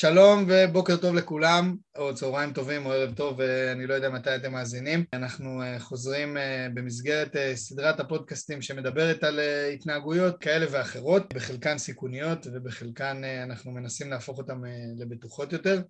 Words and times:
שלום 0.00 0.44
ובוקר 0.48 0.96
טוב 0.96 1.14
לכולם, 1.14 1.76
או 1.98 2.14
צהריים 2.14 2.52
טובים 2.52 2.86
או 2.86 2.92
ערב 2.92 3.14
טוב, 3.14 3.40
אני 3.72 3.86
לא 3.86 3.94
יודע 3.94 4.10
מתי 4.10 4.36
אתם 4.36 4.52
מאזינים. 4.52 5.04
אנחנו 5.12 5.62
אה, 5.62 5.78
חוזרים 5.78 6.36
אה, 6.36 6.66
במסגרת 6.74 7.36
אה, 7.36 7.56
סדרת 7.56 8.00
הפודקאסטים 8.00 8.62
שמדברת 8.62 9.24
על 9.24 9.40
התנהגויות 9.74 10.40
כאלה 10.40 10.66
ואחרות, 10.70 11.34
בחלקן 11.34 11.78
סיכוניות 11.78 12.46
ובחלקן 12.46 13.22
אנחנו 13.42 13.72
מנסים 13.72 14.10
להפוך 14.10 14.38
אותן 14.38 14.60
לבטוחות 14.98 15.52
יותר. 15.52 15.82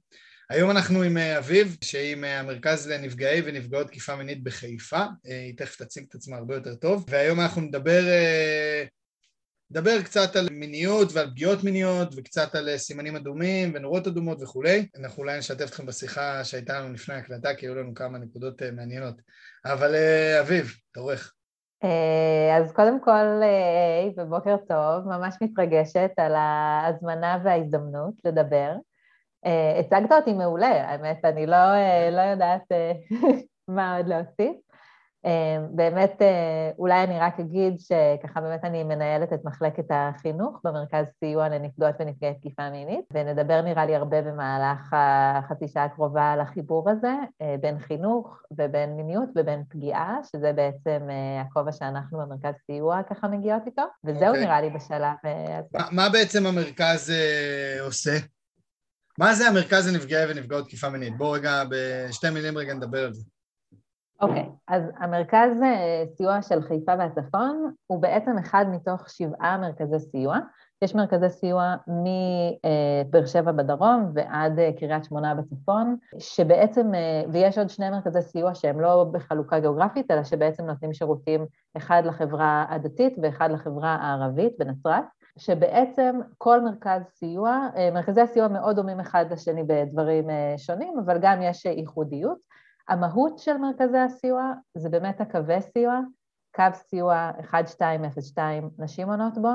היום 0.50 0.70
אנחנו 0.70 1.02
עם 1.02 1.16
אביב, 1.16 1.77
שהיא 1.84 2.14
מהמרכז 2.14 2.88
לנפגעי 2.88 3.42
ונפגעות 3.45 3.86
תקיפה 3.86 4.16
מינית 4.16 4.42
בחיפה, 4.42 5.05
היא 5.24 5.56
תכף 5.56 5.83
תציג 5.83 6.05
את 6.08 6.14
עצמה 6.14 6.36
הרבה 6.36 6.55
יותר 6.55 6.74
טוב, 6.74 7.05
והיום 7.08 7.41
אנחנו 7.41 7.61
נדבר 7.61 8.02
נדבר 9.70 10.02
קצת 10.02 10.37
על 10.37 10.48
מיניות 10.51 11.09
ועל 11.12 11.30
פגיעות 11.30 11.65
מיניות 11.65 12.09
וקצת 12.16 12.55
על 12.55 12.77
סימנים 12.77 13.16
אדומים 13.16 13.73
ונורות 13.74 14.06
אדומות 14.06 14.42
וכולי. 14.42 14.87
אנחנו 15.01 15.23
אולי 15.23 15.38
נשתף 15.38 15.65
אתכם 15.65 15.87
בשיחה 15.87 16.45
שהייתה 16.45 16.80
לנו 16.80 16.92
לפני 16.92 17.15
ההקלטה 17.15 17.55
כי 17.55 17.66
היו 17.66 17.75
לנו 17.75 17.95
כמה 17.95 18.19
נקודות 18.19 18.62
אה, 18.62 18.70
מעניינות. 18.70 19.14
אבל 19.64 19.95
אה, 19.95 20.41
אביב, 20.41 20.73
תורך. 20.92 21.34
אה, 21.84 22.56
אז 22.56 22.73
קודם 22.73 23.01
כל, 23.01 23.41
היי, 23.42 24.14
ובוקר 24.16 24.56
טוב, 24.56 25.09
ממש 25.09 25.37
מתרגשת 25.42 26.11
על 26.16 26.34
ההזמנה 26.34 27.39
וההזדמנות 27.45 28.14
לדבר. 28.25 28.73
הצגת 29.80 30.12
אותי 30.12 30.33
מעולה, 30.33 30.91
האמת, 30.91 31.25
אני 31.25 31.47
לא, 31.47 31.56
לא 32.11 32.20
יודעת 32.20 32.62
מה 33.69 33.97
עוד 33.97 34.09
להוסיף. 34.09 34.70
אמ, 35.24 35.67
באמת, 35.77 36.22
אה, 36.22 36.70
אולי 36.78 37.05
אני 37.05 37.19
רק 37.19 37.41
אגיד 37.41 37.81
שככה 37.81 38.41
באמת 38.41 38.64
אני 38.64 38.84
מנהלת 38.84 39.33
את 39.33 39.44
מחלקת 39.44 39.84
החינוך 39.91 40.61
במרכז 40.64 41.05
סיוע 41.19 41.48
לנפגעות 41.48 41.94
ונפגעי 42.00 42.34
תקיפה 42.34 42.70
מינית, 42.70 43.05
ונדבר 43.12 43.61
נראה 43.62 43.86
לי 43.86 43.97
הרבה 43.97 44.22
במהלך 44.22 44.92
החצי 44.92 45.69
שעה 45.69 45.84
הקרובה 45.84 46.33
על 46.33 46.41
החיבור 46.41 46.91
הזה, 46.91 47.12
אה, 47.42 47.55
בין 47.61 47.78
חינוך 47.78 48.42
ובין 48.50 48.97
מיניות 48.97 49.28
ובין 49.36 49.62
פגיעה, 49.69 50.19
שזה 50.33 50.53
בעצם 50.53 51.06
אה, 51.11 51.41
הכובע 51.41 51.72
שאנחנו 51.72 52.19
במרכז 52.19 52.55
סיוע 52.66 53.00
ככה 53.11 53.28
מגיעות 53.28 53.62
איתו, 53.66 53.83
וזהו 54.05 54.22
okay. 54.22 54.28
אוקיי. 54.28 54.44
נראה 54.44 54.61
לי 54.61 54.70
בשלב 54.70 55.14
הזה. 55.25 55.78
מה, 55.78 55.89
מה 55.92 56.09
בעצם 56.09 56.47
המרכז 56.47 57.12
עושה? 57.81 58.16
מה 59.19 59.34
זה 59.34 59.48
המרכז 59.48 59.89
לנפגעי 59.89 60.31
ונפגעות 60.31 60.64
תקיפה 60.64 60.89
מינית? 60.89 61.16
בואו 61.16 61.31
רגע, 61.31 61.62
בשתי 61.70 62.31
מילים 62.31 62.59
רגע 62.59 62.75
נדבר 62.75 63.05
על 63.05 63.12
זה. 63.12 63.22
אוקיי, 64.20 64.42
okay, 64.42 64.50
אז 64.68 64.82
המרכז 64.96 65.62
אה, 65.62 66.04
סיוע 66.16 66.42
של 66.42 66.62
חיפה 66.62 66.92
והצפון 66.98 67.72
הוא 67.86 68.02
בעצם 68.02 68.38
אחד 68.38 68.64
מתוך 68.70 69.08
שבעה 69.08 69.58
מרכזי 69.58 69.98
סיוע. 69.98 70.38
יש 70.82 70.94
מרכזי 70.94 71.28
סיוע 71.28 71.74
מבאר 71.88 73.26
שבע 73.26 73.52
בדרום 73.52 74.10
ועד 74.14 74.58
אה, 74.58 74.70
קריית 74.78 75.04
שמונה 75.04 75.34
בצפון, 75.34 75.96
שבעצם, 76.18 76.94
אה, 76.94 77.22
ויש 77.32 77.58
עוד 77.58 77.70
שני 77.70 77.91
מרכזי 77.91 78.22
סיוע 78.22 78.54
שהם 78.54 78.80
לא 78.80 79.04
בחלוקה 79.12 79.60
גיאוגרפית, 79.60 80.10
אלא 80.10 80.24
שבעצם 80.24 80.64
נותנים 80.64 80.92
שירותים 80.92 81.46
אחד 81.76 82.02
לחברה 82.04 82.64
הדתית 82.68 83.16
ואחד 83.22 83.50
לחברה 83.50 83.94
הערבית 84.00 84.52
בנצרת. 84.58 85.04
שבעצם 85.38 86.20
כל 86.38 86.60
מרכז 86.60 87.02
סיוע, 87.14 87.68
מרכזי 87.92 88.20
הסיוע 88.20 88.48
מאוד 88.48 88.76
דומים 88.76 89.00
אחד 89.00 89.24
לשני 89.30 89.62
בדברים 89.62 90.24
שונים, 90.56 90.98
אבל 91.04 91.18
גם 91.20 91.42
יש 91.42 91.64
ייחודיות. 91.64 92.38
המהות 92.89 93.39
של 93.39 93.56
מרכזי 93.56 93.98
הסיוע 93.98 94.53
זה 94.75 94.89
באמת 94.89 95.20
הקווי 95.20 95.61
סיוע, 95.61 96.00
קו 96.55 96.64
סיוע 96.75 97.31
1202 97.55 98.70
נשים 98.78 99.11
עונות 99.11 99.39
בו, 99.39 99.48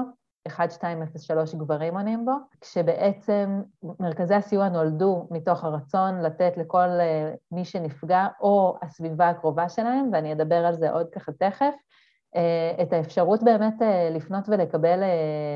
1203 0.47 1.55
גברים 1.55 1.97
עונים 1.97 2.25
בו, 2.25 2.31
כשבעצם 2.61 3.61
מרכזי 3.99 4.35
הסיוע 4.35 4.69
נולדו 4.69 5.27
מתוך 5.31 5.63
הרצון 5.63 6.21
לתת 6.21 6.57
לכל 6.57 6.77
אה, 6.77 7.33
מי 7.51 7.65
שנפגע 7.65 8.27
או 8.41 8.77
הסביבה 8.81 9.29
הקרובה 9.29 9.69
שלהם, 9.69 10.09
ואני 10.13 10.33
אדבר 10.33 10.65
על 10.65 10.73
זה 10.73 10.91
עוד 10.91 11.09
ככה 11.09 11.31
תכף, 11.31 11.73
אה, 12.35 12.83
את 12.83 12.93
האפשרות 12.93 13.43
באמת 13.43 13.81
אה, 13.81 14.09
לפנות 14.09 14.49
ולקבל 14.49 14.99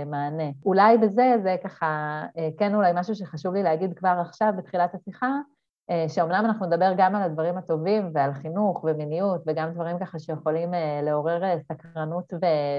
מענה. 0.06 0.50
אולי 0.66 0.98
בזה, 0.98 1.34
זה 1.44 1.56
ככה, 1.64 2.24
כן 2.58 2.76
אולי 2.76 2.92
משהו 2.96 3.16
שחשוב 3.16 3.54
לי 3.54 3.64
להגיד 3.64 3.98
כבר 3.98 4.18
עכשיו 4.22 4.54
בתחילת 4.58 4.96
השיחה, 4.96 5.32
שאומנם 6.08 6.46
אנחנו 6.46 6.66
נדבר 6.66 6.94
גם 6.98 7.16
על 7.16 7.22
הדברים 7.22 7.58
הטובים 7.58 8.12
ועל 8.14 8.34
חינוך 8.34 8.84
ומיניות 8.84 9.42
וגם 9.48 9.72
דברים 9.72 10.00
ככה 10.00 10.20
שיכולים 10.20 10.74
אה, 10.74 11.02
לעורר 11.04 11.44
אה, 11.44 11.60
סקרנות 11.60 12.34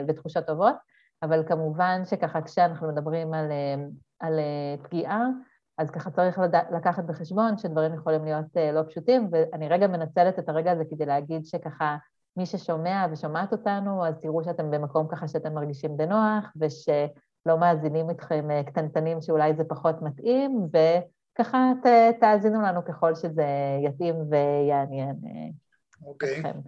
ותחושות 0.09 0.47
טובות, 0.47 0.75
אבל 1.23 1.45
כמובן 1.49 2.03
שככה 2.05 2.43
כשאנחנו 2.43 2.89
מדברים 2.89 3.35
על, 3.35 3.53
על 4.21 4.41
פגיעה, 4.83 5.27
אז 5.79 5.91
ככה 5.91 6.11
צריך 6.11 6.39
לקחת 6.71 7.05
בחשבון 7.05 7.59
שדברים 7.59 7.95
יכולים 7.95 8.25
להיות 8.25 8.47
לא 8.73 8.83
פשוטים, 8.89 9.29
ואני 9.33 9.69
רגע 9.69 9.87
מנצלת 9.87 10.39
את 10.39 10.49
הרגע 10.49 10.73
הזה 10.73 10.85
כדי 10.91 11.07
להגיד 11.07 11.47
שככה 11.47 11.97
מי 12.37 12.47
ששומע 12.47 13.07
ושומעת 13.13 13.53
אותנו, 13.53 14.07
אז 14.07 14.15
תראו 14.21 14.45
שאתם 14.45 14.71
במקום 14.71 15.09
ככה 15.09 15.29
שאתם 15.29 15.55
מרגישים 15.55 15.97
בנוח, 15.97 16.53
ושלא 16.61 17.59
מאזינים 17.59 18.11
איתכם 18.11 18.49
קטנטנים 18.67 19.21
שאולי 19.21 19.55
זה 19.55 19.65
פחות 19.65 20.03
מתאים, 20.03 20.69
ו... 20.75 20.79
ככה 21.41 21.73
ת, 21.83 21.87
תאזינו 22.21 22.63
לנו 22.63 22.85
ככל 22.85 23.15
שזה 23.15 23.47
יתאים 23.85 24.15
ויעניין 24.31 25.17
אוקיי. 26.07 26.41
אתכם. 26.41 26.59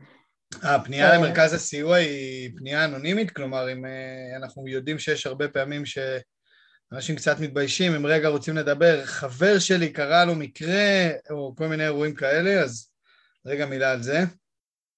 הפנייה 0.63 1.19
למרכז 1.19 1.55
הסיוע 1.55 1.97
היא 1.97 2.51
פנייה 2.57 2.85
אנונימית? 2.85 3.31
כלומר, 3.31 3.73
אם 3.73 3.85
אה, 3.85 4.37
אנחנו 4.37 4.69
יודעים 4.69 4.99
שיש 4.99 5.27
הרבה 5.27 5.49
פעמים 5.49 5.83
שאנשים 5.87 7.17
קצת 7.17 7.41
מתביישים, 7.41 7.95
אם 7.95 8.07
רגע 8.07 8.29
רוצים 8.29 8.57
לדבר, 8.57 9.05
חבר 9.05 9.59
שלי 9.59 9.93
קרה 9.93 10.25
לו 10.25 10.35
מקרה, 10.35 11.11
או 11.31 11.55
כל 11.57 11.67
מיני 11.67 11.85
אירועים 11.85 12.15
כאלה, 12.15 12.63
אז 12.63 12.93
רגע 13.47 13.67
מילה 13.67 13.93
על 13.93 14.03
זה. 14.03 14.19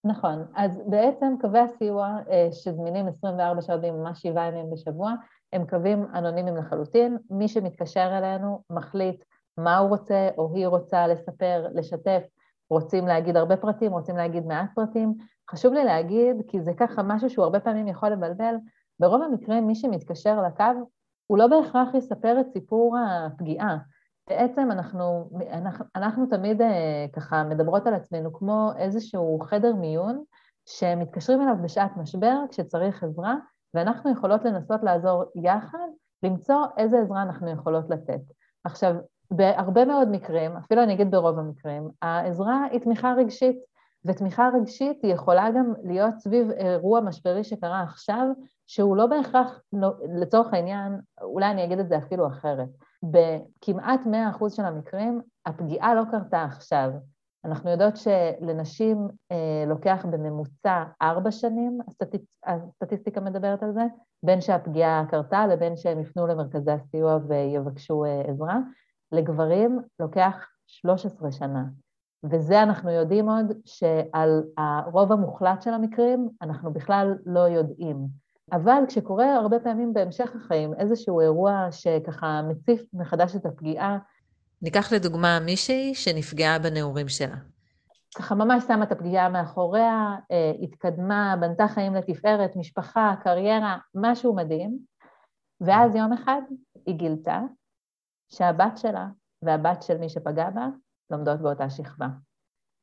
נכון, 0.05 0.47
אז 0.57 0.81
בעצם 0.87 1.35
קווי 1.41 1.61
הסיוע 1.61 2.19
אה, 2.31 2.49
שזמינים 2.53 3.09
24 3.09 3.63
שעות 3.63 3.81
ממש 3.83 4.23
שבעה 4.23 4.49
ימים 4.49 4.71
בשבוע, 4.73 5.13
הם 5.53 5.67
קווים 5.67 6.07
אנונימיים 6.15 6.57
לחלוטין. 6.57 7.17
מי 7.31 7.49
שמתקשר 7.49 8.19
אלינו 8.19 8.63
מחליט 8.71 9.25
מה 9.59 9.79
הוא 9.79 9.89
רוצה 9.89 10.29
או 10.39 10.55
היא 10.55 10.67
רוצה 10.67 11.07
לספר, 11.07 11.67
לשתף, 11.75 12.23
רוצים 12.71 13.07
להגיד 13.07 13.37
הרבה 13.37 13.57
פרטים, 13.57 13.93
רוצים 13.93 14.17
להגיד 14.17 14.47
מעט 14.47 14.71
פרטים. 14.75 15.15
חשוב 15.51 15.73
לי 15.73 15.85
להגיד, 15.85 16.37
כי 16.49 16.61
זה 16.61 16.73
ככה 16.77 17.03
משהו 17.03 17.31
שהוא 17.31 17.45
הרבה 17.45 17.61
פעמים 17.61 17.89
יכול 17.89 18.09
לבלבל, 18.09 18.55
ברוב 19.01 19.23
המקרים 19.23 19.67
מי 19.67 19.75
שמתקשר 19.75 20.43
לקו, 20.43 20.89
הוא 21.27 21.39
לא 21.39 21.47
בהכרח 21.47 21.95
יספר 21.95 22.41
את 22.41 22.47
סיפור 22.53 22.97
הפגיעה. 22.99 23.77
בעצם 24.29 24.71
אנחנו, 24.71 25.31
אנחנו, 25.51 25.85
אנחנו 25.97 26.27
תמיד 26.27 26.63
אה, 26.63 27.07
ככה 27.13 27.45
מדברות 27.45 27.87
על 27.87 27.95
עצמנו 27.95 28.33
כמו 28.33 28.71
איזשהו 28.77 29.39
חדר 29.41 29.75
מיון 29.75 30.25
שמתקשרים 30.67 31.43
אליו 31.43 31.57
בשעת 31.63 31.97
משבר 31.97 32.37
כשצריך 32.51 33.03
עזרה, 33.03 33.35
ואנחנו 33.75 34.13
יכולות 34.13 34.45
לנסות 34.45 34.83
לעזור 34.83 35.25
יחד 35.35 35.89
למצוא 36.23 36.57
איזה 36.77 36.99
עזרה 37.01 37.23
אנחנו 37.23 37.51
יכולות 37.51 37.91
לתת. 37.91 38.21
עכשיו, 38.65 38.95
בהרבה 39.31 39.85
מאוד 39.85 40.09
מקרים, 40.09 40.57
אפילו 40.57 40.83
אני 40.83 40.95
אגיד 40.95 41.11
ברוב 41.11 41.39
המקרים, 41.39 41.89
העזרה 42.03 42.65
היא 42.71 42.81
תמיכה 42.81 43.15
רגשית, 43.19 43.57
ותמיכה 44.05 44.49
רגשית 44.55 45.03
היא 45.03 45.15
יכולה 45.15 45.51
גם 45.51 45.73
להיות 45.83 46.19
סביב 46.19 46.51
אירוע 46.51 47.01
משברי 47.01 47.45
שקרה 47.45 47.83
עכשיו, 47.83 48.27
שהוא 48.67 48.97
לא 48.97 49.07
בהכרח, 49.07 49.61
לצורך 50.21 50.55
העניין, 50.55 51.01
אולי 51.23 51.51
אני 51.51 51.65
אגיד 51.65 51.79
את 51.79 51.89
זה 51.89 51.99
אפילו 51.99 52.27
אחרת, 52.27 52.69
בכמעט 53.03 54.01
100% 54.41 54.49
של 54.49 54.65
המקרים 54.65 55.21
הפגיעה 55.47 55.95
לא 55.95 56.03
קרתה 56.11 56.43
עכשיו. 56.45 56.91
אנחנו 57.45 57.71
יודעות 57.71 57.97
שלנשים 57.97 59.09
אה, 59.33 59.65
לוקח 59.67 60.07
בממוצע 60.11 60.85
ארבע 61.03 61.31
שנים, 61.31 61.79
הסטטיס, 61.89 62.21
הסטטיסטיקה 62.47 63.21
מדברת 63.21 63.63
על 63.63 63.73
זה, 63.73 63.83
בין 64.23 64.41
שהפגיעה 64.41 65.05
קרתה 65.09 65.47
לבין 65.47 65.77
שהם 65.77 66.01
יפנו 66.01 66.27
למרכזי 66.27 66.71
הסיוע 66.71 67.19
ויבקשו 67.29 68.05
אה, 68.05 68.21
עזרה. 68.21 68.59
לגברים 69.13 69.81
לוקח 70.01 70.47
13 70.67 71.33
שנה. 71.33 71.65
וזה 72.31 72.63
אנחנו 72.63 72.91
יודעים 72.91 73.29
עוד 73.29 73.53
שעל 73.65 74.43
הרוב 74.59 75.13
המוחלט 75.13 75.63
של 75.63 75.71
המקרים 75.71 76.29
אנחנו 76.43 76.73
בכלל 76.73 77.15
לא 77.27 77.41
יודעים. 77.41 77.97
אבל 78.53 78.83
כשקורה 78.89 79.35
הרבה 79.35 79.59
פעמים 79.59 79.95
בהמשך 79.95 80.31
החיים 80.37 80.75
איזשהו 80.75 81.21
אירוע 81.21 81.69
שככה 81.71 82.43
מציף 82.49 82.83
מחדש 82.93 83.37
את 83.37 83.47
הפגיעה, 83.47 83.99
ניקח 84.63 84.93
לדוגמה 84.93 85.41
מישהי 85.41 85.95
שנפגעה 85.95 86.59
בנעורים 86.59 87.09
שלה. 87.09 87.37
ככה 88.17 88.35
ממש 88.35 88.65
שמה 88.65 88.85
את 88.85 88.93
הפגיעה 88.93 89.29
מאחוריה, 89.29 90.17
אה, 90.31 90.53
התקדמה, 90.63 91.37
בנתה 91.41 91.69
חיים 91.69 91.95
לתפארת, 91.95 92.57
משפחה, 92.57 93.15
קריירה, 93.23 93.77
משהו 93.95 94.35
מדהים, 94.35 94.79
ואז 95.61 95.95
יום 95.95 96.13
אחד 96.13 96.41
היא 96.87 96.95
גילתה 96.95 97.41
שהבת 98.35 98.79
שלה 98.79 99.09
והבת 99.43 99.83
של 99.83 99.99
מי 99.99 100.09
שפגע 100.09 100.51
בה 100.51 100.69
לומדות 101.11 101.41
באותה 101.41 101.71
שכבה. 101.71 102.09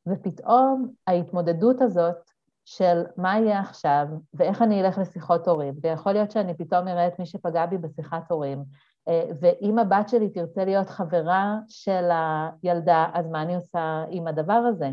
ופתאום 0.08 0.92
ההתמודדות 1.08 1.82
הזאת 1.82 2.32
של 2.66 3.04
מה 3.18 3.40
יהיה 3.40 3.60
עכשיו, 3.60 4.08
ואיך 4.34 4.62
אני 4.62 4.82
אלך 4.82 4.98
לשיחות 4.98 5.48
הורים, 5.48 5.74
ויכול 5.84 6.12
להיות 6.14 6.32
שאני 6.32 6.54
פתאום 6.54 6.88
אראה 6.88 7.08
את 7.08 7.20
מי 7.20 7.26
שפגע 7.26 7.66
בי 7.66 7.78
בשיחת 7.78 8.32
הורים, 8.32 8.64
ואם 9.42 9.80
הבת 9.80 10.10
שלי 10.10 10.30
תרצה 10.30 10.66
להיות 10.66 10.90
חברה 10.90 11.60
של 11.68 12.10
הילדה, 12.64 13.06
אז 13.14 13.28
מה 13.28 13.42
אני 13.42 13.56
עושה 13.56 14.04
עם 14.10 14.28
הדבר 14.28 14.54
הזה? 14.54 14.92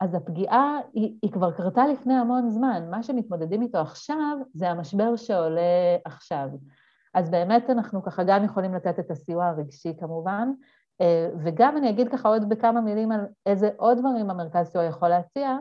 אז 0.00 0.14
הפגיעה 0.14 0.78
היא, 0.92 1.18
היא 1.22 1.32
כבר 1.32 1.50
קרתה 1.50 1.86
לפני 1.86 2.14
המון 2.14 2.50
זמן, 2.50 2.90
מה 2.90 3.02
שמתמודדים 3.02 3.62
איתו 3.62 3.78
עכשיו 3.78 4.38
זה 4.54 4.70
המשבר 4.70 5.16
שעולה 5.16 5.96
עכשיו. 6.04 6.48
אז 7.18 7.30
באמת 7.30 7.70
אנחנו 7.70 8.02
ככה 8.02 8.22
גם 8.26 8.44
יכולים 8.44 8.74
לתת 8.74 8.98
את 8.98 9.10
הסיוע 9.10 9.46
הרגשי 9.46 9.92
כמובן, 10.00 10.48
וגם 11.44 11.76
אני 11.76 11.90
אגיד 11.90 12.08
ככה 12.08 12.28
עוד 12.28 12.48
בכמה 12.48 12.80
מילים 12.80 13.12
על 13.12 13.20
איזה 13.46 13.70
עוד 13.76 13.98
דברים 13.98 14.30
המרכז 14.30 14.66
סיוע 14.66 14.84
יכול 14.84 15.08
להציע, 15.08 15.56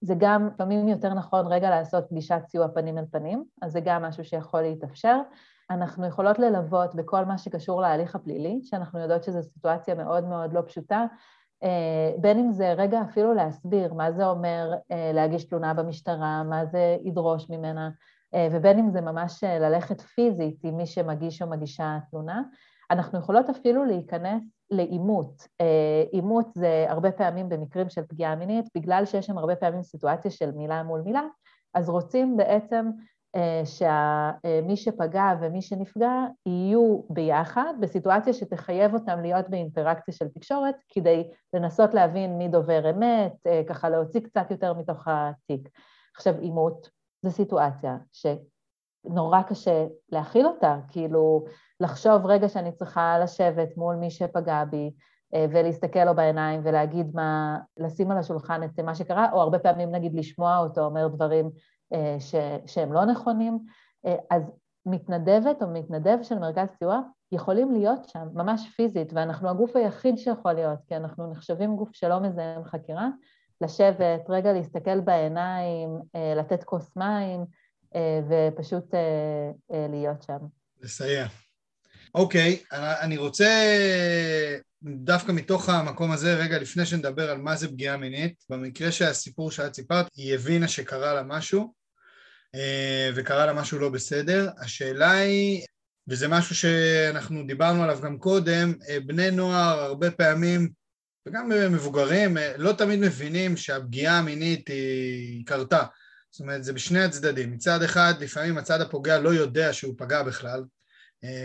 זה 0.00 0.14
גם 0.18 0.46
לפעמים 0.46 0.88
יותר 0.88 1.14
נכון 1.14 1.46
רגע 1.46 1.70
לעשות 1.70 2.04
פגישת 2.10 2.40
סיוע 2.46 2.68
פנים 2.68 2.98
אל 2.98 3.04
פנים, 3.10 3.44
אז 3.62 3.72
זה 3.72 3.80
גם 3.80 4.02
משהו 4.02 4.24
שיכול 4.24 4.60
להתאפשר. 4.60 5.20
אנחנו 5.70 6.06
יכולות 6.06 6.38
ללוות 6.38 6.94
בכל 6.94 7.24
מה 7.24 7.38
שקשור 7.38 7.80
להליך 7.80 8.14
הפלילי, 8.14 8.60
שאנחנו 8.64 9.00
יודעות 9.00 9.24
שזו 9.24 9.42
סיטואציה 9.42 9.94
מאוד 9.94 10.24
מאוד 10.24 10.52
לא 10.52 10.62
פשוטה, 10.66 11.06
אה, 11.62 12.12
בין 12.20 12.38
אם 12.38 12.52
זה 12.52 12.72
רגע 12.72 13.02
אפילו 13.02 13.34
להסביר 13.34 13.94
מה 13.94 14.12
זה 14.12 14.26
אומר 14.26 14.74
אה, 14.92 15.10
להגיש 15.14 15.44
תלונה 15.44 15.74
במשטרה, 15.74 16.42
מה 16.42 16.66
זה 16.66 16.96
ידרוש 17.02 17.50
ממנה, 17.50 17.86
אה, 17.86 17.90
ובין 18.34 18.78
אם 18.78 18.90
זה 18.90 19.00
ממש 19.00 19.44
ללכת 19.44 20.00
פיזית 20.00 20.60
עם 20.64 20.76
מי 20.76 20.86
שמגיש 20.86 21.42
או 21.42 21.50
מגישה 21.50 21.98
תלונה. 22.10 22.42
אנחנו 22.90 23.18
יכולות 23.18 23.50
אפילו 23.50 23.84
להיכנס 23.84 24.42
לעימות. 24.70 25.48
עימות 26.12 26.46
זה 26.54 26.86
הרבה 26.88 27.12
פעמים 27.12 27.48
במקרים 27.48 27.88
של 27.88 28.02
פגיעה 28.08 28.36
מינית, 28.36 28.66
בגלל 28.74 29.04
שיש 29.04 29.26
שם 29.26 29.38
הרבה 29.38 29.56
פעמים 29.56 29.82
סיטואציה 29.82 30.30
של 30.30 30.50
מילה 30.50 30.82
מול 30.82 31.00
מילה, 31.00 31.22
אז 31.74 31.88
רוצים 31.88 32.36
בעצם 32.36 32.90
אה, 33.36 33.62
שמי 33.64 34.76
שפגע 34.76 35.34
ומי 35.40 35.62
שנפגע 35.62 36.12
יהיו 36.46 37.00
ביחד 37.10 37.74
בסיטואציה 37.80 38.32
שתחייב 38.32 38.94
אותם 38.94 39.20
להיות 39.20 39.48
באינטראקציה 39.48 40.14
של 40.14 40.28
תקשורת 40.28 40.74
כדי 40.88 41.30
לנסות 41.54 41.94
להבין 41.94 42.38
מי 42.38 42.48
דובר 42.48 42.90
אמת, 42.90 43.32
אה, 43.46 43.62
ככה 43.68 43.88
להוציא 43.88 44.20
קצת 44.20 44.50
יותר 44.50 44.74
מתוך 44.74 45.08
התיק. 45.08 45.68
עכשיו, 46.16 46.34
עימות 46.40 46.90
זו 47.22 47.30
סיטואציה 47.30 47.98
שנורא 48.12 49.42
קשה 49.42 49.86
להכיל 50.12 50.46
אותה, 50.46 50.78
כאילו 50.88 51.44
לחשוב 51.80 52.26
רגע 52.26 52.48
שאני 52.48 52.72
צריכה 52.72 53.18
לשבת 53.18 53.76
מול 53.76 53.96
מי 53.96 54.10
שפגע 54.10 54.64
בי 54.64 54.90
אה, 55.34 55.46
ולהסתכל 55.50 56.04
לו 56.04 56.14
בעיניים 56.14 56.60
ולהגיד 56.64 57.06
מה, 57.14 57.58
לשים 57.76 58.10
על 58.10 58.18
השולחן 58.18 58.62
את 58.62 58.80
מה 58.80 58.94
שקרה, 58.94 59.32
או 59.32 59.40
הרבה 59.40 59.58
פעמים 59.58 59.90
נגיד 59.90 60.14
לשמוע 60.14 60.58
אותו 60.58 60.84
אומר 60.84 61.08
דברים 61.08 61.50
אה, 61.92 62.16
ש, 62.20 62.34
שהם 62.66 62.92
לא 62.92 63.04
נכונים, 63.04 63.58
אה, 64.06 64.16
אז 64.30 64.42
מתנדבת 64.86 65.62
או 65.62 65.68
מתנדב 65.68 66.18
של 66.22 66.38
מרכז 66.38 66.68
סיוע 66.78 67.00
יכולים 67.32 67.72
להיות 67.72 68.04
שם, 68.04 68.28
ממש 68.34 68.68
פיזית, 68.76 69.12
ואנחנו 69.12 69.48
הגוף 69.48 69.76
היחיד 69.76 70.18
שיכול 70.18 70.52
להיות, 70.52 70.78
כי 70.86 70.96
אנחנו 70.96 71.30
נחשבים 71.30 71.76
גוף 71.76 71.90
שלא 71.92 72.20
מזהם 72.20 72.64
חקירה, 72.64 73.08
לשבת, 73.60 74.20
רגע 74.28 74.52
להסתכל 74.52 75.00
בעיניים, 75.00 75.88
אה, 76.16 76.34
לתת 76.34 76.64
כוס 76.64 76.96
מים, 76.96 77.44
ופשוט 78.28 78.94
להיות 79.70 80.22
שם. 80.22 80.38
לסייע. 80.80 81.26
אוקיי, 82.14 82.62
אני 82.72 83.16
רוצה 83.16 83.46
דווקא 84.82 85.32
מתוך 85.32 85.68
המקום 85.68 86.10
הזה, 86.10 86.34
רגע 86.34 86.58
לפני 86.58 86.86
שנדבר 86.86 87.30
על 87.30 87.38
מה 87.38 87.56
זה 87.56 87.68
פגיעה 87.68 87.96
מינית, 87.96 88.44
במקרה 88.50 88.92
שהסיפור 88.92 89.50
שאת 89.50 89.74
סיפרת, 89.74 90.06
היא 90.16 90.34
הבינה 90.34 90.68
שקרה 90.68 91.14
לה 91.14 91.22
משהו, 91.22 91.72
אה, 92.54 93.10
וקרה 93.14 93.46
לה 93.46 93.52
משהו 93.52 93.78
לא 93.78 93.88
בסדר. 93.88 94.50
השאלה 94.60 95.10
היא, 95.10 95.66
וזה 96.08 96.28
משהו 96.28 96.54
שאנחנו 96.54 97.46
דיברנו 97.46 97.82
עליו 97.82 97.98
גם 98.02 98.18
קודם, 98.18 98.74
אה, 98.88 99.00
בני 99.06 99.30
נוער 99.30 99.78
הרבה 99.78 100.10
פעמים, 100.10 100.68
וגם 101.28 101.48
מבוגרים, 101.72 102.38
אה, 102.38 102.52
לא 102.56 102.72
תמיד 102.72 102.98
מבינים 102.98 103.56
שהפגיעה 103.56 104.18
המינית 104.18 104.68
היא 104.68 105.46
קרתה. 105.46 105.84
זאת 106.30 106.40
אומרת, 106.40 106.64
זה 106.64 106.72
בשני 106.72 107.02
הצדדים. 107.02 107.52
מצד 107.52 107.82
אחד, 107.82 108.14
לפעמים 108.20 108.58
הצד 108.58 108.80
הפוגע 108.80 109.18
לא 109.18 109.34
יודע 109.34 109.72
שהוא 109.72 109.94
פגע 109.98 110.22
בכלל, 110.22 110.64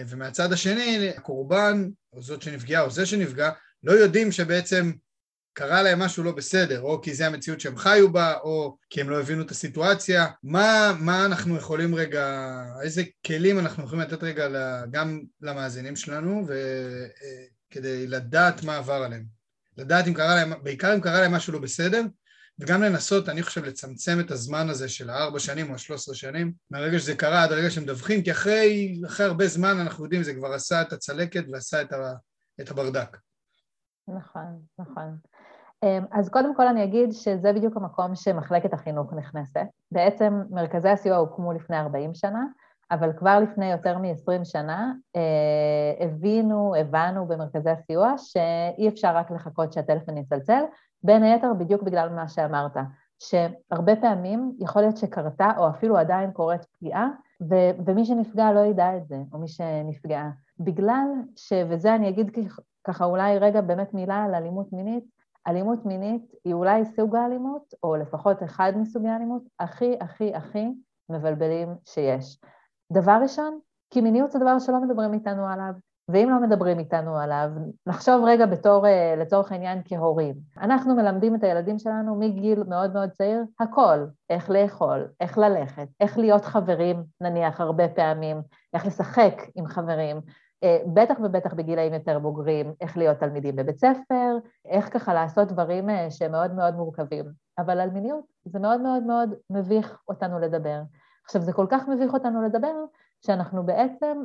ומהצד 0.07 0.53
השני, 0.53 1.09
הקורבן, 1.09 1.89
או 2.13 2.21
זאת 2.21 2.41
שנפגעה, 2.41 2.81
או 2.81 2.91
זה 2.91 3.05
שנפגע, 3.05 3.49
לא 3.83 3.91
יודעים 3.91 4.31
שבעצם 4.31 4.91
קרה 5.53 5.83
להם 5.83 5.99
משהו 5.99 6.23
לא 6.23 6.31
בסדר, 6.31 6.81
או 6.81 7.01
כי 7.01 7.13
זה 7.13 7.27
המציאות 7.27 7.59
שהם 7.59 7.77
חיו 7.77 8.11
בה, 8.11 8.37
או 8.43 8.77
כי 8.89 9.01
הם 9.01 9.09
לא 9.09 9.19
הבינו 9.19 9.41
את 9.41 9.51
הסיטואציה. 9.51 10.27
מה, 10.43 10.93
מה 10.99 11.25
אנחנו 11.25 11.57
יכולים 11.57 11.95
רגע, 11.95 12.53
איזה 12.83 13.03
כלים 13.25 13.59
אנחנו 13.59 13.83
יכולים 13.83 14.01
לתת 14.03 14.23
רגע 14.23 14.47
גם 14.91 15.21
למאזינים 15.41 15.95
שלנו, 15.95 16.47
וכדי 17.71 18.07
לדעת 18.07 18.63
מה 18.63 18.77
עבר 18.77 19.03
עליהם. 19.03 19.42
לדעת 19.77 20.07
אם 20.07 20.13
קרה 20.13 20.35
להם, 20.35 20.63
בעיקר 20.63 20.95
אם 20.95 21.01
קרה 21.01 21.21
להם 21.21 21.33
משהו 21.33 21.53
לא 21.53 21.59
בסדר, 21.59 22.01
וגם 22.59 22.81
לנסות, 22.81 23.29
אני 23.29 23.43
חושב, 23.43 23.65
לצמצם 23.65 24.19
את 24.19 24.31
הזמן 24.31 24.69
הזה 24.69 24.89
של 24.89 25.09
הארבע 25.09 25.39
שנים 25.39 25.69
או 25.69 25.75
השלוש 25.75 26.01
עשרה 26.01 26.15
שנים, 26.15 26.53
מהרגע 26.71 26.99
שזה 26.99 27.15
קרה 27.15 27.43
עד 27.43 27.51
הרגע 27.51 27.69
שמדווחים, 27.69 28.23
כי 28.23 28.31
אחרי, 28.31 28.95
אחרי 29.07 29.25
הרבה 29.25 29.47
זמן 29.47 29.79
אנחנו 29.79 30.03
יודעים, 30.03 30.23
זה 30.23 30.33
כבר 30.33 30.53
עשה 30.53 30.81
את 30.81 30.93
הצלקת 30.93 31.43
ועשה 31.51 31.81
את, 31.81 31.93
ה, 31.93 32.13
את 32.61 32.71
הברדק. 32.71 33.17
נכון, 34.07 34.59
נכון. 34.79 35.17
אמ, 35.83 36.05
אז 36.11 36.29
קודם 36.29 36.55
כל 36.55 36.67
אני 36.67 36.83
אגיד 36.83 37.11
שזה 37.11 37.53
בדיוק 37.53 37.77
המקום 37.77 38.15
שמחלקת 38.15 38.73
החינוך 38.73 39.13
נכנסת. 39.13 39.65
בעצם 39.91 40.33
מרכזי 40.49 40.89
הסיוע 40.89 41.17
הוקמו 41.17 41.53
לפני 41.53 41.77
40 41.77 42.13
שנה, 42.13 42.45
אבל 42.93 43.13
כבר 43.13 43.39
לפני 43.39 43.71
יותר 43.71 43.97
מ-20 43.97 44.43
שנה 44.45 44.93
אה, 45.15 46.05
הבינו, 46.05 46.75
הבנו 46.75 47.27
במרכזי 47.27 47.69
הסיוע 47.69 48.13
שאי 48.17 48.87
אפשר 48.87 49.15
רק 49.15 49.31
לחכות 49.31 49.73
שהטלפון 49.73 50.17
יצלצל, 50.17 50.63
בין 51.03 51.23
היתר 51.23 51.53
בדיוק 51.53 51.83
בגלל 51.83 52.09
מה 52.09 52.27
שאמרת, 52.27 52.77
שהרבה 53.19 53.95
פעמים 53.95 54.55
יכול 54.59 54.81
להיות 54.81 54.97
שקרתה 54.97 55.51
או 55.57 55.69
אפילו 55.69 55.97
עדיין 55.97 56.31
קורית 56.31 56.65
פגיעה, 56.65 57.07
ו- 57.49 57.71
ומי 57.85 58.05
שנפגע 58.05 58.51
לא 58.51 58.59
ידע 58.59 58.97
את 58.97 59.07
זה, 59.07 59.17
או 59.33 59.39
מי 59.39 59.47
שנפגעה. 59.47 60.29
בגלל 60.59 61.07
ש... 61.35 61.53
וזה 61.69 61.95
אני 61.95 62.09
אגיד 62.09 62.31
ככה 62.83 63.05
אולי 63.05 63.39
רגע 63.39 63.61
באמת 63.61 63.93
מילה 63.93 64.23
על 64.23 64.35
אלימות 64.35 64.73
מינית, 64.73 65.03
אלימות 65.47 65.85
מינית 65.85 66.31
היא 66.45 66.53
אולי 66.53 66.85
סוג 66.85 67.15
האלימות, 67.15 67.73
או 67.83 67.95
לפחות 67.95 68.43
אחד 68.43 68.73
מסוגי 68.75 69.07
האלימות, 69.07 69.41
הכי 69.59 69.95
הכי 70.01 70.35
הכי 70.35 70.67
מבלבלים 71.09 71.75
שיש. 71.85 72.39
דבר 72.93 73.19
ראשון, 73.21 73.59
כי 73.89 74.01
מיניות 74.01 74.31
זה 74.31 74.39
דבר 74.39 74.59
שלא 74.59 74.81
מדברים 74.81 75.13
איתנו 75.13 75.47
עליו, 75.47 75.73
ואם 76.09 76.29
לא 76.29 76.47
מדברים 76.47 76.79
איתנו 76.79 77.17
עליו, 77.17 77.49
נחשוב 77.87 78.23
רגע 78.25 78.45
בתור, 78.45 78.87
אה, 78.87 79.15
לצורך 79.17 79.51
העניין 79.51 79.81
כהורים. 79.85 80.35
אנחנו 80.57 80.95
מלמדים 80.95 81.35
את 81.35 81.43
הילדים 81.43 81.79
שלנו 81.79 82.15
מגיל 82.15 82.63
מאוד 82.63 82.93
מאוד 82.93 83.09
צעיר 83.09 83.43
הכל, 83.59 84.05
איך 84.29 84.49
לאכול, 84.49 85.07
איך 85.21 85.37
ללכת, 85.37 85.87
איך 85.99 86.17
להיות 86.17 86.45
חברים, 86.45 87.03
נניח 87.21 87.61
הרבה 87.61 87.87
פעמים, 87.87 88.41
איך 88.73 88.85
לשחק 88.85 89.41
עם 89.55 89.67
חברים, 89.67 90.21
אה, 90.63 90.77
בטח 90.93 91.15
ובטח 91.23 91.53
בגילאים 91.53 91.93
יותר 91.93 92.19
בוגרים, 92.19 92.73
איך 92.81 92.97
להיות 92.97 93.17
תלמידים 93.17 93.55
בבית 93.55 93.79
ספר, 93.79 94.37
איך 94.65 94.93
ככה 94.93 95.13
לעשות 95.13 95.47
דברים 95.47 95.89
אה, 95.89 96.11
שהם 96.11 96.31
מאוד 96.31 96.53
מאוד 96.53 96.75
מורכבים. 96.75 97.25
אבל 97.59 97.79
על 97.79 97.89
מיניות 97.89 98.25
זה 98.45 98.59
מאוד 98.59 98.81
מאוד 98.81 99.03
מאוד 99.03 99.33
מביך 99.49 99.99
אותנו 100.07 100.39
לדבר. 100.39 100.81
עכשיו, 101.25 101.41
זה 101.41 101.53
כל 101.53 101.65
כך 101.69 101.87
מביך 101.87 102.13
אותנו 102.13 102.41
לדבר, 102.41 102.73
שאנחנו 103.25 103.63
בעצם 103.63 104.23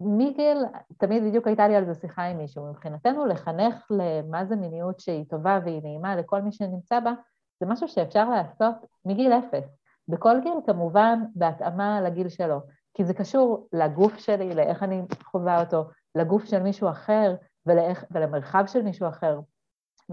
מגיל, 0.00 0.64
תמיד 0.98 1.24
בדיוק 1.24 1.46
הייתה 1.46 1.68
לי 1.68 1.76
על 1.76 1.84
זה 1.84 1.94
שיחה 1.94 2.22
עם 2.22 2.38
מישהו, 2.38 2.70
מבחינתנו 2.70 3.26
לחנך 3.26 3.86
למה 3.90 4.44
זה 4.44 4.56
מיניות 4.56 5.00
שהיא 5.00 5.24
טובה 5.28 5.60
והיא 5.64 5.82
נעימה 5.82 6.16
לכל 6.16 6.42
מי 6.42 6.52
שנמצא 6.52 7.00
בה, 7.00 7.12
זה 7.60 7.66
משהו 7.66 7.88
שאפשר 7.88 8.30
לעשות 8.30 8.74
מגיל 9.04 9.32
אפס. 9.32 9.76
בכל 10.08 10.40
גיל 10.42 10.58
כמובן 10.66 11.22
בהתאמה 11.34 12.00
לגיל 12.00 12.28
שלו. 12.28 12.60
כי 12.94 13.04
זה 13.04 13.14
קשור 13.14 13.68
לגוף 13.72 14.18
שלי, 14.18 14.54
לאיך 14.54 14.82
אני 14.82 15.02
חווה 15.24 15.60
אותו, 15.60 15.84
לגוף 16.14 16.44
של 16.44 16.62
מישהו 16.62 16.90
אחר 16.90 17.34
ולאיך, 17.66 18.04
ולמרחב 18.10 18.64
של 18.66 18.82
מישהו 18.82 19.08
אחר 19.08 19.40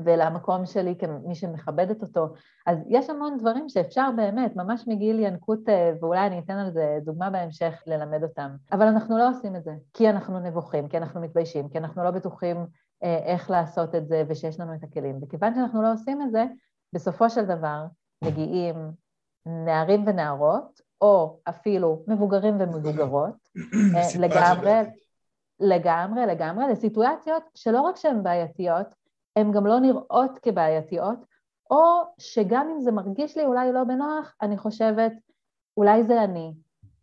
ולמקום 0.04 0.66
שלי 0.66 0.96
כמי 1.00 1.36
שמכבדת 1.36 2.02
אותו. 2.02 2.28
אז 2.68 2.78
יש 2.88 3.10
המון 3.10 3.38
דברים 3.38 3.70
שאפשר 3.70 4.10
באמת, 4.16 4.56
ממש 4.56 4.84
מגיל 4.88 5.20
ינקות, 5.20 5.70
אה, 5.70 5.92
ואולי 6.02 6.28
אני 6.28 6.40
אתן 6.40 6.54
על 6.54 6.72
זה 6.72 7.00
דוגמה 7.04 7.30
בהמשך, 7.30 7.84
ללמד 7.88 8.24
אותם. 8.24 8.50
אבל 8.72 8.88
אנחנו 8.88 9.18
לא 9.18 9.30
עושים 9.30 9.56
את 9.56 9.64
זה, 9.64 9.72
כי 9.94 10.10
אנחנו 10.10 10.40
נבוכים, 10.40 10.88
כי 10.88 10.98
אנחנו 10.98 11.22
מתביישים, 11.22 11.70
כי 11.70 11.78
אנחנו 11.78 12.04
לא 12.04 12.12
בטוחים 12.12 12.58
אה, 13.04 13.18
איך 13.18 13.50
לעשות 13.50 13.96
את 13.96 14.08
זה 14.08 14.24
ושיש 14.28 14.60
לנו 14.60 14.74
את 14.74 14.84
הכלים. 14.84 15.20
וכיוון 15.22 15.56
שאנחנו 15.56 15.82
לא 15.82 15.94
עושים 15.94 16.22
את 16.22 16.32
זה, 16.32 16.46
בסופו 16.94 17.30
של 17.30 17.46
דבר 17.46 17.86
מגיעים 18.24 18.92
נערים 19.46 20.04
ונערות, 20.08 20.82
או 21.02 21.40
אפילו 21.50 22.04
מבוגרים 22.08 22.56
ומבוגרות, 22.60 23.50
אה, 23.96 24.08
לגמרי, 24.26 24.74
לגמרי, 25.60 26.26
לגמרי, 26.26 26.66
לסיטואציות 26.72 27.44
שלא 27.56 27.82
רק 27.82 27.96
שהן 27.96 28.24
בעייתיות, 28.24 28.88
הן 29.38 29.52
גם 29.52 29.68
לא 29.68 29.80
נראות 29.80 30.40
כבעייתיות, 30.42 31.26
או 31.72 32.02
שגם 32.18 32.70
אם 32.76 32.82
זה 32.82 32.92
מרגיש 32.92 33.38
לי 33.38 33.46
אולי 33.46 33.72
לא 33.72 33.84
בנוח, 33.84 34.36
אני 34.42 34.58
חושבת, 34.58 35.14
אולי 35.78 36.04
זה 36.04 36.24
אני, 36.24 36.54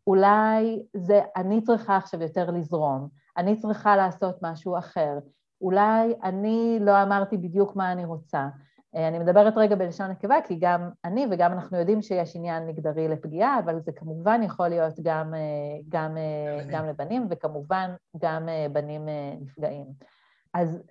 אולי 0.06 0.82
זה 0.96 1.20
אני 1.36 1.62
צריכה 1.62 1.96
עכשיו 1.96 2.22
יותר 2.22 2.50
לזרום, 2.50 3.08
אני 3.36 3.56
צריכה 3.56 3.96
לעשות 3.96 4.38
משהו 4.42 4.78
אחר, 4.78 5.18
אולי 5.60 6.14
אני 6.22 6.78
לא 6.80 7.02
אמרתי 7.02 7.36
בדיוק 7.36 7.76
מה 7.76 7.92
אני 7.92 8.04
רוצה. 8.04 8.48
אה, 8.96 9.08
אני 9.08 9.18
מדברת 9.18 9.52
רגע 9.56 9.76
בלשון 9.76 10.10
נקבה, 10.10 10.36
כי 10.46 10.58
גם 10.60 10.90
אני 11.04 11.26
וגם 11.30 11.52
אנחנו 11.52 11.78
יודעים 11.78 12.02
שיש 12.02 12.36
עניין 12.36 12.66
מגדרי 12.66 13.08
לפגיעה, 13.08 13.58
אבל 13.58 13.80
זה 13.80 13.92
כמובן 13.92 14.40
יכול 14.42 14.68
להיות 14.68 14.94
גם, 15.02 15.34
אה, 15.34 15.80
גם, 15.88 16.16
גם 16.70 16.86
לבנים, 16.86 17.26
וכמובן 17.30 17.90
גם 18.18 18.48
בנים 18.72 19.08
נפגעים. 19.40 19.86
אז 20.54 20.82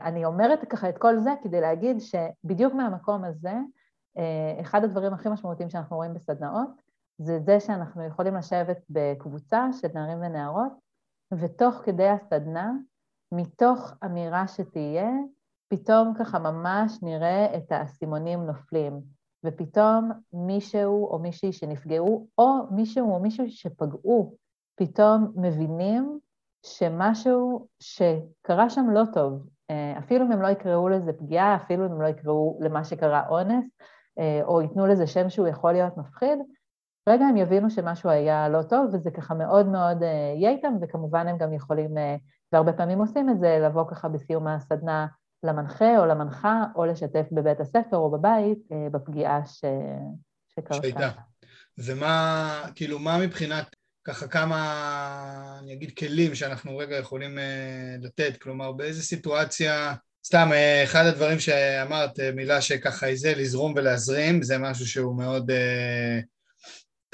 אני 0.00 0.24
אומרת 0.24 0.64
ככה 0.70 0.88
את 0.88 0.98
כל 0.98 1.18
זה 1.18 1.30
כדי 1.42 1.60
להגיד 1.60 1.96
שבדיוק 2.00 2.74
מהמקום 2.74 3.24
הזה, 3.24 3.54
אחד 4.60 4.84
הדברים 4.84 5.12
הכי 5.12 5.28
משמעותיים 5.28 5.70
שאנחנו 5.70 5.96
רואים 5.96 6.14
בסדנאות, 6.14 6.82
זה 7.18 7.38
זה 7.40 7.60
שאנחנו 7.60 8.04
יכולים 8.04 8.34
לשבת 8.34 8.78
בקבוצה 8.90 9.68
של 9.72 9.88
נערים 9.94 10.18
ונערות, 10.20 10.72
ותוך 11.32 11.74
כדי 11.74 12.08
הסדנה, 12.08 12.72
מתוך 13.32 13.92
אמירה 14.04 14.48
שתהיה, 14.48 15.10
פתאום 15.68 16.14
ככה 16.18 16.38
ממש 16.38 16.98
נראה 17.02 17.56
את 17.56 17.72
האסימונים 17.72 18.46
נופלים, 18.46 19.00
ופתאום 19.44 20.10
מישהו 20.32 21.06
או 21.06 21.18
מישהי 21.18 21.52
שנפגעו, 21.52 22.26
או 22.38 22.66
מישהו 22.70 23.14
או 23.14 23.20
מישהו 23.20 23.50
שפגעו, 23.50 24.36
פתאום 24.74 25.32
מבינים 25.36 26.18
שמשהו 26.66 27.68
שקרה 27.80 28.70
שם 28.70 28.90
לא 28.90 29.02
טוב, 29.14 29.46
אה, 29.70 29.98
אפילו 29.98 30.26
אם 30.26 30.32
הם 30.32 30.42
לא 30.42 30.48
יקראו 30.48 30.88
לזה 30.88 31.12
פגיעה, 31.12 31.56
אפילו 31.56 31.86
אם 31.86 31.92
הם 31.92 32.02
לא 32.02 32.08
יקראו 32.08 32.58
למה 32.62 32.84
שקרה 32.84 33.28
אונס, 33.28 33.64
אה, 34.18 34.40
או 34.44 34.62
ייתנו 34.62 34.86
לזה 34.86 35.06
שם 35.06 35.30
שהוא 35.30 35.48
יכול 35.48 35.72
להיות 35.72 35.96
מפחיד, 35.96 36.38
רגע 37.08 37.24
הם 37.24 37.36
יבינו 37.36 37.70
שמשהו 37.70 38.10
היה 38.10 38.48
לא 38.48 38.62
טוב, 38.62 38.90
וזה 38.92 39.10
ככה 39.10 39.34
מאוד 39.34 39.66
מאוד 39.66 40.02
אה, 40.02 40.34
יהיה 40.36 40.50
איתם, 40.50 40.74
וכמובן 40.82 41.28
הם 41.28 41.38
גם 41.38 41.52
יכולים, 41.52 41.90
והרבה 42.52 42.72
פעמים 42.72 42.98
עושים 42.98 43.30
את 43.30 43.40
זה, 43.40 43.58
לבוא 43.62 43.84
ככה 43.90 44.08
בסיום 44.08 44.46
הסדנה 44.46 45.06
למנחה 45.42 45.98
או 45.98 46.06
למנחה, 46.06 46.64
או 46.76 46.84
לשתף 46.84 47.26
בבית 47.32 47.60
הספר 47.60 47.96
או 47.96 48.10
בבית 48.10 48.58
בפגיעה 48.92 49.46
ש... 49.46 49.64
שקרתה. 50.48 50.82
שהייתה. 50.82 51.10
ומה, 51.78 52.48
כאילו, 52.74 52.98
מה 52.98 53.18
מבחינת, 53.18 53.76
ככה 54.04 54.28
כמה, 54.28 55.58
אני 55.62 55.72
אגיד, 55.72 55.96
כלים 55.98 56.34
שאנחנו 56.34 56.76
רגע 56.76 56.96
יכולים 56.96 57.38
לתת, 58.02 58.36
כלומר, 58.36 58.72
באיזה 58.72 59.02
סיטואציה... 59.02 59.94
סתם, 60.26 60.50
אחד 60.84 61.06
הדברים 61.06 61.40
שאמרת, 61.40 62.20
מילה 62.20 62.60
שככה 62.60 63.06
היא 63.06 63.16
זה, 63.16 63.34
לזרום 63.34 63.74
ולהזרים, 63.76 64.42
זה 64.42 64.58
משהו 64.58 64.86
שהוא 64.86 65.16
מאוד 65.16 65.50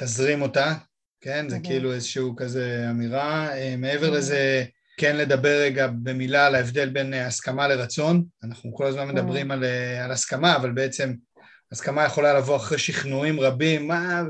תזרים 0.01 0.41
אותה, 0.41 0.73
כן? 1.21 1.49
זה 1.49 1.57
כאילו 1.63 1.93
איזשהו 1.93 2.35
כזה 2.35 2.87
אמירה. 2.89 3.57
אה, 3.57 3.75
מעבר 3.77 4.09
לזה, 4.09 4.65
כן 4.97 5.17
לדבר 5.17 5.61
רגע 5.61 5.87
במילה 5.87 6.47
על 6.47 6.55
ההבדל 6.55 6.89
בין 6.89 7.13
אה, 7.13 7.25
הסכמה 7.25 7.67
לרצון. 7.67 8.23
אנחנו 8.43 8.73
כל 8.73 8.85
הזמן 8.85 9.07
מדברים 9.07 9.51
על, 9.51 9.63
אה, 9.63 10.05
על 10.05 10.11
הסכמה, 10.11 10.55
אבל 10.55 10.71
בעצם 10.71 11.13
הסכמה 11.71 12.05
יכולה 12.05 12.33
לבוא 12.33 12.55
אחרי 12.55 12.77
שכנועים 12.77 13.39
רבים, 13.39 13.87
מה, 13.87 14.23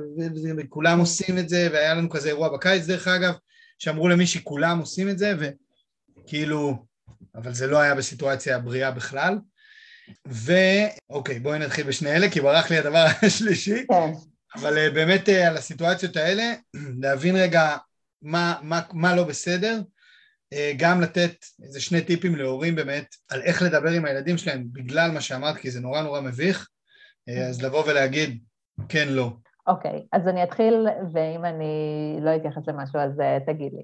וכולם 0.58 1.00
עושים 1.00 1.38
את 1.38 1.50
זה, 1.50 1.70
והיה 1.72 1.94
לנו 1.94 2.10
כזה 2.10 2.30
אירוע 2.30 2.50
בקיץ, 2.50 2.86
דרך 2.86 3.08
אגב, 3.08 3.34
שאמרו 3.80 4.08
למישהי, 4.08 4.42
כולם 4.44 4.80
עושים 4.80 5.10
את 5.10 5.18
זה, 5.18 5.34
וכאילו, 5.40 6.86
אבל 7.36 7.54
זה 7.54 7.68
לא 7.68 7.78
היה 7.78 7.96
בסיטואציה 7.96 8.60
בריאה 8.60 8.92
בכלל. 8.92 9.38
ואוקיי, 10.26 11.40
בואי 11.40 11.60
נתחיל 11.60 11.88
בשני 11.88 12.16
אלה, 12.16 12.30
כי 12.30 12.42
ברח 12.42 12.72
לי 12.72 12.78
הדבר 12.78 13.06
השלישי. 13.22 13.88
כן. 13.88 14.12
אבל 14.56 14.78
אה, 14.78 14.90
באמת 14.90 15.30
אה, 15.30 15.48
על 15.48 15.58
הסיטואציות 15.58 16.18
האלה, 16.18 16.54
להבין 17.02 17.36
רגע 17.36 17.78
מה, 18.22 18.56
מה, 18.62 18.82
מה 18.94 19.16
לא 19.16 19.24
בסדר, 19.24 19.82
אה, 20.54 20.72
גם 20.78 21.02
לתת 21.02 21.46
איזה 21.64 21.82
שני 21.82 22.02
טיפים 22.02 22.36
להורים 22.36 22.76
באמת 22.76 23.16
על 23.30 23.42
איך 23.42 23.62
לדבר 23.62 23.90
עם 23.90 24.06
הילדים 24.06 24.38
שלהם 24.38 24.64
בגלל 24.72 25.12
מה 25.12 25.22
שאמרת, 25.22 25.58
כי 25.58 25.72
זה 25.72 25.80
נורא 25.80 26.02
נורא 26.02 26.22
מביך, 26.22 26.68
אז 27.50 27.64
לבוא 27.64 27.84
ולהגיד 27.88 28.44
כן, 28.90 29.08
לא. 29.10 29.30
אוקיי, 29.68 30.00
okay, 30.00 30.08
אז 30.12 30.28
אני 30.28 30.44
אתחיל, 30.44 30.88
ואם 31.12 31.46
אני 31.46 32.18
לא 32.22 32.36
אתייחס 32.36 32.68
למשהו 32.68 33.00
אז 33.00 33.22
תגיד 33.46 33.74
לי. 33.74 33.84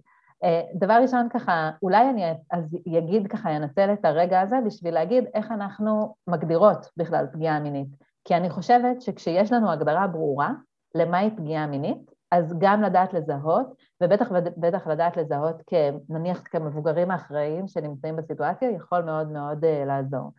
דבר 0.76 0.94
ראשון 1.02 1.30
ככה, 1.30 1.72
אולי 1.84 2.10
אני 2.10 2.24
אז 2.52 2.78
אגיד 2.98 3.28
ככה, 3.28 3.56
אנצל 3.56 3.94
את 3.94 4.06
הרגע 4.06 4.42
הזה 4.42 4.56
בשביל 4.66 4.94
להגיד 4.94 5.24
איך 5.34 5.52
אנחנו 5.52 6.16
מגדירות 6.28 6.90
בכלל 6.98 7.26
פגיעה 7.34 7.60
מינית. 7.60 7.88
כי 8.26 8.36
אני 8.36 8.50
חושבת 8.50 9.02
שכשיש 9.02 9.52
לנו 9.52 9.72
הגדרה 9.72 10.08
ברורה 10.08 10.52
למהי 10.96 11.32
פגיעה 11.32 11.68
מינית, 11.68 12.12
אז 12.32 12.54
גם 12.60 12.82
לדעת 12.82 13.14
לזהות, 13.14 13.68
ובטח 14.04 14.32
ובטח 14.32 14.88
לדעת 14.88 15.18
לזהות 15.18 15.62
נניח 16.10 16.42
כמבוגרים 16.46 17.12
האחראיים 17.12 17.68
שנמצאים 17.68 18.16
בסיטואציה, 18.16 18.72
יכול 18.72 19.02
מאוד 19.02 19.32
מאוד 19.32 19.66
לעזור. 19.86 20.32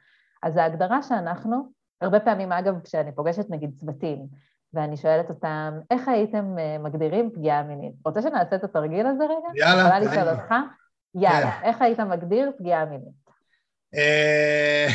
אז 0.43 0.57
ההגדרה 0.57 1.03
שאנחנו, 1.03 1.69
הרבה 2.01 2.21
פעמים 2.21 2.53
אגב 2.53 2.75
כשאני 2.85 3.13
פוגשת 3.15 3.51
נגיד 3.51 3.71
צוותים, 3.77 4.19
ואני 4.75 4.97
שואלת 4.97 5.29
אותם, 5.29 5.79
איך 5.91 6.09
הייתם 6.09 6.55
uh, 6.57 6.83
מגדירים 6.83 7.31
פגיעה 7.35 7.63
מינית? 7.63 7.95
רוצה 8.05 8.23
שנעשה 8.23 8.57
את 8.57 8.65
התרגיל 8.65 9.07
הזה 9.07 9.25
רגע? 9.25 9.49
יאללה. 9.55 9.81
יכולה 9.81 10.01
לשאול 10.01 10.29
אותך? 10.29 10.55
יאללה, 11.15 11.61
כן. 11.61 11.69
איך 11.69 11.83
היית 11.83 12.01
מגדיר 12.01 12.51
פגיעה 12.59 12.85
מינית? 12.85 13.27
אה, 13.95 14.87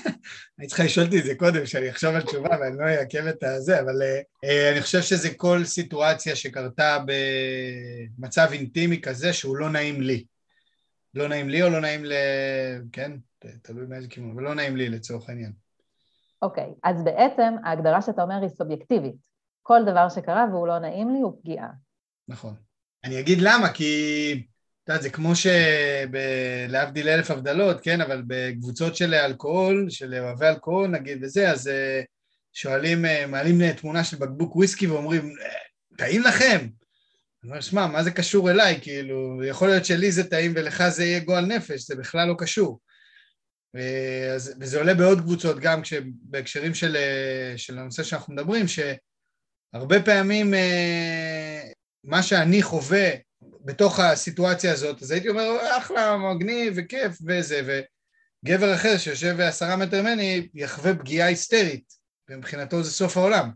אני 0.58 0.66
צריכה 0.66 0.84
לשאול 0.84 1.06
אותי 1.06 1.18
את 1.18 1.24
זה 1.24 1.34
קודם, 1.34 1.66
שאני 1.66 1.90
אחשוב 1.90 2.14
על 2.14 2.22
תשובה 2.22 2.56
ואני 2.60 2.78
לא 2.78 2.84
אעכב 2.84 3.26
את 3.26 3.42
הזה, 3.42 3.80
אבל 3.80 4.02
uh, 4.02 4.72
אני 4.72 4.80
חושב 4.80 5.00
שזה 5.00 5.34
כל 5.34 5.64
סיטואציה 5.64 6.36
שקרתה 6.36 6.98
במצב 8.18 8.48
אינטימי 8.52 9.00
כזה 9.00 9.32
שהוא 9.32 9.56
לא 9.56 9.70
נעים 9.70 10.00
לי. 10.00 10.24
לא 11.14 11.28
נעים 11.28 11.48
לי 11.48 11.62
או 11.62 11.68
לא 11.68 11.80
נעים 11.80 12.04
ל... 12.04 12.12
כן, 12.92 13.12
תלוי 13.62 13.86
מאיזה 13.86 14.08
כיוון, 14.08 14.30
אבל 14.30 14.42
לא 14.42 14.54
נעים 14.54 14.76
לי 14.76 14.88
לצורך 14.88 15.28
העניין. 15.28 15.61
אוקיי, 16.42 16.64
okay, 16.64 16.78
אז 16.82 17.04
בעצם 17.04 17.54
ההגדרה 17.64 18.02
שאתה 18.02 18.22
אומר 18.22 18.40
היא 18.40 18.48
סובייקטיבית. 18.48 19.14
כל 19.62 19.80
דבר 19.86 20.08
שקרה 20.08 20.46
והוא 20.52 20.66
לא 20.66 20.78
נעים 20.78 21.10
לי 21.10 21.20
הוא 21.20 21.38
פגיעה. 21.42 21.68
נכון. 22.28 22.54
אני 23.04 23.20
אגיד 23.20 23.38
למה, 23.40 23.68
כי 23.68 24.32
את 24.84 24.88
יודעת, 24.88 25.02
זה 25.02 25.10
כמו 25.10 25.32
שלהבדיל 25.36 27.08
אלף 27.08 27.30
הבדלות, 27.30 27.80
כן, 27.80 28.00
אבל 28.00 28.22
בקבוצות 28.26 28.96
של 28.96 29.14
אלכוהול, 29.14 29.90
של 29.90 30.14
אוהבי 30.14 30.46
אלכוהול 30.46 30.90
נגיד 30.90 31.18
וזה, 31.22 31.50
אז 31.50 31.68
אה, 31.68 32.02
שואלים, 32.52 33.04
אה, 33.04 33.26
מעלים 33.26 33.72
תמונה 33.72 34.04
של 34.04 34.16
בקבוק 34.16 34.56
וויסקי 34.56 34.86
ואומרים, 34.86 35.24
אה, 35.42 35.96
טעים 35.96 36.22
לכם? 36.22 36.58
אני 36.58 37.50
אומר, 37.50 37.60
שמע, 37.60 37.86
מה 37.86 38.02
זה 38.02 38.10
קשור 38.10 38.50
אליי? 38.50 38.78
כאילו, 38.82 39.44
יכול 39.44 39.68
להיות 39.68 39.84
שלי 39.84 40.12
זה 40.12 40.30
טעים 40.30 40.52
ולך 40.56 40.88
זה 40.88 41.04
יהיה 41.04 41.20
גועל 41.20 41.46
נפש, 41.46 41.86
זה 41.86 41.96
בכלל 41.96 42.28
לא 42.28 42.34
קשור. 42.38 42.80
וזה 44.60 44.78
עולה 44.78 44.94
בעוד 44.94 45.20
קבוצות, 45.20 45.58
גם 45.60 45.80
בהקשרים 46.04 46.74
של, 46.74 46.96
של 47.56 47.78
הנושא 47.78 48.02
שאנחנו 48.02 48.34
מדברים, 48.34 48.66
שהרבה 48.68 50.02
פעמים 50.02 50.54
מה 52.04 52.22
שאני 52.22 52.62
חווה 52.62 53.10
בתוך 53.64 54.00
הסיטואציה 54.00 54.72
הזאת, 54.72 55.02
אז 55.02 55.10
הייתי 55.10 55.28
אומר, 55.28 55.78
אחלה, 55.78 56.16
מגניב 56.16 56.72
וכיף 56.76 57.18
וזה, 57.26 57.82
וגבר 58.44 58.74
אחר 58.74 58.98
שיושב 58.98 59.40
עשרה 59.40 59.76
מטר 59.76 60.02
ממני 60.02 60.48
יחווה 60.54 60.94
פגיעה 60.94 61.28
היסטרית, 61.28 61.92
ומבחינתו 62.30 62.82
זה 62.82 62.90
סוף 62.90 63.16
העולם. 63.16 63.50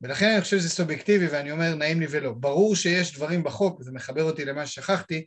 ולכן 0.00 0.30
אני 0.30 0.40
חושב 0.40 0.58
שזה 0.58 0.70
סובייקטיבי, 0.70 1.26
ואני 1.26 1.50
אומר, 1.50 1.74
נעים 1.74 2.00
לי 2.00 2.06
ולא. 2.10 2.32
ברור 2.32 2.76
שיש 2.76 3.14
דברים 3.14 3.42
בחוק, 3.42 3.80
וזה 3.80 3.92
מחבר 3.92 4.22
אותי 4.22 4.44
למה 4.44 4.66
ששכחתי, 4.66 5.24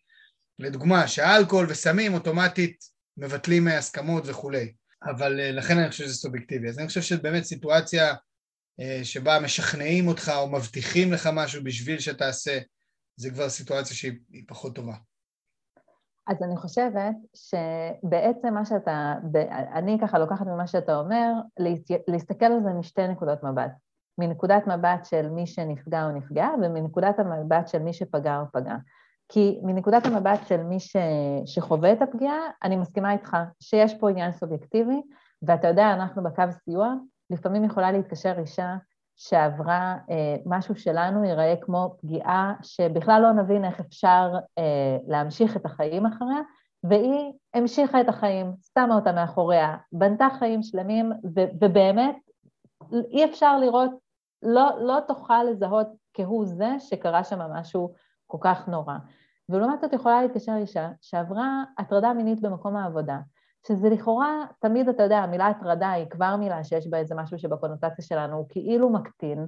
לדוגמה, 0.60 1.08
שאלכוהול 1.08 1.66
וסמים 1.70 2.14
אוטומטית 2.14 2.97
מבטלים 3.18 3.68
הסכמות 3.68 4.24
וכולי, 4.26 4.74
אבל 5.04 5.40
אה, 5.40 5.52
לכן 5.52 5.78
אני 5.78 5.90
חושב 5.90 6.04
שזה 6.04 6.14
סובייקטיבי. 6.14 6.70
אז 6.70 6.80
אני 6.80 6.88
חושב 6.88 7.02
שבאמת 7.02 7.44
סיטואציה 7.44 8.16
אה, 8.80 9.00
שבה 9.04 9.40
משכנעים 9.44 10.08
אותך 10.08 10.32
או 10.38 10.52
מבטיחים 10.52 11.14
לך 11.14 11.30
משהו 11.34 11.64
בשביל 11.64 12.00
שתעשה, 12.00 12.60
זה 13.16 13.30
כבר 13.30 13.50
סיטואציה 13.50 13.96
שהיא 13.96 14.44
פחות 14.48 14.76
טובה. 14.76 14.94
אז 16.28 16.44
אני 16.44 16.58
חושבת 16.58 17.16
שבעצם 17.34 18.54
מה 18.54 18.66
שאתה, 18.66 19.14
אני 19.74 19.98
ככה 20.02 20.20
לוקחת 20.20 20.46
ממה 20.46 20.68
שאתה 20.68 20.96
אומר, 20.96 21.32
להסתכל 22.08 22.46
על 22.46 22.64
זה 22.64 22.70
משתי 22.70 23.08
נקודות 23.08 23.44
מבט. 23.44 23.72
מנקודת 24.18 24.68
מבט 24.68 25.06
של 25.06 25.30
מי 25.30 25.48
שנפגע 25.48 26.06
או 26.06 26.12
נפגע, 26.12 26.48
ומנקודת 26.62 27.20
המבט 27.20 27.68
של 27.68 27.80
מי 27.80 27.94
שפגע 27.94 28.40
או 28.40 28.46
פגע. 28.54 28.76
כי 29.30 29.60
מנקודת 29.64 30.06
המבט 30.06 30.48
של 30.48 30.64
מי 30.64 30.80
ש... 30.80 30.96
שחווה 31.46 31.94
את 31.94 32.02
הפגיעה, 32.02 32.40
אני 32.64 32.76
מסכימה 32.76 33.14
איתך 33.14 33.38
שיש 33.60 33.94
פה 33.94 34.10
עניין 34.10 34.32
סובייקטיבי, 34.32 35.02
ואתה 35.42 35.68
יודע, 35.68 35.94
אנחנו 35.94 36.24
בקו 36.24 36.44
סיוע, 36.64 36.94
לפעמים 37.30 37.64
יכולה 37.64 37.92
להתקשר 37.92 38.40
אישה 38.40 38.76
שעברה 39.16 39.98
אה, 40.10 40.36
משהו 40.46 40.76
שלנו 40.76 41.24
ייראה 41.26 41.56
כמו 41.62 41.96
פגיעה 42.02 42.54
שבכלל 42.62 43.22
לא 43.22 43.32
נבין 43.32 43.66
איך 43.66 43.80
אפשר 43.80 44.32
אה, 44.58 44.98
להמשיך 45.08 45.58
את 45.58 45.66
החיים 45.66 46.06
אחריה, 46.06 46.42
והיא 46.84 47.34
המשיכה 47.54 48.02
את 48.02 48.10
החיים, 48.10 48.54
שמה 48.74 48.96
אותה 48.96 49.12
מאחוריה, 49.12 49.78
בנתה 49.92 50.28
חיים 50.40 50.64
שלמים, 50.64 51.12
ו- 51.12 51.50
ובאמת 51.62 52.16
אי 53.12 53.26
אפשר 53.26 53.60
לראות, 53.60 53.92
לא, 54.44 54.70
לא 54.80 55.00
תוכל 55.08 55.44
לזהות 55.44 55.88
כהוא 56.14 56.46
זה 56.46 56.76
שקרה 56.80 57.24
שם 57.24 57.40
משהו 57.40 57.94
כל 58.28 58.38
כך 58.42 58.68
נורא. 58.68 58.94
ולעומת 59.50 59.82
זאת 59.82 59.94
יכולה 59.94 60.22
להתקשר 60.22 60.56
אישה 60.56 60.90
שעברה 61.02 61.64
הטרדה 61.78 62.14
מינית 62.14 62.42
במקום 62.42 62.76
העבודה, 62.76 63.20
שזה 63.68 63.90
לכאורה, 63.90 64.46
תמיד 64.60 64.90
אתה 64.90 65.04
יודע, 65.04 65.18
המילה 65.18 65.48
הטרדה 65.48 65.92
היא 65.92 66.06
כבר 66.10 66.36
מילה 66.36 66.64
שיש 66.64 66.88
בה 66.88 66.98
איזה 66.98 67.16
משהו 67.16 67.40
שבקונוטציה 67.40 68.06
שלנו 68.06 68.38
הוא 68.38 68.46
כאילו 68.50 68.90
מקטין, 68.90 69.48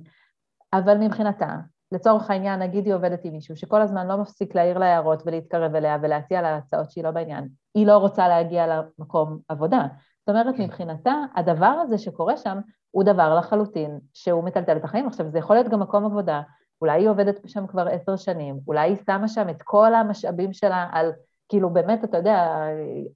אבל 0.74 0.98
מבחינתה, 0.98 1.56
לצורך 1.92 2.30
העניין, 2.30 2.60
נגיד 2.60 2.86
היא 2.86 2.94
עובדת 2.94 3.26
עם 3.26 3.34
מישהו 3.34 3.56
שכל 3.56 3.82
הזמן 3.82 4.08
לא 4.08 4.18
מפסיק 4.18 4.56
להעיר 4.56 4.78
לה 4.78 4.86
הערות 4.86 5.24
ולהתקרב 5.26 5.76
אליה 5.76 5.98
ולהציע 6.02 6.42
לה 6.42 6.56
הצעות 6.56 6.92
שהיא 6.92 7.04
לא 7.04 7.12
בעניין, 7.12 7.48
היא 7.76 7.88
לא 7.88 7.98
רוצה 7.98 8.28
להגיע 8.28 8.68
למקום 8.68 9.40
עבודה. 9.48 9.88
זאת 10.20 10.30
אומרת. 10.30 10.60
מבחינתה, 10.60 11.14
הדבר 11.36 11.66
הזה 11.66 11.98
שקורה 11.98 12.38
שם 12.38 12.60
הוא 12.92 13.04
דבר 13.04 13.36
לחלוטין 13.36 14.00
שהוא 14.14 14.44
מטלטל 14.44 14.78
את 14.78 14.84
החיים. 14.84 15.08
עכשיו, 15.08 15.30
זה 15.30 15.40
יכול 15.40 15.56
להיות 15.56 15.68
גם 15.68 15.80
מקום 15.80 16.06
עבודה, 16.06 16.42
אולי 16.82 17.02
היא 17.02 17.10
עובדת 17.10 17.40
שם 17.50 17.68
כבר 17.68 17.88
עשר 17.88 18.16
שנים, 18.16 18.60
אולי 18.68 18.90
היא 18.90 18.98
שמה 19.06 19.28
שם 19.28 19.50
את 19.50 19.62
כל 19.64 19.94
המשאבים 19.94 20.54
שלה 20.54 20.90
על, 20.92 21.12
כאילו 21.50 21.70
באמת, 21.70 22.04
אתה 22.04 22.18
יודע, 22.18 22.66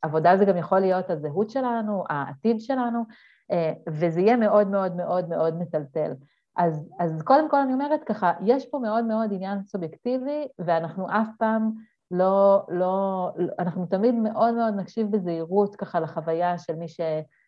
עבודה 0.02 0.38
זה 0.38 0.46
גם 0.46 0.58
יכול 0.58 0.80
להיות 0.80 1.10
הזהות 1.10 1.50
שלנו, 1.50 2.04
העתיד 2.10 2.62
שלנו, 2.62 3.04
אה, 3.52 3.74
וזה 3.90 4.22
יהיה 4.22 4.38
מאוד 4.38 4.68
מאוד 4.68 4.96
מאוד 4.96 5.30
מאוד 5.30 5.60
מטלטל. 5.60 6.14
אז, 6.58 6.90
אז 7.00 7.22
קודם 7.22 7.50
כל 7.50 7.58
אני 7.60 7.74
אומרת 7.74 8.04
ככה, 8.04 8.34
יש 8.46 8.66
פה 8.66 8.80
מאוד 8.80 9.06
מאוד 9.06 9.34
עניין 9.34 9.64
סובייקטיבי, 9.64 10.48
ואנחנו 10.60 11.08
אף 11.10 11.28
פעם 11.40 11.72
לא, 12.12 12.66
לא, 12.70 13.30
אנחנו 13.60 13.86
תמיד 13.86 14.16
מאוד 14.16 14.54
מאוד 14.54 14.76
נקשיב 14.76 15.12
בזהירות 15.12 15.76
ככה 15.76 16.00
לחוויה 16.00 16.58
של 16.58 16.76
מי 16.76 16.88
ש, 16.88 17.02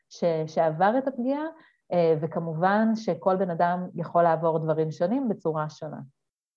ש, 0.09 0.23
שעבר 0.47 0.97
את 0.97 1.07
הפגיעה, 1.07 1.45
וכמובן 2.21 2.95
שכל 2.95 3.35
בן 3.35 3.49
אדם 3.49 3.87
יכול 3.95 4.23
לעבור 4.23 4.59
דברים 4.59 4.91
שונים 4.91 5.29
בצורה 5.29 5.69
שונה. 5.69 5.99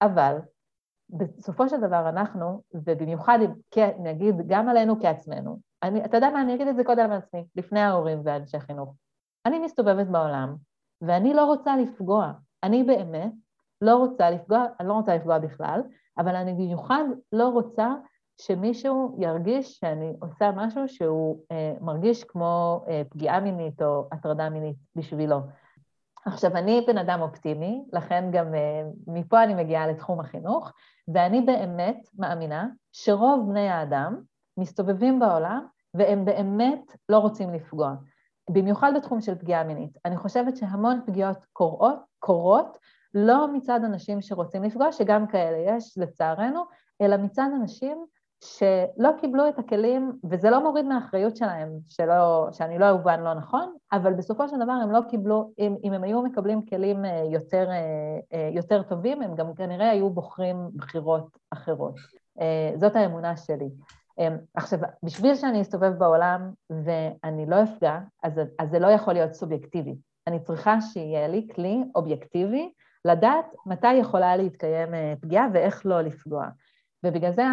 אבל 0.02 0.38
בסופו 1.11 1.68
של 1.68 1.80
דבר 1.80 2.08
אנחנו, 2.08 2.62
ובמיוחד 2.75 3.38
נגיד 3.99 4.35
גם 4.47 4.68
עלינו 4.68 5.00
כעצמנו, 5.00 5.58
אני, 5.82 6.04
אתה 6.04 6.16
יודע 6.16 6.30
מה, 6.30 6.40
אני 6.40 6.54
אגיד 6.54 6.68
את 6.68 6.76
זה 6.76 6.85
קודם 6.85 7.11
על 7.11 7.18
עצמי, 7.18 7.44
לפני 7.56 7.80
ההורים 7.80 8.20
ואנשי 8.25 8.61
חינוך. 8.61 8.94
אני 9.47 9.58
מסתובבת 9.58 10.06
בעולם, 10.06 10.56
ואני 11.00 11.35
לא 11.35 11.44
רוצה 11.44 11.76
לפגוע. 11.76 12.32
אני 12.62 12.85
באמת 12.85 13.32
לא 13.80 13.97
רוצה 13.97 14.30
לפגוע, 14.30 14.64
אני 14.80 14.88
לא 14.88 14.92
רוצה 14.92 15.16
לפגוע 15.16 15.38
בכלל, 15.38 15.80
אבל 16.18 16.37
אני 16.37 16.52
במיוחד 16.52 17.04
לא 17.32 17.49
רוצה 17.49 17.94
שמישהו 18.40 19.16
ירגיש 19.18 19.78
שאני 19.78 20.12
עושה 20.21 20.50
משהו 20.57 20.88
שהוא 20.88 21.40
אה, 21.52 21.75
מרגיש 21.80 22.25
כמו 22.25 22.85
אה, 22.88 23.02
פגיעה 23.11 23.40
מינית 23.40 23.83
או 23.83 24.09
הטרדה 24.12 24.49
מינית 24.50 24.76
בשבילו. 24.97 25.40
עכשיו, 26.26 26.57
אני 26.57 26.85
בן 26.87 26.99
אדם 26.99 27.21
אופטימי, 27.21 27.85
לכן 27.92 28.25
גם 28.33 28.54
אה, 28.54 28.83
מפה 29.07 29.42
אני 29.42 29.54
מגיעה 29.54 29.87
לתחום 29.87 30.21
החינוך, 30.21 30.73
ואני 31.14 31.40
באמת 31.40 32.09
מאמינה 32.18 32.68
שרוב 32.92 33.50
בני 33.50 33.68
האדם 33.68 34.21
מסתובבים 34.57 35.21
בעולם 35.21 35.66
והם 35.95 36.25
באמת 36.25 36.97
לא 37.09 37.18
רוצים 37.18 37.54
לפגוע. 37.54 37.95
במיוחד 38.50 38.92
בתחום 38.97 39.21
של 39.21 39.35
פגיעה 39.35 39.64
מינית. 39.64 39.99
אני 40.04 40.16
חושבת 40.16 40.57
שהמון 40.57 41.00
פגיעות 41.07 41.38
קורות, 41.52 41.99
קורות 42.18 42.78
לא 43.14 43.52
מצד 43.52 43.80
אנשים 43.85 44.23
שרוצים 44.23 44.62
לפגוע, 44.62 44.92
שגם 44.92 45.26
כאלה 45.26 45.76
יש 45.76 45.99
לצערנו, 45.99 46.64
אלא 47.00 47.16
מצד 47.16 47.49
אנשים 47.57 48.07
שלא 48.45 49.11
קיבלו 49.21 49.49
את 49.49 49.59
הכלים, 49.59 50.12
וזה 50.30 50.50
לא 50.50 50.62
מוריד 50.62 50.87
מהאחריות 50.87 51.37
שלהם, 51.37 51.68
שלא, 51.88 52.49
שאני 52.52 52.78
לא 52.78 52.90
אובן 52.90 53.21
לא 53.21 53.35
נכון, 53.35 53.75
אבל 53.92 54.14
בסופו 54.14 54.49
של 54.49 54.57
דבר 54.57 54.73
הם 54.73 54.90
לא 54.90 55.00
קיבלו, 55.11 55.52
אם, 55.59 55.76
אם 55.85 55.92
הם 55.92 56.04
היו 56.04 56.23
מקבלים 56.23 56.66
כלים 56.66 57.04
אה, 57.04 57.23
יותר, 57.30 57.71
אה, 57.71 57.76
אה, 58.33 58.50
יותר 58.52 58.83
טובים, 58.83 59.23
הם 59.23 59.35
גם 59.35 59.54
כנראה 59.54 59.91
היו 59.91 60.10
בוחרים 60.10 60.56
בחירות 60.75 61.39
אחרות. 61.50 61.95
זאת 62.76 62.97
האמונה 62.97 63.36
שלי. 63.36 63.69
עכשיו, 64.54 64.78
בשביל 65.02 65.34
שאני 65.34 65.63
אסתובב 65.63 65.93
בעולם 65.99 66.50
ואני 66.71 67.47
לא 67.47 67.63
אפגע, 67.63 67.99
אז, 68.23 68.41
אז 68.58 68.71
זה 68.71 68.78
לא 68.78 68.86
יכול 68.86 69.15
להיות 69.15 69.32
סובייקטיבי. 69.32 69.95
אני 70.26 70.41
צריכה 70.41 70.80
שיהיה 70.80 71.28
לי 71.28 71.49
כלי 71.54 71.84
אובייקטיבי 71.95 72.73
לדעת 73.04 73.54
מתי 73.67 73.95
יכולה 73.95 74.36
להתקיים 74.36 74.89
פגיעה 75.21 75.47
ואיך 75.52 75.86
לא 75.86 76.00
לפגוע. 76.00 76.47
ובגלל 77.04 77.32
זה 77.32 77.45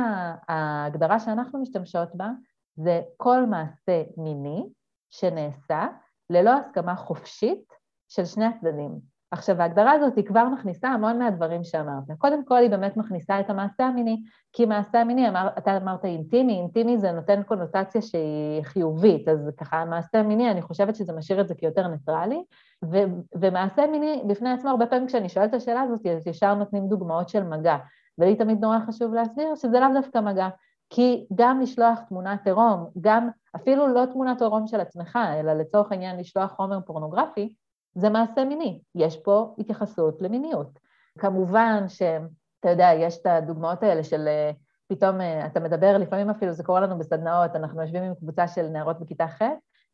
ההגדרה 0.47 1.19
שאנחנו 1.19 1.61
משתמשות 1.61 2.15
בה 2.15 2.29
זה 2.75 3.01
כל 3.17 3.45
מעשה 3.45 4.03
מיני 4.17 4.65
שנעשה 5.09 5.87
ללא 6.29 6.51
הסכמה 6.53 6.95
חופשית 6.95 7.73
של 8.09 8.25
שני 8.25 8.45
הצדדים. 8.45 9.15
עכשיו, 9.31 9.61
ההגדרה 9.61 9.91
הזאת 9.91 10.15
היא 10.15 10.25
כבר 10.25 10.49
מכניסה 10.49 10.87
המון 10.87 11.19
מהדברים 11.19 11.63
שאמרת. 11.63 12.03
קודם 12.17 12.45
כל, 12.45 12.57
היא 12.57 12.69
באמת 12.69 12.97
מכניסה 12.97 13.39
את 13.39 13.49
המעשה 13.49 13.85
המיני, 13.85 14.23
כי 14.53 14.65
מעשה 14.65 15.01
המיני, 15.01 15.29
אמר, 15.29 15.47
אתה 15.57 15.77
אמרת 15.77 16.05
אינטימי, 16.05 16.53
אינטימי 16.53 16.97
זה 16.97 17.11
נותן 17.11 17.43
קונוטציה 17.43 18.01
שהיא 18.01 18.63
חיובית, 18.63 19.27
אז 19.27 19.49
ככה, 19.57 19.85
מעשה 19.85 20.23
מיני, 20.23 20.51
אני 20.51 20.61
חושבת 20.61 20.95
שזה 20.95 21.13
משאיר 21.13 21.41
את 21.41 21.47
זה 21.47 21.55
כיותר 21.55 21.87
ניטרלי, 21.87 22.43
ו- 22.91 23.21
ומעשה 23.35 23.87
מיני, 23.87 24.23
בפני 24.27 24.49
עצמו, 24.49 24.69
הרבה 24.69 24.85
פעמים 24.85 25.07
כשאני 25.07 25.29
שואלת 25.29 25.49
את 25.49 25.53
השאלה 25.53 25.81
הזאת, 25.81 26.05
אז 26.05 26.27
ישר 26.27 26.53
נותנים 26.53 26.87
דוגמאות 26.87 27.29
של 27.29 27.43
מגע. 27.43 27.77
ולי 28.19 28.35
תמיד 28.35 28.59
נורא 28.61 28.79
חשוב 28.87 29.13
להסביר 29.13 29.55
שזה 29.55 29.79
לאו 29.79 29.93
דווקא 29.93 30.17
מגע, 30.17 30.47
כי 30.89 31.25
גם 31.35 31.61
לשלוח 31.61 31.99
תמונת 32.09 32.47
עירום, 32.47 32.89
גם 33.01 33.29
אפילו 33.55 33.87
לא 33.87 34.05
תמונת 34.05 34.41
עירום 34.41 34.67
של 34.67 34.79
עצמך, 34.79 35.19
אלא 35.39 35.53
לצורך 35.53 35.91
העניין 35.91 36.19
לשלוח 36.19 36.51
חומר 36.51 36.79
פורנוגרפי, 36.81 37.55
זה 37.95 38.09
מעשה 38.09 38.45
מיני, 38.45 38.81
יש 38.95 39.17
פה 39.17 39.55
התייחסות 39.57 40.21
למיניות. 40.21 40.79
כמובן 41.19 41.83
שאתה 41.87 42.69
יודע, 42.69 42.89
יש 42.93 43.17
את 43.17 43.25
הדוגמאות 43.25 43.83
האלה 43.83 44.03
של 44.03 44.27
אה, 44.27 44.51
פתאום 44.87 45.21
אה, 45.21 45.45
אתה 45.45 45.59
מדבר, 45.59 45.97
לפעמים 45.97 46.29
אפילו 46.29 46.53
זה 46.53 46.63
קורה 46.63 46.79
לנו 46.81 46.97
בסדנאות, 46.97 47.55
אנחנו 47.55 47.81
יושבים 47.81 48.03
עם 48.03 48.15
קבוצה 48.15 48.47
של 48.47 48.67
נערות 48.67 48.99
בכיתה 48.99 49.27
ח', 49.27 49.41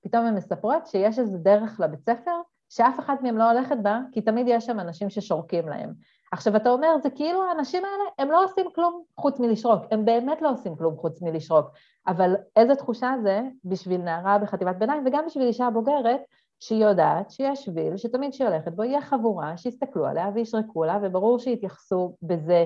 פתאום 0.04 0.26
הן 0.26 0.36
מספרות 0.36 0.88
שיש 0.88 1.20
איזה 1.20 1.38
דרך 1.38 1.80
לבית 1.80 2.06
ספר 2.06 2.42
שאף 2.72 3.00
אחת 3.00 3.22
מהן 3.22 3.36
לא 3.36 3.52
הולכת 3.52 3.78
בה, 3.82 4.00
כי 4.12 4.22
תמיד 4.22 4.46
יש 4.50 4.66
שם 4.66 4.80
אנשים 4.80 5.10
ששורקים 5.10 5.70
להם. 5.70 5.94
עכשיו, 6.32 6.56
אתה 6.56 6.70
אומר, 6.70 6.88
זה 7.04 7.10
כאילו 7.10 7.44
האנשים 7.44 7.84
האלה, 7.86 8.04
הם 8.20 8.32
לא 8.32 8.44
עושים 8.44 8.66
כלום 8.76 9.04
חוץ 9.18 9.40
מלשרוק, 9.40 9.82
הם 9.92 10.06
באמת 10.06 10.42
לא 10.42 10.52
עושים 10.52 10.76
כלום 10.76 10.98
חוץ 10.98 11.22
מלשרוק, 11.22 11.66
אבל 12.08 12.36
איזה 12.56 12.76
תחושה 12.76 13.14
זה 13.24 13.42
בשביל 13.66 14.02
נערה 14.02 14.38
בחטיבת 14.38 14.76
ביניים 14.76 15.04
וגם 15.06 15.24
בשביל 15.26 15.48
אישה 15.48 15.70
בוגרת, 15.70 16.22
שהיא 16.60 16.86
יודעת 16.86 17.32
שיש 17.32 17.66
שביל, 17.66 17.98
שתמיד 17.98 18.32
כשהיא 18.32 18.48
הולכת 18.48 18.72
בו 18.72 18.84
יהיה 18.84 19.02
חבורה 19.02 19.58
שיסתכלו 19.58 20.06
עליה 20.06 20.30
וישרקו 20.34 20.84
לה, 20.84 21.00
וברור 21.02 21.40
שיתייחסו 21.40 22.16
בזה 22.22 22.66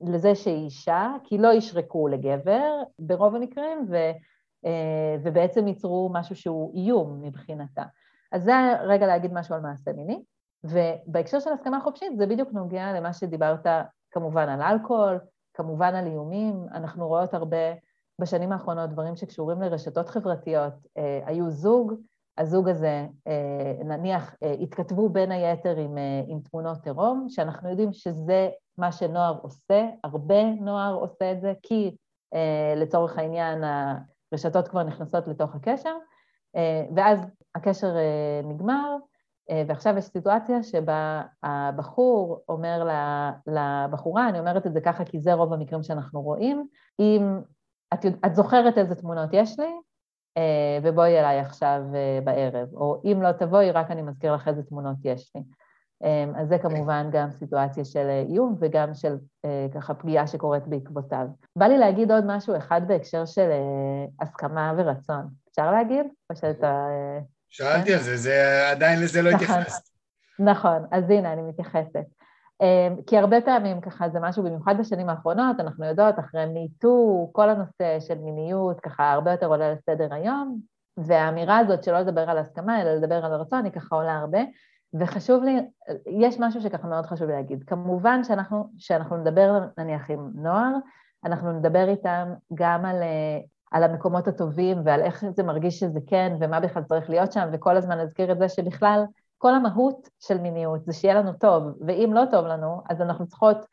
לזה 0.00 0.34
שהיא 0.34 0.64
אישה, 0.64 1.12
כי 1.24 1.38
לא 1.38 1.52
ישרקו 1.52 2.08
לגבר 2.08 2.82
ברוב 2.98 3.34
המקרים, 3.34 3.86
ו, 3.88 3.96
אה, 4.66 5.16
ובעצם 5.22 5.68
ייצרו 5.68 6.10
משהו 6.12 6.36
שהוא 6.36 6.74
איום 6.74 7.22
מבחינתה. 7.22 7.82
אז 8.32 8.42
זה 8.42 8.52
רגע 8.82 9.06
להגיד 9.06 9.32
משהו 9.32 9.54
על 9.54 9.60
מעשה 9.60 9.92
מיני. 9.92 10.22
ובהקשר 10.64 11.40
של 11.40 11.52
הסכמה 11.52 11.80
חופשית 11.80 12.18
זה 12.18 12.26
בדיוק 12.26 12.52
נוגע 12.52 12.92
למה 12.92 13.12
שדיברת 13.12 13.66
כמובן 14.10 14.48
על 14.48 14.62
אלכוהול, 14.62 15.18
כמובן 15.54 15.94
על 15.94 16.06
איומים, 16.06 16.66
אנחנו 16.74 17.08
רואות 17.08 17.34
הרבה 17.34 17.56
בשנים 18.20 18.52
האחרונות 18.52 18.90
דברים 18.90 19.16
שקשורים 19.16 19.62
לרשתות 19.62 20.08
חברתיות. 20.08 20.72
אה, 20.98 21.20
היו 21.26 21.50
זוג, 21.50 21.94
הזוג 22.38 22.68
הזה 22.68 23.06
אה, 23.26 23.84
נניח 23.84 24.34
אה, 24.42 24.52
התכתבו 24.52 25.08
בין 25.08 25.32
היתר 25.32 25.76
עם, 25.76 25.98
אה, 25.98 26.22
עם 26.26 26.40
תמונות 26.40 26.86
עירום, 26.86 27.26
שאנחנו 27.28 27.70
יודעים 27.70 27.92
שזה 27.92 28.48
מה 28.78 28.92
שנוער 28.92 29.38
עושה, 29.42 29.88
הרבה 30.04 30.44
נוער 30.44 30.94
עושה 30.94 31.32
את 31.32 31.40
זה, 31.40 31.52
כי 31.62 31.96
אה, 32.34 32.74
לצורך 32.76 33.18
העניין 33.18 33.64
הרשתות 34.32 34.68
כבר 34.68 34.82
נכנסות 34.82 35.28
לתוך 35.28 35.54
הקשר, 35.54 35.94
אה, 36.56 36.84
ואז 36.96 37.20
הקשר 37.54 37.96
אה, 37.96 38.40
נגמר, 38.44 38.96
אה, 39.50 39.62
ועכשיו 39.68 39.98
יש 39.98 40.04
סיטואציה 40.04 40.62
שבה 40.62 41.22
הבחור 41.42 42.44
אומר 42.48 42.88
לבחורה, 43.46 44.28
אני 44.28 44.38
אומרת 44.38 44.66
את 44.66 44.72
זה 44.72 44.80
ככה 44.80 45.04
כי 45.04 45.20
זה 45.20 45.32
רוב 45.32 45.52
המקרים 45.52 45.82
שאנחנו 45.82 46.22
רואים, 46.22 46.66
אם 47.00 47.40
את, 47.94 48.06
את 48.26 48.34
זוכרת 48.34 48.78
איזה 48.78 48.94
תמונות 48.94 49.30
יש 49.32 49.58
לי, 49.58 49.72
אה, 50.36 50.78
ובואי 50.82 51.18
אליי 51.18 51.38
עכשיו 51.40 51.82
בערב, 52.24 52.68
או 52.74 53.02
אם 53.04 53.22
לא 53.22 53.32
תבואי, 53.32 53.70
רק 53.70 53.90
אני 53.90 54.02
מזכיר 54.02 54.34
לך 54.34 54.48
איזה 54.48 54.62
תמונות 54.62 54.96
יש 55.04 55.32
לי. 55.34 55.42
אז 56.36 56.48
זה 56.48 56.58
כמובן 56.58 57.08
גם 57.12 57.30
סיטואציה 57.30 57.84
של 57.84 58.08
איום 58.28 58.56
וגם 58.60 58.94
של 58.94 59.16
ככה 59.74 59.94
פגיעה 59.94 60.26
שקורית 60.26 60.66
בעקבותיו. 60.66 61.26
בא 61.56 61.66
לי 61.66 61.78
להגיד 61.78 62.12
עוד 62.12 62.24
משהו 62.26 62.56
אחד 62.56 62.80
בהקשר 62.88 63.24
של 63.26 63.50
הסכמה 64.20 64.74
ורצון. 64.76 65.28
אפשר 65.50 65.70
להגיד? 65.70 66.06
או 66.30 66.36
שאתה... 66.36 66.88
שאלתי 67.52 67.88
כן? 67.88 67.92
על 67.92 68.00
זה, 68.00 68.16
זה 68.16 68.68
עדיין 68.70 69.00
לזה 69.00 69.22
לא 69.22 69.30
נכון. 69.30 69.44
התייחסת. 69.44 69.88
נכון, 70.38 70.86
אז 70.90 71.10
הנה, 71.10 71.32
אני 71.32 71.42
מתייחסת. 71.42 72.06
אמ, 72.60 72.96
כי 73.06 73.18
הרבה 73.18 73.40
פעמים 73.40 73.80
ככה 73.80 74.08
זה 74.08 74.18
משהו, 74.20 74.42
במיוחד 74.42 74.74
בשנים 74.78 75.08
האחרונות, 75.08 75.60
אנחנו 75.60 75.86
יודעות, 75.86 76.18
אחרי 76.18 76.46
מיטו, 76.46 77.28
כל 77.32 77.48
הנושא 77.48 78.00
של 78.00 78.18
מיניות 78.18 78.80
ככה 78.80 79.12
הרבה 79.12 79.30
יותר 79.30 79.46
עולה 79.46 79.72
לסדר 79.72 80.14
היום, 80.14 80.60
והאמירה 80.96 81.58
הזאת 81.58 81.84
שלא 81.84 82.00
לדבר 82.00 82.30
על 82.30 82.38
הסכמה, 82.38 82.82
אלא 82.82 82.94
לדבר 82.94 83.24
על 83.24 83.32
הרצון, 83.32 83.64
היא 83.64 83.72
ככה 83.72 83.96
עולה 83.96 84.16
הרבה, 84.16 84.40
וחשוב 85.00 85.44
לי, 85.44 85.60
יש 86.06 86.36
משהו 86.40 86.60
שככה 86.60 86.88
מאוד 86.88 87.06
חשוב 87.06 87.28
לי 87.28 87.34
להגיד. 87.34 87.64
כמובן 87.66 88.24
שאנחנו, 88.24 88.70
שאנחנו 88.78 89.16
נדבר 89.16 89.60
נניח 89.78 90.10
עם 90.10 90.30
נוער, 90.34 90.72
אנחנו 91.24 91.52
נדבר 91.52 91.88
איתם 91.88 92.34
גם 92.54 92.84
על, 92.84 92.96
על 93.72 93.82
המקומות 93.84 94.28
הטובים 94.28 94.78
ועל 94.84 95.00
איך 95.00 95.24
זה 95.36 95.42
מרגיש 95.42 95.80
שזה 95.80 96.00
כן 96.06 96.36
ומה 96.40 96.60
בכלל 96.60 96.82
צריך 96.82 97.10
להיות 97.10 97.32
שם, 97.32 97.48
וכל 97.52 97.76
הזמן 97.76 97.98
נזכיר 98.00 98.32
את 98.32 98.38
זה 98.38 98.48
שבכלל 98.48 99.04
כל 99.38 99.54
המהות 99.54 100.08
של 100.20 100.38
מיניות 100.38 100.84
זה 100.84 100.92
שיהיה 100.92 101.14
לנו 101.14 101.32
טוב, 101.32 101.62
ואם 101.86 102.10
לא 102.14 102.22
טוב 102.30 102.46
לנו, 102.46 102.82
אז 102.88 103.00
אנחנו 103.00 103.26
צריכות, 103.26 103.66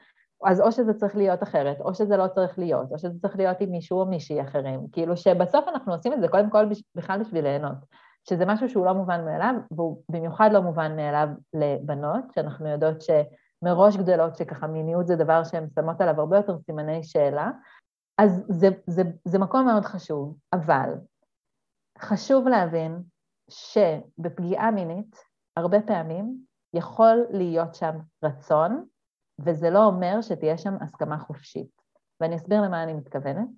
אז 0.46 0.62
או 0.62 0.72
שזה 0.72 0.94
צריך 0.94 1.16
להיות 1.16 1.44
אחרת, 1.44 1.82
או 1.82 1.94
שזה 1.94 2.18
לא 2.18 2.28
צריך 2.28 2.60
להיות, 2.60 2.92
או 2.92 3.00
שזה 3.00 3.20
צריך 3.22 3.38
להיות 3.38 3.58
עם 3.60 3.72
מישהו 3.72 4.00
או 4.00 4.06
מישהי 4.06 4.42
אחרים. 4.42 4.88
כאילו 4.92 5.18
שבסוף 5.18 5.68
אנחנו 5.68 5.94
עושים 5.94 6.14
את 6.14 6.22
זה 6.22 6.28
קודם 6.28 6.50
כל 6.50 6.66
בכלל 6.96 7.20
בשביל 7.20 7.44
ליהנות, 7.44 7.78
שזה 8.30 8.46
משהו 8.46 8.70
שהוא 8.70 8.86
לא 8.86 8.94
מובן 8.94 9.26
מאליו, 9.26 9.56
והוא 9.72 10.02
במיוחד 10.10 10.50
לא 10.54 10.62
מובן 10.62 10.96
מאליו 10.96 11.28
לבנות, 11.54 12.24
שאנחנו 12.36 12.68
יודעות 12.68 12.98
שמראש 13.02 13.98
גדלות 13.98 14.36
שככה 14.36 14.68
מיניות 14.68 15.08
זה 15.08 15.16
דבר 15.16 15.44
שהן 15.44 15.68
שמות 15.76 16.02
עליו 16.02 16.20
הרבה 16.20 16.38
יותר 16.38 16.58
סימני 16.66 17.04
שאלה, 17.04 17.52
אז 18.20 18.44
זה, 18.50 18.68
זה, 18.88 19.02
זה 19.26 19.40
מקום 19.40 19.66
מאוד 19.66 19.86
חשוב, 19.86 20.38
אבל 20.54 20.94
חשוב 22.00 22.48
להבין 22.48 23.02
שבפגיעה 23.50 24.72
מינית, 24.72 25.16
הרבה 25.58 25.82
פעמים 25.82 26.38
יכול 26.74 27.26
להיות 27.30 27.76
שם 27.76 27.96
רצון, 28.24 28.86
וזה 29.40 29.70
לא 29.70 29.86
אומר 29.86 30.22
שתהיה 30.22 30.58
שם 30.58 30.74
הסכמה 30.82 31.18
חופשית. 31.18 31.82
ואני 32.22 32.36
אסביר 32.36 32.62
למה 32.62 32.84
אני 32.84 32.94
מתכוונת. 32.94 33.50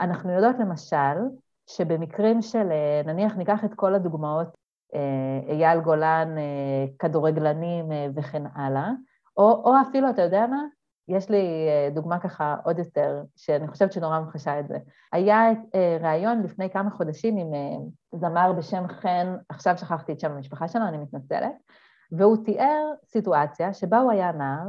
אנחנו 0.00 0.30
יודעות 0.30 0.56
למשל 0.58 1.18
שבמקרים 1.66 2.42
של, 2.42 2.68
אה, 2.70 3.02
נניח 3.04 3.36
ניקח 3.36 3.64
את 3.64 3.74
כל 3.74 3.94
הדוגמאות, 3.94 4.48
אה, 4.94 5.52
אייל 5.54 5.80
גולן, 5.80 6.38
אה, 6.38 6.86
כדורגלנים 6.98 7.86
וכן 8.16 8.42
הלאה, 8.54 8.90
או, 9.36 9.62
או 9.64 9.74
אפילו, 9.88 10.10
אתה 10.10 10.22
יודע 10.22 10.46
מה? 10.46 10.62
יש 11.08 11.30
לי 11.30 11.68
דוגמה 11.94 12.18
ככה 12.18 12.56
עוד 12.64 12.78
יותר, 12.78 13.22
שאני 13.36 13.68
חושבת 13.68 13.92
שנורא 13.92 14.20
ממחשה 14.20 14.60
את 14.60 14.68
זה. 14.68 14.78
היה 15.12 15.50
ראיון 16.00 16.42
לפני 16.42 16.70
כמה 16.70 16.90
חודשים 16.90 17.36
עם 17.36 17.52
זמר 18.14 18.52
בשם 18.52 18.88
חן, 18.88 19.36
עכשיו 19.48 19.78
שכחתי 19.78 20.12
את 20.12 20.20
שם 20.20 20.32
המשפחה 20.32 20.68
שלו, 20.68 20.82
אני 20.88 20.98
מתנצלת, 20.98 21.52
והוא 22.12 22.44
תיאר 22.44 22.92
סיטואציה 23.04 23.72
שבה 23.72 23.98
הוא 23.98 24.12
היה 24.12 24.32
נער, 24.32 24.66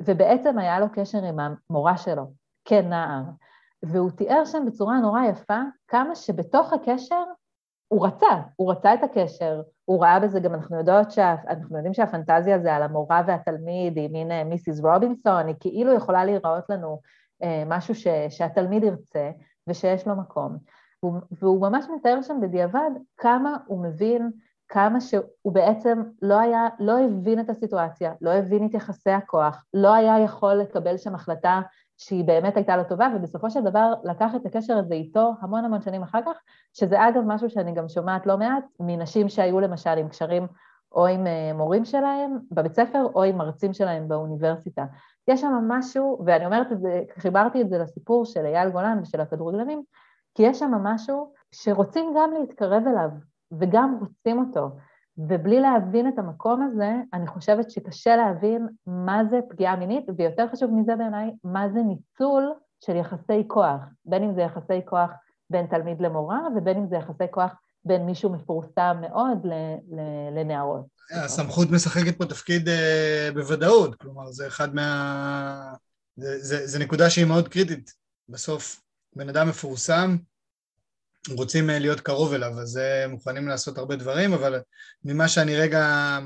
ובעצם 0.00 0.58
היה 0.58 0.80
לו 0.80 0.86
קשר 0.92 1.24
עם 1.24 1.36
המורה 1.40 1.96
שלו, 1.96 2.32
כנער. 2.64 3.22
והוא 3.82 4.10
תיאר 4.10 4.44
שם 4.44 4.66
בצורה 4.66 5.00
נורא 5.00 5.22
יפה 5.24 5.60
כמה 5.88 6.14
שבתוך 6.14 6.72
הקשר 6.72 7.24
הוא 7.88 8.06
רצה, 8.06 8.42
הוא 8.56 8.72
רצה 8.72 8.94
את 8.94 9.02
הקשר, 9.02 9.62
הוא 9.84 10.02
ראה 10.02 10.20
בזה 10.20 10.40
גם, 10.40 10.54
אנחנו 10.54 10.78
יודעות, 10.78 11.10
שה, 11.10 11.34
אנחנו 11.48 11.76
יודעים 11.76 11.94
שהפנטזיה 11.94 12.58
זה 12.58 12.74
על 12.74 12.82
המורה 12.82 13.22
והתלמיד, 13.26 13.96
היא 13.96 14.10
מין 14.10 14.30
אה, 14.30 14.44
מיסיס 14.44 14.80
רובינסון, 14.80 15.46
היא 15.46 15.54
כאילו 15.60 15.94
יכולה 15.94 16.24
להיראות 16.24 16.64
לנו 16.70 17.00
אה, 17.42 17.62
משהו 17.66 17.94
ש, 17.94 18.06
שהתלמיד 18.28 18.82
ירצה 18.82 19.30
ושיש 19.66 20.06
לו 20.06 20.16
מקום. 20.16 20.56
והוא, 21.02 21.20
והוא 21.40 21.60
ממש 21.60 21.84
מתאר 21.96 22.22
שם 22.22 22.40
בדיעבד 22.42 22.90
כמה 23.16 23.56
הוא 23.66 23.82
מבין, 23.82 24.30
כמה 24.68 25.00
שהוא 25.00 25.52
בעצם 25.52 26.02
לא 26.22 26.40
היה, 26.40 26.68
לא 26.78 27.04
הבין 27.04 27.40
את 27.40 27.50
הסיטואציה, 27.50 28.12
לא 28.20 28.30
הבין 28.30 28.66
את 28.66 28.74
יחסי 28.74 29.10
הכוח, 29.10 29.64
לא 29.74 29.94
היה 29.94 30.20
יכול 30.20 30.54
לקבל 30.54 30.96
שם 30.98 31.14
החלטה 31.14 31.60
שהיא 32.04 32.24
באמת 32.24 32.56
הייתה 32.56 32.76
לו 32.76 32.84
טובה, 32.84 33.08
ובסופו 33.16 33.50
של 33.50 33.60
דבר 33.60 33.92
לקח 34.04 34.34
את 34.36 34.46
הקשר 34.46 34.78
הזה 34.78 34.94
איתו 34.94 35.34
המון 35.40 35.64
המון 35.64 35.80
שנים 35.80 36.02
אחר 36.02 36.20
כך, 36.26 36.40
שזה 36.72 37.08
אגב 37.08 37.22
משהו 37.26 37.50
שאני 37.50 37.72
גם 37.72 37.88
שומעת 37.88 38.26
לא 38.26 38.38
מעט 38.38 38.64
מנשים 38.80 39.28
שהיו 39.28 39.60
למשל 39.60 39.90
עם 39.90 40.08
קשרים 40.08 40.46
או 40.92 41.06
עם 41.06 41.26
אה, 41.26 41.52
מורים 41.54 41.84
שלהם 41.84 42.38
בבית 42.50 42.74
ספר 42.74 43.06
או 43.14 43.22
עם 43.22 43.38
מרצים 43.38 43.72
שלהם 43.72 44.08
באוניברסיטה. 44.08 44.84
יש 45.28 45.40
שם 45.40 45.52
משהו, 45.68 46.22
ואני 46.26 46.46
אומרת 46.46 46.72
את 46.72 46.80
זה, 46.80 47.02
חיברתי 47.18 47.62
את 47.62 47.68
זה 47.68 47.78
לסיפור 47.78 48.24
של 48.24 48.46
אייל 48.46 48.70
גולן 48.70 48.98
ושל 49.02 49.20
הכדורגלנים, 49.20 49.82
כי 50.34 50.42
יש 50.42 50.58
שם 50.58 50.70
משהו 50.70 51.32
שרוצים 51.52 52.14
גם 52.16 52.30
להתקרב 52.32 52.82
אליו 52.86 53.08
וגם 53.52 53.98
רוצים 54.00 54.38
אותו. 54.38 54.70
ובלי 55.18 55.60
להבין 55.60 56.08
את 56.08 56.18
המקום 56.18 56.62
הזה, 56.62 56.92
אני 57.14 57.26
חושבת 57.26 57.70
שקשה 57.70 58.16
להבין 58.16 58.68
מה 58.86 59.22
זה 59.30 59.40
פגיעה 59.50 59.76
מינית, 59.76 60.04
ויותר 60.16 60.46
חשוב 60.52 60.70
מזה 60.74 60.96
בעיניי, 60.96 61.30
מה 61.44 61.68
זה 61.74 61.78
ניצול 61.82 62.52
של 62.84 62.96
יחסי 62.96 63.44
כוח, 63.48 63.80
בין 64.04 64.22
אם 64.22 64.34
זה 64.34 64.40
יחסי 64.40 64.80
כוח 64.84 65.10
בין 65.50 65.66
תלמיד 65.66 66.00
למורה, 66.00 66.40
ובין 66.56 66.76
אם 66.76 66.88
זה 66.88 66.96
יחסי 66.96 67.24
כוח 67.30 67.54
בין 67.84 68.06
מישהו 68.06 68.32
מפורסם 68.32 68.96
מאוד 69.00 69.46
לנערות. 70.36 70.86
הסמכות 71.24 71.70
משחקת 71.70 72.18
פה 72.18 72.24
תפקיד 72.24 72.68
uh, 72.68 73.34
בוודאות, 73.34 73.94
כלומר 73.94 74.26
זה 74.26 74.46
אחד 74.46 74.74
מה... 74.74 75.74
זה, 76.16 76.38
זה, 76.38 76.66
זה 76.66 76.78
נקודה 76.78 77.10
שהיא 77.10 77.26
מאוד 77.26 77.48
קריטית. 77.48 77.94
בסוף 78.28 78.80
בן 79.16 79.28
אדם 79.28 79.48
מפורסם, 79.48 80.16
רוצים 81.28 81.70
אה, 81.70 81.78
להיות 81.78 82.00
קרוב 82.00 82.32
אליו, 82.32 82.60
אז 82.60 82.78
אה, 82.78 83.08
מוכנים 83.08 83.48
לעשות 83.48 83.78
הרבה 83.78 83.96
דברים, 83.96 84.32
אבל 84.32 84.60
ממה 85.04 85.28
שאני 85.28 85.56
רגע 85.56 86.18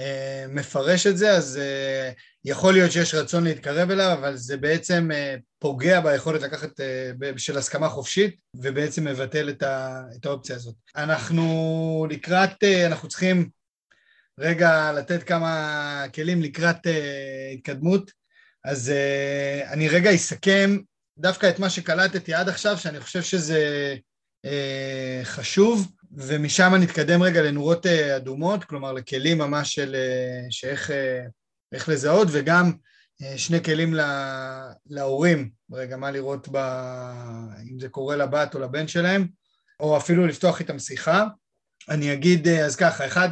אה, 0.00 0.44
מפרש 0.48 1.06
את 1.06 1.18
זה, 1.18 1.30
אז 1.30 1.60
יכול 2.44 2.72
להיות 2.72 2.92
שיש 2.92 3.14
רצון 3.14 3.44
להתקרב 3.44 3.90
אליו, 3.90 4.12
אבל 4.12 4.36
זה 4.36 4.56
בעצם 4.56 5.08
פוגע 5.58 6.00
ביכולת 6.00 6.42
לקחת 6.42 6.70
בשל 7.18 7.58
הסכמה 7.58 7.88
חופשית, 7.88 8.36
ובעצם 8.56 9.04
מבטל 9.04 9.50
את, 9.50 9.62
האופציה 10.26 10.56
הזאת. 10.56 10.74
אנחנו 10.96 12.06
לקראת, 12.10 12.64
אנחנו 12.86 13.08
צריכים 13.08 13.48
רגע 14.38 14.92
לתת 14.92 15.22
כמה 15.22 16.04
כלים 16.14 16.42
לקראת 16.42 16.76
התקדמות, 17.54 18.10
אז 18.64 18.92
אני 19.66 19.88
רגע 19.88 20.14
אסכם 20.14 20.78
דווקא 21.18 21.48
את 21.48 21.58
מה 21.58 21.70
שקלטתי 21.70 22.34
עד 22.34 22.48
עכשיו, 22.48 22.78
שאני 22.78 23.00
חושב 23.00 23.22
שזה 23.22 23.94
חשוב, 25.24 25.92
ומשם 26.16 26.74
נתקדם 26.74 27.22
רגע 27.22 27.42
לנורות 27.42 27.86
אה, 27.86 28.16
אדומות, 28.16 28.64
כלומר 28.64 28.92
לכלים 28.92 29.38
ממש 29.38 29.74
של 29.74 29.94
אה, 29.94 30.46
שאיך 30.50 30.90
איך 31.72 31.88
לזהות, 31.88 32.28
וגם 32.30 32.72
שני 33.36 33.64
כלים 33.64 33.94
לה, 33.94 34.72
להורים, 34.86 35.50
רגע, 35.72 35.96
מה 35.96 36.10
לראות 36.10 36.48
ב... 36.52 36.56
אם 37.70 37.80
זה 37.80 37.88
קורה 37.88 38.16
לבת 38.16 38.54
או 38.54 38.60
לבן 38.60 38.88
שלהם, 38.88 39.26
או 39.80 39.96
אפילו 39.96 40.26
לפתוח 40.26 40.60
איתם 40.60 40.78
שיחה. 40.78 41.26
אני 41.88 42.12
אגיד 42.12 42.48
אז 42.48 42.76
ככה, 42.76 43.06
אחד, 43.06 43.28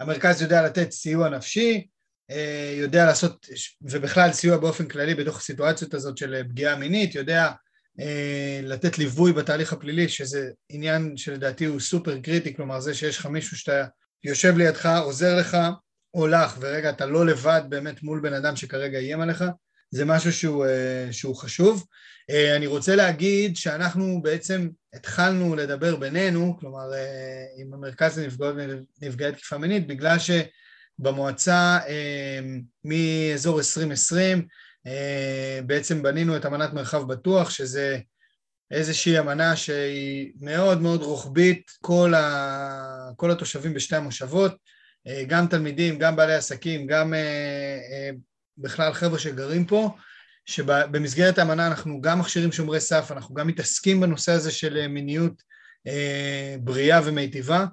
המרכז 0.00 0.42
יודע 0.42 0.62
לתת 0.62 0.90
סיוע 0.90 1.28
נפשי, 1.28 1.86
יודע 2.78 3.06
לעשות, 3.06 3.46
ובכלל 3.82 4.32
סיוע 4.32 4.56
באופן 4.56 4.88
כללי 4.88 5.14
בתוך 5.14 5.38
הסיטואציות 5.38 5.94
הזאת 5.94 6.16
של 6.16 6.42
פגיעה 6.48 6.76
מינית, 6.76 7.14
יודע 7.14 7.42
אה, 7.42 7.52
לתת 8.62 8.98
ליווי 8.98 9.32
בתהליך 9.32 9.72
הפלילי, 9.72 10.08
שזה 10.08 10.50
עניין 10.68 11.16
שלדעתי 11.16 11.64
הוא 11.64 11.80
סופר 11.80 12.20
קריטי, 12.20 12.54
כלומר 12.54 12.80
זה 12.80 12.94
שיש 12.94 13.18
לך 13.18 13.26
מישהו 13.26 13.56
שאתה 13.56 13.84
יושב 14.24 14.56
לידך, 14.56 14.86
עוזר 15.02 15.36
לך 15.38 15.56
או 16.14 16.26
לך, 16.26 16.58
ורגע 16.60 16.90
אתה 16.90 17.06
לא 17.06 17.26
לבד 17.26 17.62
באמת 17.68 18.02
מול 18.02 18.20
בן 18.20 18.32
אדם 18.32 18.56
שכרגע 18.56 18.98
איים 18.98 19.20
עליך, 19.20 19.44
זה 19.90 20.04
משהו 20.04 20.32
שהוא, 20.32 20.66
אה, 20.66 21.08
שהוא 21.12 21.36
חשוב. 21.36 21.86
אה, 22.30 22.56
אני 22.56 22.66
רוצה 22.66 22.96
להגיד 22.96 23.56
שאנחנו 23.56 24.22
בעצם 24.22 24.68
התחלנו 24.94 25.56
לדבר 25.56 25.96
בינינו, 25.96 26.56
כלומר 26.60 26.90
עם 27.56 27.74
המרכז 27.74 28.20
לנפגעי 29.02 29.32
תקיפה 29.32 29.58
מינית, 29.58 29.86
בגלל 29.86 30.16
שבמועצה 30.18 31.78
מאזור 32.84 33.58
2020 33.58 34.38
אה, 34.38 34.44
בעצם 35.66 36.02
בנינו 36.02 36.36
את 36.36 36.46
אמנת 36.46 36.72
מרחב 36.72 37.12
בטוח, 37.12 37.50
שזה 37.50 37.98
איזושהי 38.70 39.18
אמנה 39.18 39.56
שהיא 39.56 40.32
מאוד 40.40 40.80
מאוד 40.80 41.02
רוחבית, 41.02 41.70
כל, 41.80 42.14
ה... 42.14 43.10
כל 43.16 43.30
התושבים 43.30 43.74
בשתי 43.74 43.96
המושבות, 43.96 44.56
אה, 45.06 45.24
גם 45.26 45.46
תלמידים, 45.46 45.98
גם 45.98 46.16
בעלי 46.16 46.34
עסקים, 46.34 46.86
גם 46.86 47.14
אה, 47.14 48.10
בכלל 48.58 48.92
חבר'ה 48.92 49.18
שגרים 49.18 49.66
פה, 49.66 49.96
שבמסגרת 50.44 51.38
האמנה 51.38 51.66
אנחנו 51.66 52.00
גם 52.00 52.18
מכשירים 52.18 52.52
שומרי 52.52 52.80
סף, 52.80 53.12
אנחנו 53.12 53.34
גם 53.34 53.46
מתעסקים 53.46 54.00
בנושא 54.00 54.32
הזה 54.32 54.50
של 54.50 54.88
מיניות 54.88 55.42
בריאה 56.60 57.00
ומיטיבה, 57.04 57.66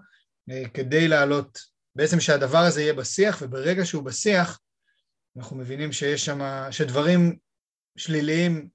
כדי 0.73 1.07
להעלות, 1.07 1.59
בעצם 1.95 2.19
שהדבר 2.19 2.57
הזה 2.57 2.81
יהיה 2.81 2.93
בשיח, 2.93 3.37
וברגע 3.41 3.85
שהוא 3.85 4.03
בשיח, 4.03 4.59
אנחנו 5.37 5.55
מבינים 5.55 5.91
שיש 5.91 6.25
שם, 6.25 6.67
שדברים 6.71 7.35
שליליים 7.97 8.67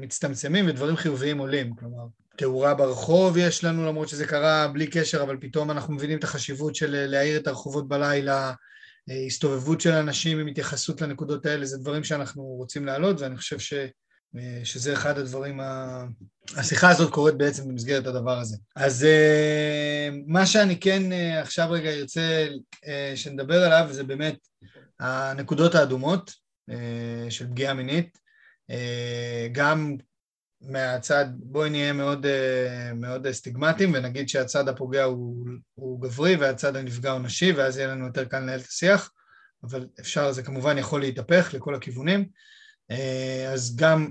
מצטמצמים 0.00 0.68
ודברים 0.68 0.96
חיוביים 0.96 1.38
עולים, 1.38 1.74
כלומר, 1.74 2.04
תאורה 2.36 2.74
ברחוב 2.74 3.36
יש 3.36 3.64
לנו 3.64 3.86
למרות 3.86 4.08
שזה 4.08 4.26
קרה 4.26 4.68
בלי 4.68 4.86
קשר, 4.86 5.22
אבל 5.22 5.36
פתאום 5.40 5.70
אנחנו 5.70 5.94
מבינים 5.94 6.18
את 6.18 6.24
החשיבות 6.24 6.74
של 6.74 7.06
להאיר 7.06 7.40
את 7.40 7.46
הרחובות 7.46 7.88
בלילה, 7.88 8.52
הסתובבות 9.26 9.80
של 9.80 9.92
אנשים 9.92 10.38
עם 10.38 10.46
התייחסות 10.46 11.00
לנקודות 11.00 11.46
האלה, 11.46 11.66
זה 11.66 11.78
דברים 11.78 12.04
שאנחנו 12.04 12.42
רוצים 12.42 12.86
להעלות 12.86 13.20
ואני 13.20 13.36
חושב 13.36 13.58
ש... 13.58 13.74
שזה 14.64 14.92
אחד 14.92 15.18
הדברים, 15.18 15.60
ה... 15.60 16.04
השיחה 16.56 16.90
הזאת 16.90 17.12
קורית 17.12 17.34
בעצם 17.34 17.68
במסגרת 17.68 18.06
הדבר 18.06 18.38
הזה. 18.38 18.56
אז 18.76 19.06
מה 20.26 20.46
שאני 20.46 20.80
כן 20.80 21.02
עכשיו 21.42 21.70
רגע 21.70 21.90
ארצה 21.90 22.48
שנדבר 23.14 23.62
עליו 23.64 23.88
זה 23.92 24.04
באמת 24.04 24.36
הנקודות 25.00 25.74
האדומות 25.74 26.34
אה, 26.70 27.30
של 27.30 27.46
פגיעה 27.46 27.74
מינית, 27.74 28.18
אה, 28.70 29.48
גם 29.52 29.96
מהצד, 30.60 31.26
בואי 31.38 31.70
נהיה 31.70 31.92
מאוד, 31.92 32.26
אה, 32.26 32.92
מאוד 32.94 33.30
סטיגמטיים 33.30 33.92
ונגיד 33.94 34.28
שהצד 34.28 34.68
הפוגע 34.68 35.04
הוא, 35.04 35.46
הוא 35.74 36.02
גברי 36.02 36.36
והצד 36.36 36.76
הנפגע 36.76 37.10
הוא 37.10 37.20
נשי 37.20 37.52
ואז 37.52 37.78
יהיה 37.78 37.88
לנו 37.88 38.06
יותר 38.06 38.24
קל 38.24 38.38
לנהל 38.38 38.60
את 38.60 38.66
השיח, 38.66 39.12
אבל 39.62 39.86
אפשר, 40.00 40.32
זה 40.32 40.42
כמובן 40.42 40.78
יכול 40.78 41.00
להתהפך 41.00 41.50
לכל 41.54 41.74
הכיוונים. 41.74 42.28
אז 43.52 43.76
גם 43.76 44.10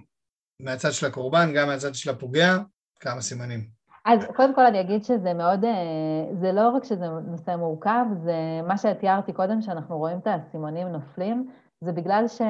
מהצד 0.60 0.94
של 0.94 1.06
הקורבן, 1.06 1.54
גם 1.54 1.68
מהצד 1.68 1.96
של 1.96 2.10
הפוגע, 2.10 2.58
כמה 3.00 3.22
סימנים. 3.22 3.79
אז 4.10 4.26
קודם 4.36 4.56
כל 4.56 4.66
אני 4.66 4.82
אגיד 4.82 5.04
שזה 5.04 5.34
מאוד, 5.34 5.66
אה, 5.66 5.72
זה 6.34 6.52
לא 6.52 6.70
רק 6.70 6.84
שזה 6.84 7.08
נושא 7.28 7.56
מורכב, 7.56 8.06
זה 8.24 8.34
מה 8.68 8.78
שתיארתי 8.78 9.34
קודם, 9.34 9.62
שאנחנו 9.62 9.98
רואים 9.98 10.18
את 10.18 10.28
האסימונים 10.28 10.88
נופלים, 10.88 11.48
זה 11.82 11.92
בגלל 11.92 12.28
ש, 12.28 12.42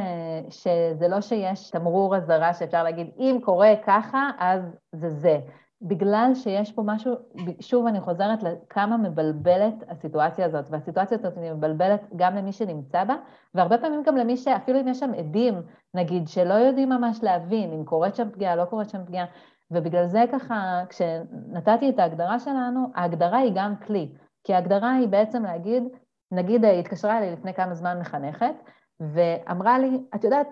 שזה 0.50 1.08
לא 1.08 1.22
שיש 1.22 1.69
תמרור 1.69 2.15
אזהרה 2.15 2.54
שאפשר 2.54 2.84
להגיד, 2.84 3.10
אם 3.17 3.39
קורה 3.43 3.74
ככה, 3.86 4.30
אז 4.39 4.62
זה 4.91 5.10
זה. 5.10 5.39
בגלל 5.82 6.32
שיש 6.34 6.72
פה 6.72 6.82
משהו, 6.86 7.15
שוב 7.60 7.88
אני 7.88 8.02
חוזרת 8.02 8.43
לכמה 8.43 8.98
מבלבלת 8.98 9.74
הסיטואציה 9.89 10.45
הזאת, 10.45 10.65
והסיטואציה 10.69 11.17
הזאת 11.17 11.34
מבלבלת 11.38 12.02
גם 12.15 12.36
למי 12.36 12.52
שנמצא 12.52 13.04
בה, 13.04 13.15
והרבה 13.56 13.78
פעמים 13.78 14.04
גם 14.04 14.17
למי 14.17 14.38
שאפילו 14.38 14.80
אם 14.80 14.88
יש 14.88 15.00
שם 15.00 15.12
עדים, 15.17 15.62
נגיד, 15.93 16.28
שלא 16.28 16.54
יודעים 16.54 16.89
ממש 16.89 17.19
להבין 17.24 17.74
אם 17.74 17.86
קורית 17.86 18.15
שם 18.15 18.30
פגיעה, 18.30 18.56
לא 18.56 18.65
קורית 18.65 18.89
שם 18.89 19.06
פגיעה, 19.06 19.26
ובגלל 19.71 20.08
זה 20.08 20.23
ככה, 20.32 20.84
כשנתתי 20.89 21.89
את 21.89 21.99
ההגדרה 21.99 22.39
שלנו, 22.39 22.88
ההגדרה 22.95 23.38
היא 23.38 23.51
גם 23.55 23.75
כלי, 23.75 24.12
כי 24.43 24.53
ההגדרה 24.53 24.91
היא 24.91 25.08
בעצם 25.08 25.43
להגיד, 25.43 25.84
נגיד 26.32 26.65
התקשרה 26.65 27.17
אליי 27.17 27.32
לפני 27.32 27.53
כמה 27.53 27.73
זמן 27.73 27.99
מחנכת, 27.99 28.55
ואמרה 28.99 29.79
לי, 29.79 30.03
את 30.15 30.23
יודעת, 30.23 30.47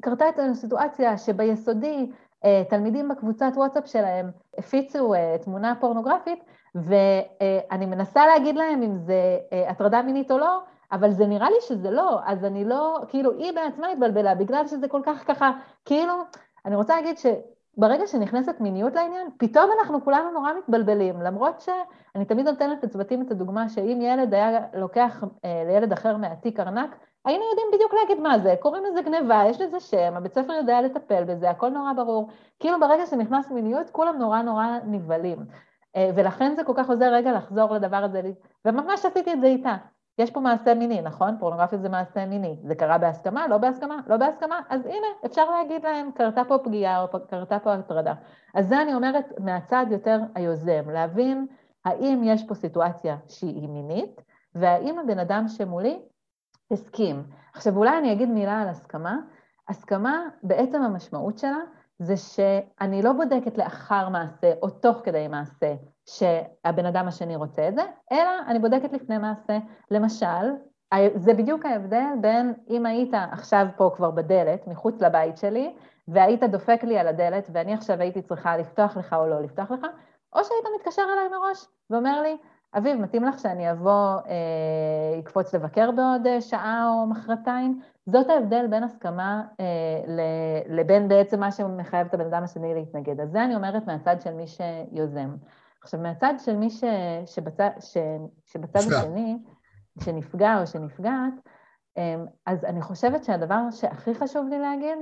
קרתה 0.00 0.28
את 0.28 0.38
הסיטואציה 0.38 1.18
שביסודי 1.18 2.10
אה, 2.44 2.62
תלמידים 2.68 3.08
בקבוצת 3.08 3.52
וואטסאפ 3.56 3.86
שלהם 3.86 4.30
הפיצו 4.58 5.14
אה, 5.14 5.36
תמונה 5.44 5.74
פורנוגרפית, 5.80 6.44
ואני 6.74 7.86
מנסה 7.86 8.26
להגיד 8.26 8.56
להם 8.56 8.82
אם 8.82 8.96
זה 8.96 9.38
אה, 9.52 9.70
הטרדה 9.70 10.02
מינית 10.02 10.30
או 10.30 10.38
לא, 10.38 10.60
אבל 10.92 11.10
זה 11.10 11.26
נראה 11.26 11.50
לי 11.50 11.56
שזה 11.60 11.90
לא, 11.90 12.20
אז 12.26 12.44
אני 12.44 12.64
לא, 12.64 12.98
כאילו, 13.08 13.32
היא 13.32 13.52
בעצמה 13.52 13.88
התבלבלה, 13.88 14.34
בגלל 14.34 14.66
שזה 14.66 14.88
כל 14.88 15.00
כך 15.04 15.24
ככה, 15.26 15.52
כאילו, 15.84 16.14
אני 16.66 16.76
רוצה 16.76 16.96
להגיד 16.96 17.18
שברגע 17.76 18.06
שנכנסת 18.06 18.60
מיניות 18.60 18.94
לעניין, 18.94 19.28
פתאום 19.38 19.70
אנחנו 19.78 20.04
כולנו 20.04 20.30
נורא 20.30 20.52
מתבלבלים, 20.58 21.22
למרות 21.22 21.60
שאני 21.60 22.24
תמיד 22.24 22.48
נותנת 22.48 22.84
לצוותים 22.84 23.22
את 23.22 23.30
הדוגמה 23.30 23.68
שאם 23.68 23.98
ילד 24.02 24.34
היה 24.34 24.60
לוקח 24.74 25.24
לילד 25.66 25.92
אחר 25.92 26.16
מהתיק 26.16 26.60
ארנק, 26.60 26.96
היינו 27.24 27.44
יודעים 27.50 27.66
בדיוק 27.72 27.94
להגיד 27.94 28.20
מה 28.20 28.38
זה, 28.38 28.54
קוראים 28.60 28.84
לזה 28.84 29.02
גניבה, 29.02 29.42
יש 29.48 29.60
לזה 29.60 29.80
שם, 29.80 30.14
הבית 30.16 30.34
ספר 30.34 30.52
יודע 30.52 30.80
לטפל 30.80 31.24
בזה, 31.24 31.50
הכל 31.50 31.68
נורא 31.68 31.92
ברור. 31.92 32.28
כאילו 32.60 32.80
ברגע 32.80 33.06
שנכנס 33.06 33.50
מיניות, 33.50 33.90
כולם 33.90 34.18
נורא 34.18 34.42
נורא 34.42 34.66
נבהלים. 34.84 35.38
אה, 35.96 36.10
ולכן 36.14 36.54
זה 36.54 36.64
כל 36.64 36.72
כך 36.76 36.90
עוזר 36.90 37.12
רגע 37.14 37.32
לחזור 37.32 37.74
לדבר 37.74 37.96
הזה, 37.96 38.22
וממש 38.64 39.04
עשיתי 39.04 39.32
את 39.32 39.40
זה 39.40 39.46
איתה. 39.46 39.76
יש 40.18 40.30
פה 40.30 40.40
מעשה 40.40 40.74
מיני, 40.74 41.02
נכון? 41.02 41.36
פורנוגרפיה 41.40 41.78
זה 41.78 41.88
מעשה 41.88 42.26
מיני. 42.26 42.56
זה 42.64 42.74
קרה 42.74 42.98
בהסכמה? 42.98 43.46
לא 43.48 43.58
בהסכמה? 43.58 44.00
לא 44.06 44.16
בהסכמה? 44.16 44.60
אז 44.68 44.86
הנה, 44.86 45.06
אפשר 45.26 45.50
להגיד 45.50 45.84
להם, 45.84 46.10
קרתה 46.14 46.42
פה 46.48 46.58
פגיעה 46.58 47.02
או 47.02 47.08
קרתה 47.28 47.58
פה 47.58 47.74
הטרדה. 47.74 48.14
אז 48.54 48.68
זה 48.68 48.82
אני 48.82 48.94
אומרת 48.94 49.32
מהצד 49.40 49.86
יותר 49.90 50.20
היוזם, 50.34 50.90
להבין 50.90 51.46
האם 51.84 52.22
יש 52.24 52.46
פה 52.48 52.54
סיטואציה 52.54 53.16
שהיא 53.28 53.68
מינית, 53.68 54.22
והאם 54.54 54.98
הבן 54.98 55.18
אדם 55.18 55.48
שמולי 55.48 56.02
הסכים. 56.70 57.22
עכשיו 57.54 57.76
אולי 57.76 57.98
אני 57.98 58.12
אגיד 58.12 58.28
מילה 58.28 58.62
על 58.62 58.68
הסכמה. 58.68 59.18
הסכמה, 59.68 60.28
בעצם 60.42 60.82
המשמעות 60.82 61.38
שלה 61.38 61.60
זה 61.98 62.16
שאני 62.16 63.02
לא 63.02 63.12
בודקת 63.12 63.58
לאחר 63.58 64.08
מעשה 64.08 64.52
או 64.62 64.70
תוך 64.70 64.96
כדי 65.04 65.28
מעשה 65.28 65.74
שהבן 66.06 66.86
אדם 66.86 67.08
השני 67.08 67.36
רוצה 67.36 67.68
את 67.68 67.74
זה, 67.74 67.82
אלא 68.12 68.30
אני 68.46 68.58
בודקת 68.58 68.92
לפני 68.92 69.18
מעשה. 69.18 69.58
למשל, 69.90 70.50
זה 71.14 71.34
בדיוק 71.34 71.66
ההבדל 71.66 72.06
בין 72.20 72.54
אם 72.70 72.86
היית 72.86 73.14
עכשיו 73.32 73.66
פה 73.76 73.90
כבר 73.96 74.10
בדלת, 74.10 74.66
מחוץ 74.66 75.00
לבית 75.00 75.36
שלי, 75.36 75.74
והיית 76.08 76.42
דופק 76.42 76.84
לי 76.84 76.98
על 76.98 77.08
הדלת 77.08 77.50
ואני 77.52 77.74
עכשיו 77.74 78.00
הייתי 78.00 78.22
צריכה 78.22 78.56
לפתוח 78.56 78.96
לך 78.96 79.12
או 79.12 79.26
לא 79.26 79.40
לפתוח 79.40 79.70
לך, 79.70 79.86
או 80.32 80.44
שהיית 80.44 80.64
מתקשר 80.76 81.02
אליי 81.12 81.28
מראש 81.28 81.66
ואומר 81.90 82.22
לי, 82.22 82.36
אביב, 82.76 83.00
מתאים 83.00 83.24
לך 83.24 83.38
שאני 83.38 83.70
אבוא, 83.70 83.90
אה, 83.92 85.18
אקפוץ 85.18 85.54
לבקר 85.54 85.90
בעוד 85.90 86.26
אה, 86.26 86.40
שעה 86.40 86.88
או 86.88 87.06
מחרתיים? 87.06 87.80
זאת 88.06 88.30
ההבדל 88.30 88.66
בין 88.66 88.82
הסכמה 88.82 89.42
אה, 89.60 89.66
לבין 90.68 91.08
בעצם 91.08 91.40
מה 91.40 91.52
שמחייב 91.52 92.06
את 92.06 92.14
הבן 92.14 92.26
אדם 92.26 92.42
השני 92.42 92.74
להתנגד. 92.74 93.20
אז 93.20 93.30
זה 93.30 93.44
אני 93.44 93.54
אומרת 93.54 93.86
מהצד 93.86 94.16
של 94.20 94.34
מי 94.34 94.44
שיוזם. 94.46 95.34
עכשיו, 95.84 96.00
מהצד 96.00 96.34
של 96.38 96.56
מי 96.56 96.70
ש, 96.70 96.84
שבצד, 97.26 97.70
ש, 97.80 97.96
שבצד 98.46 98.78
השני, 98.78 99.38
שנפגע 100.00 100.60
או 100.60 100.66
שנפגעת, 100.66 101.34
אה, 101.98 102.14
אז 102.46 102.64
אני 102.64 102.82
חושבת 102.82 103.24
שהדבר 103.24 103.70
שהכי 103.70 104.14
חשוב 104.14 104.48
לי 104.48 104.58
להגיד 104.58 104.98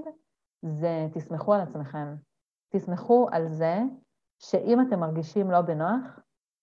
זה 0.62 1.06
תסמכו 1.12 1.54
על 1.54 1.60
עצמכם. 1.60 2.14
תסמכו 2.68 3.28
על 3.32 3.48
זה 3.48 3.78
שאם 4.38 4.80
אתם 4.80 5.00
מרגישים 5.00 5.50
לא 5.50 5.60
בנוח, 5.60 6.20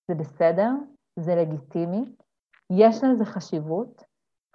זה 0.08 0.16
בסדר, 0.16 0.72
זה 1.20 1.36
לגיטימי, 1.36 2.06
יש 2.70 3.04
לזה 3.04 3.26
חשיבות, 3.26 4.04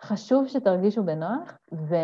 חשוב 0.02 0.46
שתרגישו 0.46 1.04
בנוח, 1.04 1.58
ו- 1.72 1.96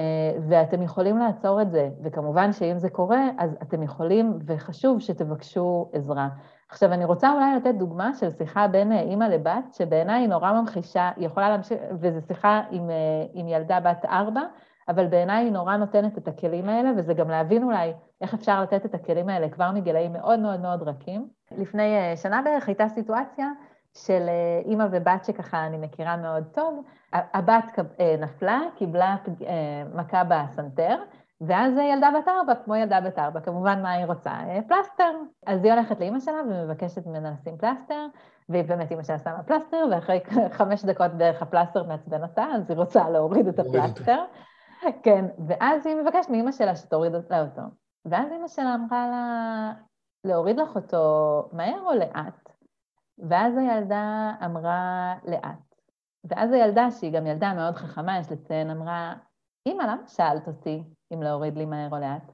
ואתם 0.48 0.82
יכולים 0.82 1.18
לעצור 1.18 1.62
את 1.62 1.70
זה, 1.70 1.90
וכמובן 2.02 2.52
שאם 2.52 2.78
זה 2.78 2.90
קורה, 2.90 3.28
אז 3.38 3.56
אתם 3.62 3.82
יכולים, 3.82 4.38
וחשוב 4.46 5.00
שתבקשו 5.00 5.90
עזרה. 5.92 6.28
עכשיו, 6.68 6.92
אני 6.92 7.04
רוצה 7.04 7.32
אולי 7.32 7.56
לתת 7.56 7.74
דוגמה 7.74 8.14
של 8.14 8.30
שיחה 8.30 8.68
בין 8.68 8.92
אה, 8.92 9.00
אימא 9.00 9.24
לבת, 9.24 9.74
שבעיניי 9.74 10.20
היא 10.20 10.28
נורא 10.28 10.52
ממחישה, 10.52 11.10
היא 11.16 11.26
יכולה 11.26 11.48
להמשיך, 11.48 11.78
וזו 12.00 12.20
שיחה 12.26 12.62
עם, 12.70 12.90
אה, 12.90 12.94
עם 13.32 13.48
ילדה 13.48 13.80
בת 13.80 14.04
ארבע, 14.04 14.42
אבל 14.88 15.06
בעיניי 15.06 15.44
היא 15.44 15.52
נורא 15.52 15.76
נותנת 15.76 16.18
את 16.18 16.28
הכלים 16.28 16.68
האלה, 16.68 16.90
וזה 16.96 17.14
גם 17.14 17.30
להבין 17.30 17.62
אולי 17.62 17.92
איך 18.20 18.34
אפשר 18.34 18.62
לתת 18.62 18.84
את 18.86 18.94
הכלים 18.94 19.28
האלה 19.28 19.48
כבר 19.48 19.70
מגילאים 19.72 20.12
מאוד 20.12 20.40
מאוד 20.40 20.60
מאוד 20.60 20.82
רכים. 20.82 21.28
לפני 21.58 21.96
אה, 21.96 22.16
שנה 22.16 22.42
בערך 22.42 22.68
הייתה 22.68 22.88
סיטואציה 22.88 23.50
של 23.96 24.26
אה, 24.28 24.62
אימא 24.64 24.86
ובת 24.90 25.24
שככה 25.24 25.66
אני 25.66 25.76
מכירה 25.78 26.16
מאוד 26.16 26.44
טוב. 26.52 26.84
הבת 27.12 27.64
אה, 28.00 28.16
נפלה, 28.18 28.60
קיבלה 28.76 29.16
אה, 29.46 29.82
מכה 29.94 30.22
בסנטר, 30.24 30.96
ואז 31.40 31.72
ילדה 31.78 32.10
בת 32.18 32.28
ארבע, 32.28 32.54
כמו 32.64 32.76
ילדה 32.76 33.00
בת 33.00 33.18
ארבע, 33.18 33.40
כמובן 33.40 33.82
מה 33.82 33.90
היא 33.90 34.06
רוצה? 34.06 34.32
פלסטר. 34.68 35.10
אז 35.46 35.64
היא 35.64 35.72
הולכת 35.72 36.00
לאימא 36.00 36.20
שלה 36.20 36.40
ומבקשת 36.48 37.06
ממנה 37.06 37.30
לשים 37.30 37.58
פלסטר, 37.58 38.06
והיא 38.48 38.64
באמת 38.64 38.90
אימא 38.90 39.02
שלה 39.02 39.18
שמה 39.18 39.42
פלסטר, 39.42 39.86
ואחרי 39.90 40.20
חמש 40.58 40.84
דקות 40.84 41.10
בערך 41.10 41.42
הפלסטר 41.42 41.84
מעצבן 41.84 42.22
אותה, 42.22 42.44
אז 42.54 42.70
היא 42.70 42.78
רוצה 42.78 43.10
להוריד 43.10 43.48
את 43.48 43.58
הפלסטר. 43.58 44.24
כן, 45.02 45.24
ואז 45.46 45.86
היא 45.86 45.96
מבקשת 45.96 46.30
מאימא 46.30 46.52
שלה 46.52 46.76
שתוריד 46.76 47.12
לה 47.30 47.42
אותו. 47.42 47.62
ואז 48.04 48.32
אימא 48.32 48.48
שלה 48.48 48.74
אמרה 48.74 49.08
לה, 49.08 49.72
להוריד 50.24 50.58
לך 50.58 50.76
אותו 50.76 51.48
מהר 51.52 51.80
או 51.86 51.94
לאט? 51.94 52.49
ואז 53.28 53.56
הילדה 53.56 54.32
אמרה 54.44 55.14
לאט. 55.24 55.74
ואז 56.24 56.52
הילדה, 56.52 56.90
שהיא 56.90 57.12
גם 57.12 57.26
ילדה 57.26 57.54
מאוד 57.54 57.74
חכמה, 57.74 58.18
יש 58.18 58.32
לציין, 58.32 58.70
אמרה, 58.70 59.14
אמא, 59.66 59.82
למה 59.82 60.08
שאלת 60.08 60.48
אותי 60.48 60.84
אם 61.14 61.22
להוריד 61.22 61.58
לי 61.58 61.64
מהר 61.64 61.88
או 61.92 61.98
לאט? 61.98 62.32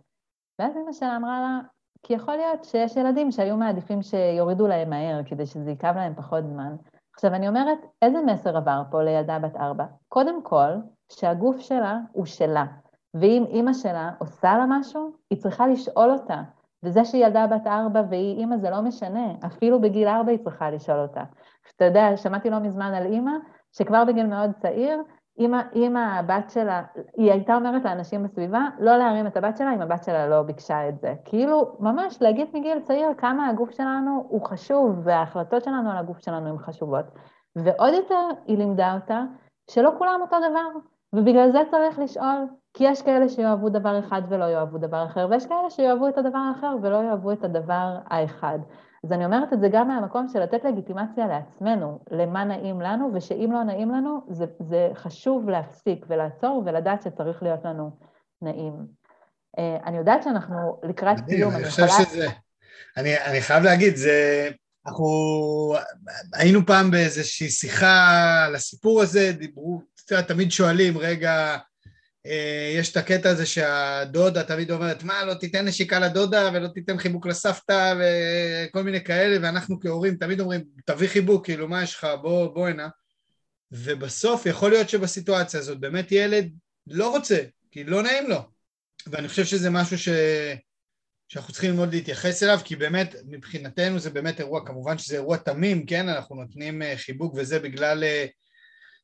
ואז 0.58 0.76
אמא 0.76 0.92
שלה 0.92 1.16
אמרה 1.16 1.40
לה, 1.40 1.60
כי 2.02 2.14
יכול 2.14 2.36
להיות 2.36 2.64
שיש 2.64 2.96
ילדים 2.96 3.30
שהיו 3.30 3.56
מעדיפים 3.56 4.02
שיורידו 4.02 4.66
להם 4.66 4.90
מהר, 4.90 5.20
כדי 5.24 5.46
שזה 5.46 5.70
ייכב 5.70 5.92
להם 5.96 6.14
פחות 6.14 6.44
זמן. 6.46 6.76
עכשיו, 7.14 7.34
אני 7.34 7.48
אומרת, 7.48 7.78
איזה 8.02 8.18
מסר 8.26 8.56
עבר 8.56 8.82
פה 8.90 9.02
לילדה 9.02 9.38
בת 9.38 9.56
ארבע? 9.56 9.84
קודם 10.08 10.42
כל, 10.42 10.70
שהגוף 11.12 11.58
שלה 11.58 11.98
הוא 12.12 12.26
שלה, 12.26 12.64
ואם 13.14 13.44
אימא 13.48 13.72
שלה 13.72 14.10
עושה 14.18 14.56
לה 14.58 14.64
משהו, 14.68 15.12
היא 15.30 15.38
צריכה 15.38 15.66
לשאול 15.66 16.10
אותה, 16.10 16.42
וזה 16.86 17.04
שהיא 17.04 17.26
ילדה 17.26 17.46
בת 17.46 17.66
ארבע 17.66 18.02
והיא 18.10 18.38
אימא 18.38 18.56
זה 18.56 18.70
לא 18.70 18.80
משנה, 18.82 19.26
אפילו 19.46 19.80
בגיל 19.80 20.08
ארבע 20.08 20.30
היא 20.30 20.38
צריכה 20.38 20.70
לשאול 20.70 20.98
אותה. 20.98 21.22
אתה 21.76 21.84
יודע, 21.84 22.16
שמעתי 22.16 22.50
לא 22.50 22.58
מזמן 22.58 22.94
על 22.94 23.06
אימא, 23.06 23.32
שכבר 23.72 24.04
בגיל 24.04 24.26
מאוד 24.26 24.50
צעיר, 24.58 25.02
אימא, 25.38 25.62
אימא 25.74 25.98
הבת 25.98 26.50
שלה, 26.50 26.82
היא 27.16 27.32
הייתה 27.32 27.54
אומרת 27.54 27.84
לאנשים 27.84 28.22
בסביבה, 28.22 28.60
לא 28.78 28.96
להרים 28.96 29.26
את 29.26 29.36
הבת 29.36 29.56
שלה 29.56 29.74
אם 29.74 29.82
הבת 29.82 30.04
שלה 30.04 30.26
לא 30.26 30.42
ביקשה 30.42 30.88
את 30.88 31.00
זה. 31.00 31.14
כאילו, 31.24 31.76
ממש 31.80 32.22
להגיד 32.22 32.48
מגיל 32.54 32.80
צעיר 32.80 33.08
כמה 33.18 33.48
הגוף 33.48 33.70
שלנו 33.70 34.26
הוא 34.28 34.46
חשוב, 34.46 35.00
וההחלטות 35.04 35.64
שלנו 35.64 35.90
על 35.90 35.96
הגוף 35.96 36.18
שלנו 36.18 36.48
הן 36.48 36.58
חשובות. 36.58 37.04
ועוד 37.56 37.94
יותר 37.94 38.28
היא 38.46 38.58
לימדה 38.58 38.94
אותה 38.94 39.22
שלא 39.70 39.90
כולם 39.98 40.20
אותו 40.20 40.36
דבר, 40.38 40.80
ובגלל 41.12 41.50
זה 41.52 41.62
צריך 41.70 41.98
לשאול, 41.98 42.46
כי 42.76 42.84
יש 42.84 43.02
כאלה 43.02 43.28
שיאהבו 43.28 43.68
דבר 43.68 43.98
אחד 43.98 44.22
ולא 44.28 44.44
יאהבו 44.44 44.78
דבר 44.78 45.06
אחר, 45.06 45.26
ויש 45.30 45.46
כאלה 45.46 45.70
שיאהבו 45.70 46.08
את 46.08 46.18
הדבר 46.18 46.38
האחר 46.38 46.76
ולא 46.82 46.96
יאהבו 46.96 47.32
את 47.32 47.44
הדבר 47.44 47.98
האחד. 48.06 48.58
אז 49.04 49.12
אני 49.12 49.24
אומרת 49.24 49.52
את 49.52 49.60
זה 49.60 49.68
גם 49.72 49.88
מהמקום 49.88 50.28
של 50.32 50.40
לתת 50.40 50.64
לגיטימציה 50.64 51.26
לעצמנו, 51.26 51.98
למה 52.10 52.44
נעים 52.44 52.80
לנו, 52.80 53.10
ושאם 53.14 53.50
לא 53.52 53.62
נעים 53.62 53.90
לנו, 53.90 54.20
זה, 54.30 54.44
זה 54.60 54.88
חשוב 54.94 55.48
להפסיק 55.48 56.06
ולעצור 56.08 56.62
ולדעת 56.66 57.02
שצריך 57.02 57.42
להיות 57.42 57.64
לנו 57.64 57.90
נעים. 58.42 58.72
אני 59.58 59.96
יודעת 59.96 60.22
שאנחנו 60.22 60.80
לקראת 60.82 61.16
סיום, 61.28 61.54
אני 61.54 61.64
חושב 61.64 61.86
שזה... 61.88 62.26
אני, 62.96 63.18
אני 63.18 63.40
חייב 63.40 63.64
להגיד, 63.64 63.96
זה... 63.96 64.48
אנחנו 64.86 65.06
היינו 66.34 66.66
פעם 66.66 66.90
באיזושהי 66.90 67.48
שיחה 67.48 68.44
על 68.46 68.54
הסיפור 68.54 69.02
הזה, 69.02 69.32
דיברו, 69.32 69.80
תמיד 70.28 70.50
שואלים, 70.52 70.98
רגע, 70.98 71.30
אה, 71.30 71.58
יש 72.78 72.92
את 72.92 72.96
הקטע 72.96 73.30
הזה 73.30 73.46
שהדודה 73.46 74.42
תמיד 74.42 74.70
אומרת, 74.70 75.02
מה, 75.02 75.24
לא 75.24 75.34
תיתן 75.34 75.64
נשיקה 75.68 75.98
לדודה 75.98 76.50
ולא 76.54 76.68
תיתן 76.68 76.98
חיבוק 76.98 77.26
לסבתא 77.26 77.94
וכל 77.98 78.82
מיני 78.82 79.04
כאלה, 79.04 79.36
ואנחנו 79.42 79.80
כהורים 79.80 80.16
תמיד 80.16 80.40
אומרים, 80.40 80.64
תביא 80.84 81.08
חיבוק, 81.08 81.44
כאילו, 81.44 81.68
מה 81.68 81.82
יש 81.82 81.94
לך, 81.94 82.06
בוא, 82.22 82.46
בוא 82.54 82.68
הנה. 82.68 82.88
ובסוף 83.72 84.46
יכול 84.46 84.70
להיות 84.70 84.88
שבסיטואציה 84.88 85.60
הזאת 85.60 85.80
באמת 85.80 86.12
ילד 86.12 86.52
לא 86.86 87.10
רוצה, 87.10 87.38
כי 87.70 87.84
לא 87.84 88.02
נעים 88.02 88.30
לו. 88.30 88.38
ואני 89.06 89.28
חושב 89.28 89.44
שזה 89.44 89.70
משהו 89.70 89.98
ש... 89.98 90.08
שאנחנו 91.28 91.52
צריכים 91.52 91.70
ללמוד 91.70 91.94
להתייחס 91.94 92.42
אליו, 92.42 92.58
כי 92.64 92.76
באמת, 92.76 93.14
מבחינתנו 93.26 93.98
זה 93.98 94.10
באמת 94.10 94.40
אירוע, 94.40 94.66
כמובן 94.66 94.98
שזה 94.98 95.14
אירוע 95.14 95.36
תמים, 95.36 95.86
כן? 95.86 96.08
אנחנו 96.08 96.36
נותנים 96.36 96.82
אה, 96.82 96.96
חיבוק 96.96 97.34
וזה 97.36 97.58
בגלל 97.58 98.04
אה, 98.04 98.26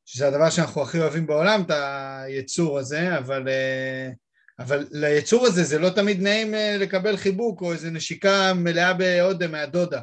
שזה 0.05 0.29
הדבר 0.29 0.51
שאנחנו 0.51 0.83
הכי 0.83 1.01
אוהבים 1.01 1.27
בעולם, 1.27 1.63
את 1.63 1.71
היצור 1.71 2.79
הזה, 2.79 3.19
אבל, 3.19 3.49
אה, 3.49 4.11
אבל 4.59 4.87
ליצור 4.91 5.47
הזה 5.47 5.65
זה 5.65 5.79
לא 5.79 5.91
תמיד 5.91 6.23
נעים 6.23 6.55
לקבל 6.79 7.17
חיבוק 7.17 7.61
או 7.61 7.73
איזו 7.73 7.91
נשיקה 7.91 8.53
מלאה 8.55 8.95
בעוד 8.95 9.47
מהדודה, 9.47 10.01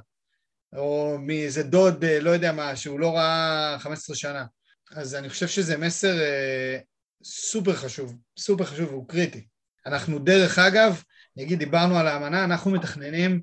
או 0.75 1.17
מאיזה 1.19 1.63
דוד, 1.63 2.05
לא 2.05 2.29
יודע 2.29 2.51
מה, 2.51 2.75
שהוא 2.75 2.99
לא 2.99 3.15
ראה 3.15 3.75
15 3.79 4.15
שנה. 4.15 4.45
אז 4.91 5.15
אני 5.15 5.29
חושב 5.29 5.47
שזה 5.47 5.77
מסר 5.77 6.15
סופר 7.23 7.73
חשוב, 7.73 8.15
סופר 8.39 8.65
חשוב 8.65 8.89
והוא 8.89 9.07
קריטי. 9.07 9.45
אנחנו 9.85 10.19
דרך 10.19 10.59
אגב, 10.59 11.03
נגיד 11.37 11.59
דיברנו 11.59 11.97
על 11.97 12.07
האמנה, 12.07 12.43
אנחנו 12.43 12.71
מתכננים 12.71 13.41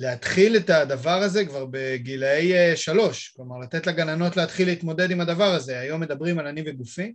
להתחיל 0.00 0.56
את 0.56 0.70
הדבר 0.70 1.22
הזה 1.22 1.46
כבר 1.46 1.66
בגילאי 1.70 2.54
אה, 2.54 2.76
שלוש, 2.76 3.28
כלומר 3.36 3.58
לתת 3.58 3.86
לגננות 3.86 4.36
להתחיל 4.36 4.68
להתמודד 4.68 5.10
עם 5.10 5.20
הדבר 5.20 5.54
הזה, 5.54 5.80
היום 5.80 6.00
מדברים 6.00 6.38
על 6.38 6.46
אני 6.46 6.62
וגופי, 6.66 7.14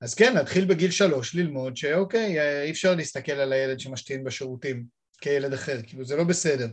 אז 0.00 0.14
כן, 0.14 0.34
להתחיל 0.34 0.64
בגיל 0.64 0.90
שלוש 0.90 1.34
ללמוד 1.34 1.76
שאוקיי, 1.76 2.40
אה, 2.40 2.62
אי 2.62 2.70
אפשר 2.70 2.94
להסתכל 2.94 3.32
על 3.32 3.52
הילד 3.52 3.80
שמשתין 3.80 4.24
בשירותים 4.24 4.84
כילד 5.20 5.52
אחר, 5.52 5.76
כאילו 5.82 6.04
זה 6.04 6.16
לא 6.16 6.24
בסדר, 6.24 6.66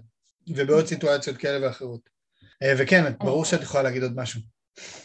ובעוד 0.56 0.86
סיטואציות 0.86 1.38
כאלה 1.38 1.68
ואחרות. 1.68 2.10
אה, 2.64 2.74
וכן, 2.78 3.14
ברור 3.20 3.46
שאת 3.46 3.62
יכולה 3.62 3.84
להגיד 3.84 4.04
עוד 4.04 4.16
משהו. 4.16 4.42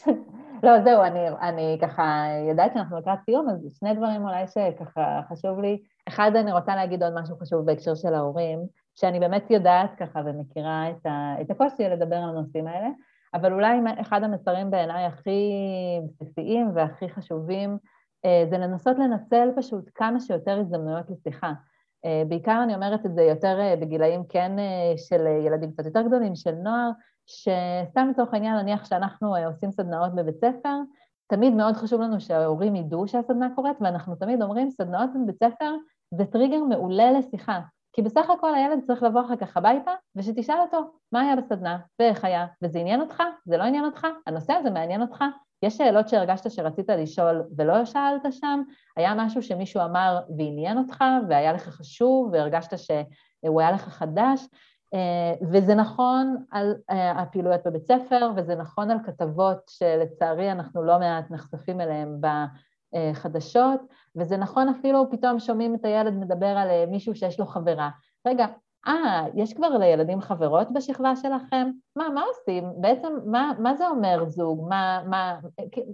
לא, 0.65 0.85
זהו, 0.85 1.03
אני, 1.03 1.29
אני 1.43 1.79
ככה 1.83 2.27
יודעת 2.49 2.71
שאנחנו 2.75 2.99
לקראת 2.99 3.19
סיום, 3.25 3.49
אז 3.49 3.77
שני 3.79 3.95
דברים 3.95 4.23
אולי 4.23 4.45
שככה 4.47 5.21
חשוב 5.33 5.61
לי. 5.61 5.83
אחד, 6.09 6.31
אני 6.37 6.53
רוצה 6.53 6.75
להגיד 6.75 7.03
עוד 7.03 7.13
משהו 7.23 7.37
חשוב 7.39 7.67
בהקשר 7.67 7.95
של 7.95 8.15
ההורים, 8.15 8.59
שאני 8.95 9.21
באמת 9.21 9.51
יודעת 9.51 9.91
ככה 9.99 10.21
ומכירה 10.25 10.91
את, 10.91 11.07
ה, 11.07 11.35
את 11.41 11.51
הקושי 11.51 11.89
לדבר 11.89 12.17
על 12.17 12.29
הנושאים 12.29 12.67
האלה, 12.67 12.89
אבל 13.35 13.53
אולי 13.53 13.79
אחד 14.01 14.25
המסרים 14.25 14.71
בעיניי 14.71 15.05
הכי 15.05 15.53
בסיסיים 16.05 16.71
והכי 16.75 17.09
חשובים 17.09 17.79
אה, 18.25 18.45
זה 18.51 18.59
לנסות 18.59 18.99
לנצל 18.99 19.49
פשוט 19.57 19.91
כמה 19.95 20.21
שיותר 20.21 20.59
הזדמנויות 20.61 21.11
לשיחה. 21.11 21.53
אה, 22.05 22.23
בעיקר 22.29 22.61
אני 22.63 22.75
אומרת 22.75 23.07
את 23.07 23.15
זה 23.15 23.23
יותר 23.23 23.61
אה, 23.61 23.77
בגילאים 23.77 24.25
כן 24.29 24.53
של 24.97 25.27
ילדים 25.27 25.73
קצת 25.73 25.85
יותר 25.85 26.03
גדולים, 26.03 26.35
של 26.35 26.55
נוער, 26.55 26.91
שסתם 27.27 28.09
לצורך 28.11 28.35
העניין, 28.35 28.57
נניח 28.57 28.85
שאנחנו 28.85 29.37
עושים 29.37 29.73
סדנאות 29.73 30.15
בבית 30.15 30.37
ספר, 30.37 30.77
תמיד 31.27 31.53
מאוד 31.53 31.75
חשוב 31.75 32.01
לנו 32.01 32.21
שההורים 32.21 32.77
ידעו 32.77 33.09
שהסדנה 33.09 33.49
קורית, 33.55 33.77
ואנחנו 33.81 34.15
תמיד 34.15 34.43
אומרים, 34.43 34.71
סדנאות 34.71 35.11
בבית 35.15 35.37
ספר 35.37 35.75
זה 36.11 36.25
טריגר 36.25 36.65
מעולה 36.65 37.13
לשיחה. 37.13 37.61
כי 37.95 38.03
בסך 38.03 38.31
הכל 38.31 38.55
הילד 38.55 38.83
צריך 38.83 39.03
לבוא 39.03 39.21
אחר 39.21 39.37
כך 39.37 39.57
הביתה, 39.57 39.91
ושתשאל 40.17 40.61
אותו 40.61 40.91
מה 41.13 41.21
היה 41.21 41.37
בסדנה, 41.37 41.79
ואיך 41.99 42.25
היה, 42.25 42.47
וזה 42.63 42.79
עניין 42.79 43.01
אותך, 43.01 43.23
זה 43.47 43.57
לא 43.57 43.63
עניין 43.63 43.85
אותך, 43.85 44.07
הנושא 44.27 44.53
הזה 44.53 44.71
מעניין 44.71 45.03
אותך, 45.03 45.25
יש 45.63 45.77
שאלות 45.77 46.09
שהרגשת 46.09 46.51
שרצית 46.51 46.89
לשאול 46.89 47.43
ולא 47.57 47.85
שאלת 47.85 48.23
שם, 48.31 48.63
היה 48.97 49.15
משהו 49.15 49.43
שמישהו 49.43 49.81
אמר 49.85 50.21
ועניין 50.39 50.79
אותך, 50.79 51.05
והיה 51.29 51.53
לך 51.53 51.69
חשוב, 51.69 52.31
והרגשת 52.33 52.79
שהוא 52.79 53.61
היה 53.61 53.73
לך 53.73 53.89
חדש, 53.89 54.47
אה, 54.95 55.35
וזה 55.51 55.75
נכון 55.75 56.37
על 56.51 56.75
אה, 56.91 57.11
הפעילויות 57.11 57.61
בבית 57.67 57.85
ספר, 57.85 58.31
וזה 58.37 58.55
נכון 58.55 58.91
על 58.91 58.99
כתבות 59.07 59.59
שלצערי 59.69 60.53
אנחנו 60.53 60.83
לא 60.83 60.99
מעט 60.99 61.31
נחשפים 61.31 61.81
אליהן 61.81 62.21
בחדשות, 62.97 63.81
וזה 64.17 64.37
נכון 64.37 64.69
אפילו 64.69 65.11
פתאום 65.11 65.39
שומעים 65.39 65.75
את 65.75 65.85
הילד 65.85 66.15
מדבר 66.15 66.47
על 66.47 66.69
אה, 66.71 66.85
מישהו 66.89 67.15
שיש 67.15 67.41
לו 67.41 67.47
חברה. 67.47 67.91
רגע, 68.27 68.47
אה, 68.87 69.25
יש 69.35 69.55
כבר 69.55 69.79
לילדים 69.79 70.21
חברות 70.21 70.73
בשכבה 70.73 71.17
שלכם? 71.17 71.71
מה, 71.97 72.09
מה 72.09 72.23
עושים? 72.23 72.65
בעצם, 72.77 73.13
מה, 73.27 73.53
מה 73.59 73.75
זה 73.75 73.89
אומר 73.89 74.25
זוג? 74.29 74.69
מה, 74.69 75.03
מה, 75.07 75.39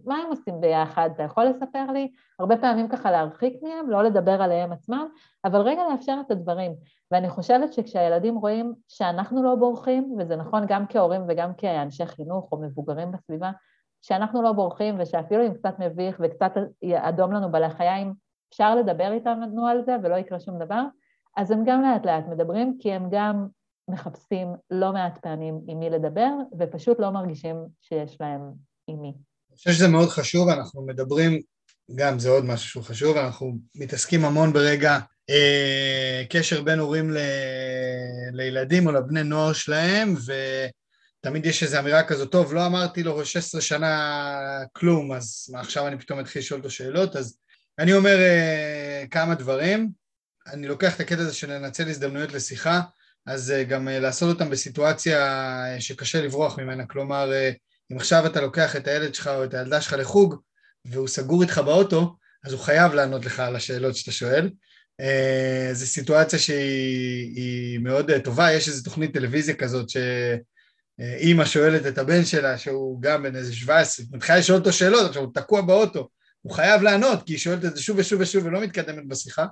מה 0.04 0.16
הם 0.16 0.26
עושים 0.28 0.60
ביחד? 0.60 1.10
אתה 1.14 1.22
יכול 1.22 1.44
לספר 1.44 1.92
לי? 1.92 2.12
הרבה 2.38 2.56
פעמים 2.56 2.88
ככה 2.88 3.10
להרחיק 3.10 3.62
מהם, 3.62 3.90
לא 3.90 4.02
לדבר 4.02 4.42
עליהם 4.42 4.72
עצמם, 4.72 5.08
אבל 5.44 5.60
רגע 5.60 5.82
לאפשר 5.90 6.16
את 6.26 6.30
הדברים. 6.30 6.72
ואני 7.10 7.28
חושבת 7.28 7.72
שכשהילדים 7.72 8.36
רואים 8.36 8.74
שאנחנו 8.88 9.42
לא 9.42 9.54
בורחים, 9.54 10.16
וזה 10.18 10.36
נכון 10.36 10.64
גם 10.68 10.84
כהורים 10.88 11.22
וגם 11.28 11.54
כאנשי 11.54 12.06
חינוך 12.06 12.52
או 12.52 12.58
מבוגרים 12.58 13.12
בסביבה, 13.12 13.50
שאנחנו 14.02 14.42
לא 14.42 14.52
בורחים 14.52 15.00
ושאפילו 15.00 15.46
אם 15.46 15.54
קצת 15.54 15.74
מביך 15.78 16.20
וקצת 16.20 16.52
אדום 16.94 17.32
לנו 17.32 17.52
בלחיים, 17.52 18.12
אפשר 18.50 18.74
לדבר 18.74 19.12
איתנו 19.12 19.66
על 19.66 19.84
זה 19.84 19.96
ולא 20.02 20.16
יקרה 20.16 20.40
שום 20.40 20.58
דבר, 20.64 20.82
אז 21.36 21.50
הם 21.50 21.64
גם 21.66 21.82
לאט 21.82 22.06
לאט 22.06 22.24
מדברים, 22.28 22.76
כי 22.80 22.92
הם 22.92 23.08
גם 23.10 23.46
מחפשים 23.88 24.48
לא 24.70 24.92
מעט 24.92 25.18
פעמים 25.18 25.60
עם 25.68 25.78
מי 25.78 25.90
לדבר, 25.90 26.30
ופשוט 26.58 27.00
לא 27.00 27.10
מרגישים 27.10 27.56
שיש 27.80 28.16
להם 28.20 28.40
עם 28.86 29.02
מי. 29.02 29.08
אני 29.08 29.56
חושב 29.56 29.70
שזה 29.70 29.88
מאוד 29.88 30.08
חשוב, 30.08 30.48
אנחנו 30.48 30.86
מדברים, 30.86 31.40
גם 31.94 32.18
זה 32.18 32.30
עוד 32.30 32.44
משהו 32.44 32.68
שהוא 32.68 32.82
חשוב, 32.82 33.16
אנחנו 33.16 33.52
מתעסקים 33.74 34.24
המון 34.24 34.52
ברגע 34.52 34.98
אה, 35.30 36.22
קשר 36.30 36.62
בין 36.62 36.78
הורים 36.78 37.10
ל... 37.10 37.18
לילדים 38.32 38.86
או 38.86 38.92
לבני 38.92 39.22
נוער 39.22 39.52
שלהם, 39.52 40.14
ותמיד 41.20 41.46
יש 41.46 41.62
איזו 41.62 41.78
אמירה 41.78 42.02
כזאת, 42.02 42.32
טוב, 42.32 42.54
לא 42.54 42.66
אמרתי 42.66 43.02
לו 43.02 43.24
16 43.24 43.60
שנה 43.60 44.64
כלום, 44.72 45.12
אז 45.12 45.50
מה, 45.52 45.60
עכשיו 45.60 45.86
אני 45.86 45.98
פתאום 45.98 46.20
אתחיל 46.20 46.40
לשאול 46.40 46.60
אותו 46.60 46.70
שאלות, 46.70 47.16
אז 47.16 47.38
אני 47.78 47.92
אומר 47.92 48.16
אה, 48.18 49.04
כמה 49.10 49.34
דברים. 49.34 49.90
אני 50.46 50.68
לוקח 50.68 50.96
את 50.96 51.00
הקטע 51.00 51.20
הזה 51.20 51.34
של 51.34 51.52
לנצל 51.52 51.88
הזדמנויות 51.88 52.32
לשיחה, 52.32 52.80
אז 53.26 53.50
אה, 53.50 53.64
גם 53.64 53.88
אה, 53.88 54.00
לעשות 54.00 54.34
אותם 54.34 54.50
בסיטואציה 54.50 55.26
אה, 55.74 55.80
שקשה 55.80 56.22
לברוח 56.22 56.58
ממנה, 56.58 56.86
כלומר, 56.86 57.32
אם 57.92 57.96
עכשיו 57.96 58.26
אתה 58.26 58.40
לוקח 58.40 58.76
את 58.76 58.88
הילד 58.88 59.14
שלך 59.14 59.26
או 59.26 59.44
את 59.44 59.54
הילדה 59.54 59.80
שלך 59.80 59.92
לחוג 59.92 60.34
והוא 60.84 61.08
סגור 61.08 61.42
איתך 61.42 61.58
באוטו, 61.58 62.16
אז 62.44 62.52
הוא 62.52 62.60
חייב 62.60 62.94
לענות 62.94 63.24
לך 63.24 63.40
על 63.40 63.56
השאלות 63.56 63.96
שאתה 63.96 64.12
שואל. 64.12 64.50
זו 65.72 65.86
סיטואציה 65.86 66.38
שהיא 66.38 67.78
מאוד 67.78 68.10
טובה, 68.24 68.52
יש 68.52 68.68
איזו 68.68 68.84
תוכנית 68.84 69.14
טלוויזיה 69.14 69.54
כזאת 69.54 69.86
שאימא 71.00 71.44
שואלת 71.44 71.86
את 71.86 71.98
הבן 71.98 72.24
שלה, 72.24 72.58
שהוא 72.58 73.02
גם 73.02 73.22
בן 73.22 73.36
איזה 73.36 73.54
17, 73.54 74.06
מתחילה 74.10 74.38
לשאול 74.38 74.58
אותו 74.58 74.72
שאלות, 74.72 75.08
עכשיו 75.08 75.22
הוא 75.22 75.34
תקוע 75.34 75.60
באוטו, 75.60 76.08
הוא 76.42 76.52
חייב 76.52 76.82
לענות, 76.82 77.26
כי 77.26 77.32
היא 77.32 77.38
שואלת 77.38 77.64
את 77.64 77.76
זה 77.76 77.82
שוב 77.82 77.98
ושוב 77.98 78.20
ושוב 78.20 78.46
ולא 78.46 78.60
מתקדמת 78.60 79.08
בשיחה. 79.08 79.46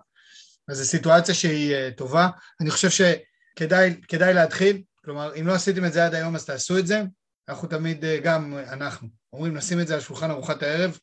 אז 0.68 0.76
זו 0.76 0.84
סיטואציה 0.84 1.34
שהיא 1.34 1.74
uh, 1.74 1.94
טובה. 1.96 2.28
אני 2.60 2.70
חושב 2.70 2.90
שכדאי 2.90 4.34
להתחיל, 4.34 4.82
כלומר, 5.04 5.34
אם 5.40 5.46
לא 5.46 5.52
עשיתם 5.52 5.84
את 5.84 5.92
זה 5.92 6.06
עד 6.06 6.14
היום 6.14 6.34
אז 6.34 6.44
תעשו 6.44 6.78
את 6.78 6.86
זה. 6.86 7.02
אנחנו 7.48 7.68
תמיד, 7.68 8.04
uh, 8.04 8.24
גם 8.24 8.58
אנחנו, 8.58 9.08
אומרים 9.32 9.56
נשים 9.56 9.80
את 9.80 9.86
זה 9.86 9.94
על 9.94 10.00
שולחן 10.00 10.30
ארוחת 10.30 10.62
הערב. 10.62 10.98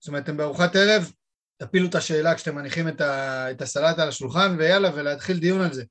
זאת 0.00 0.08
אומרת, 0.08 0.24
אתם 0.24 0.36
בארוחת 0.36 0.76
ערב, 0.76 1.12
תפילו 1.56 1.88
את 1.88 1.94
השאלה 1.94 2.34
כשאתם 2.34 2.54
מניחים 2.54 2.88
את, 2.88 3.00
ה, 3.00 3.50
את 3.50 3.62
הסלט 3.62 3.98
על 3.98 4.08
השולחן, 4.08 4.56
ויאללה, 4.58 4.90
ולהתחיל 4.94 5.38
דיון 5.38 5.60
על 5.60 5.72
זה. 5.72 5.84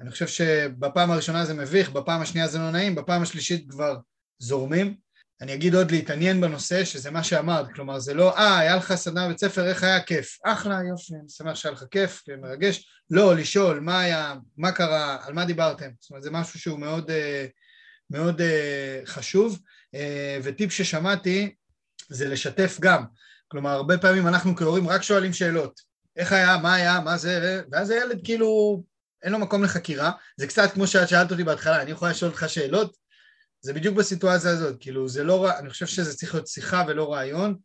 אני 0.00 0.10
חושב 0.10 0.26
שבפעם 0.26 1.10
הראשונה 1.10 1.44
זה 1.44 1.54
מביך, 1.54 1.90
בפעם 1.90 2.20
השנייה 2.20 2.48
זה 2.48 2.58
לא 2.58 2.70
נעים, 2.70 2.94
בפעם 2.94 3.22
השלישית 3.22 3.70
כבר 3.70 3.96
זורמים. 4.38 4.96
אני 5.40 5.54
אגיד 5.54 5.74
עוד 5.74 5.90
להתעניין 5.90 6.40
בנושא, 6.40 6.84
שזה 6.84 7.10
מה 7.10 7.24
שאמרת, 7.24 7.66
כלומר 7.74 7.98
זה 7.98 8.14
לא, 8.14 8.36
אה, 8.36 8.58
היה 8.58 8.76
לך 8.76 8.94
סדנה 8.94 9.26
בבית 9.26 9.40
ספר, 9.40 9.68
איך 9.68 9.82
היה 9.82 10.00
כיף? 10.00 10.38
אחלה, 10.44 10.80
יופי, 10.88 11.14
אני 11.14 11.28
שמח 11.28 11.54
שהיה 11.54 11.72
לך 11.72 11.84
כיף, 11.90 12.22
מרגש. 12.42 12.88
לא, 13.10 13.36
לשאול 13.36 13.80
מה 13.80 14.00
היה, 14.00 14.34
מה 14.56 14.72
קרה, 14.72 15.18
על 15.26 15.34
מה 15.34 15.44
דיברתם. 15.44 15.90
זאת 16.00 16.10
אומרת, 16.10 16.22
זה 16.22 16.30
משהו 16.30 16.60
שהוא 16.60 16.78
מאוד, 16.78 17.10
אה, 17.10 17.46
מאוד 18.10 18.40
אה, 18.40 19.00
חשוב. 19.06 19.58
אה, 19.94 20.38
וטיפ 20.42 20.72
ששמעתי 20.72 21.54
זה 22.08 22.28
לשתף 22.28 22.76
גם. 22.80 23.04
כלומר, 23.48 23.70
הרבה 23.70 23.98
פעמים 23.98 24.26
אנחנו 24.26 24.56
כהורים 24.56 24.88
רק 24.88 25.02
שואלים 25.02 25.32
שאלות. 25.32 25.80
איך 26.16 26.32
היה, 26.32 26.56
מה 26.56 26.74
היה, 26.74 27.00
מה 27.00 27.16
זה, 27.16 27.62
ואז 27.72 27.90
הילד 27.90 28.20
כאילו, 28.24 28.82
אין 29.26 29.32
לו 29.32 29.38
מקום 29.38 29.64
לחקירה. 29.64 30.10
זה 30.36 30.46
קצת 30.46 30.70
כמו 30.74 30.86
שאת 30.86 31.08
שאלת 31.08 31.30
אותי 31.30 31.44
בהתחלה, 31.44 31.82
אני 31.82 31.90
יכולה 31.90 32.10
לשאול 32.10 32.30
אותך 32.30 32.44
שאלות? 32.48 32.96
זה 33.60 33.72
בדיוק 33.72 33.96
בסיטואציה 33.96 34.50
הזאת, 34.50 34.76
כאילו 34.80 35.08
זה 35.08 35.24
לא, 35.24 35.58
אני 35.58 35.70
חושב 35.70 35.86
שזה 35.86 36.16
צריך 36.16 36.34
להיות 36.34 36.46
שיחה 36.46 36.84
ולא 36.88 37.12
רעיון, 37.12 37.56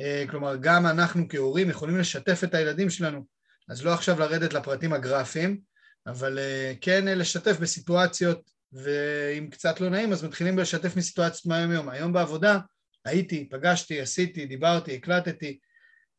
אה, 0.00 0.24
כלומר 0.30 0.56
גם 0.56 0.86
אנחנו 0.86 1.28
כהורים 1.28 1.70
יכולים 1.70 1.98
לשתף 1.98 2.40
את 2.44 2.54
הילדים 2.54 2.90
שלנו 2.90 3.24
אז 3.68 3.84
לא 3.84 3.94
עכשיו 3.94 4.20
לרדת 4.20 4.52
לפרטים 4.52 4.92
הגרפיים, 4.92 5.60
אבל 6.06 6.38
כן 6.80 7.04
לשתף 7.06 7.56
בסיטואציות, 7.60 8.50
ואם 8.72 9.48
קצת 9.50 9.80
לא 9.80 9.88
נעים 9.90 10.12
אז 10.12 10.24
מתחילים 10.24 10.58
לשתף 10.58 10.96
מסיטואציות 10.96 11.46
מהיום-יום. 11.46 11.88
היום 11.88 12.12
בעבודה 12.12 12.58
הייתי, 13.04 13.48
פגשתי, 13.50 14.00
עשיתי, 14.00 14.46
דיברתי, 14.46 14.94
הקלטתי, 14.94 15.58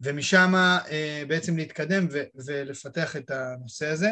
ומשם 0.01 0.53
בעצם 1.27 1.57
להתקדם 1.57 2.07
ולפתח 2.45 3.15
את 3.15 3.31
הנושא 3.31 3.87
הזה. 3.87 4.11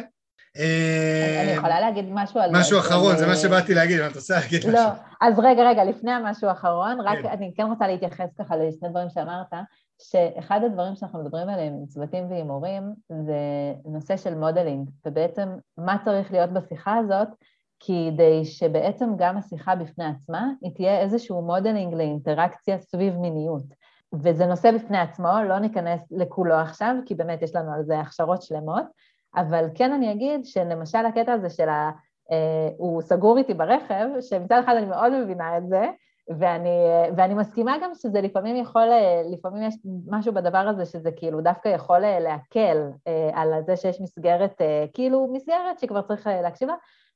אני 0.55 1.51
יכולה 1.51 1.79
להגיד 1.79 2.05
משהו 2.09 2.39
על... 2.39 2.51
משהו 2.53 2.79
אחרון, 2.79 3.17
זה 3.17 3.27
מה 3.27 3.35
שבאתי 3.35 3.73
להגיד, 3.73 3.99
אם 3.99 4.09
את 4.09 4.15
רוצה 4.15 4.33
להגיד 4.35 4.59
משהו. 4.59 4.71
לא, 4.71 4.87
אז 5.21 5.39
רגע, 5.39 5.63
רגע, 5.69 5.83
לפני 5.83 6.11
המשהו 6.11 6.49
האחרון, 6.49 7.01
רק 7.01 7.17
כן. 7.21 7.29
אני 7.29 7.51
כן 7.55 7.63
רוצה 7.63 7.87
להתייחס 7.87 8.29
ככה 8.39 8.55
לשני 8.55 8.89
דברים 8.89 9.09
שאמרת, 9.09 9.53
שאחד 10.01 10.59
הדברים 10.65 10.95
שאנחנו 10.95 11.23
מדברים 11.23 11.49
עליהם 11.49 11.73
עם 11.73 11.85
צוותים 11.85 12.31
ועם 12.31 12.47
הורים 12.47 12.83
זה 13.09 13.33
נושא 13.85 14.17
של 14.17 14.35
modeling, 14.35 14.89
ובעצם 15.05 15.49
מה 15.77 15.97
צריך 16.05 16.31
להיות 16.31 16.49
בשיחה 16.49 16.95
הזאת, 16.95 17.27
כדי 17.79 18.45
שבעצם 18.45 19.09
גם 19.17 19.37
השיחה 19.37 19.75
בפני 19.75 20.05
עצמה, 20.05 20.47
היא 20.61 20.71
תהיה 20.75 20.99
איזשהו 20.99 21.41
modeling 21.41 21.93
לאינטראקציה 21.93 22.79
סביב 22.79 23.17
מיניות. 23.17 23.63
וזה 24.13 24.45
נושא 24.45 24.71
בפני 24.71 24.97
עצמו, 24.97 25.29
לא 25.49 25.59
ניכנס 25.59 26.01
לכולו 26.11 26.55
עכשיו, 26.55 26.95
כי 27.05 27.15
באמת 27.15 27.41
יש 27.41 27.55
לנו 27.55 27.73
על 27.73 27.83
זה 27.83 27.99
הכשרות 27.99 28.41
שלמות, 28.41 28.83
אבל 29.35 29.65
כן 29.75 29.91
אני 29.91 30.11
אגיד 30.11 30.45
שלמשל 30.45 31.05
הקטע 31.05 31.33
הזה 31.33 31.49
של 31.49 31.69
ה... 31.69 31.91
אה, 32.31 32.69
הוא 32.77 33.01
סגור 33.01 33.37
איתי 33.37 33.53
ברכב, 33.53 34.07
שמצד 34.21 34.61
אחד 34.63 34.75
אני 34.75 34.85
מאוד 34.85 35.13
מבינה 35.13 35.57
את 35.57 35.67
זה, 35.67 35.85
ואני, 36.39 36.69
ואני 37.17 37.33
מסכימה 37.33 37.75
גם 37.81 37.91
שזה 37.95 38.21
לפעמים 38.21 38.55
יכול, 38.55 38.87
לפעמים 39.33 39.63
יש 39.63 39.75
משהו 40.07 40.33
בדבר 40.33 40.57
הזה 40.57 40.85
שזה 40.85 41.11
כאילו 41.11 41.41
דווקא 41.41 41.69
יכול 41.69 41.99
להקל 41.99 42.77
אה, 43.07 43.29
על 43.33 43.53
זה 43.65 43.77
שיש 43.77 44.01
מסגרת, 44.01 44.61
אה, 44.61 44.85
כאילו 44.93 45.29
מסגרת 45.33 45.79
שכבר 45.79 46.01
צריך 46.01 46.27
להקשיב 46.27 46.69
לה. 46.69 46.75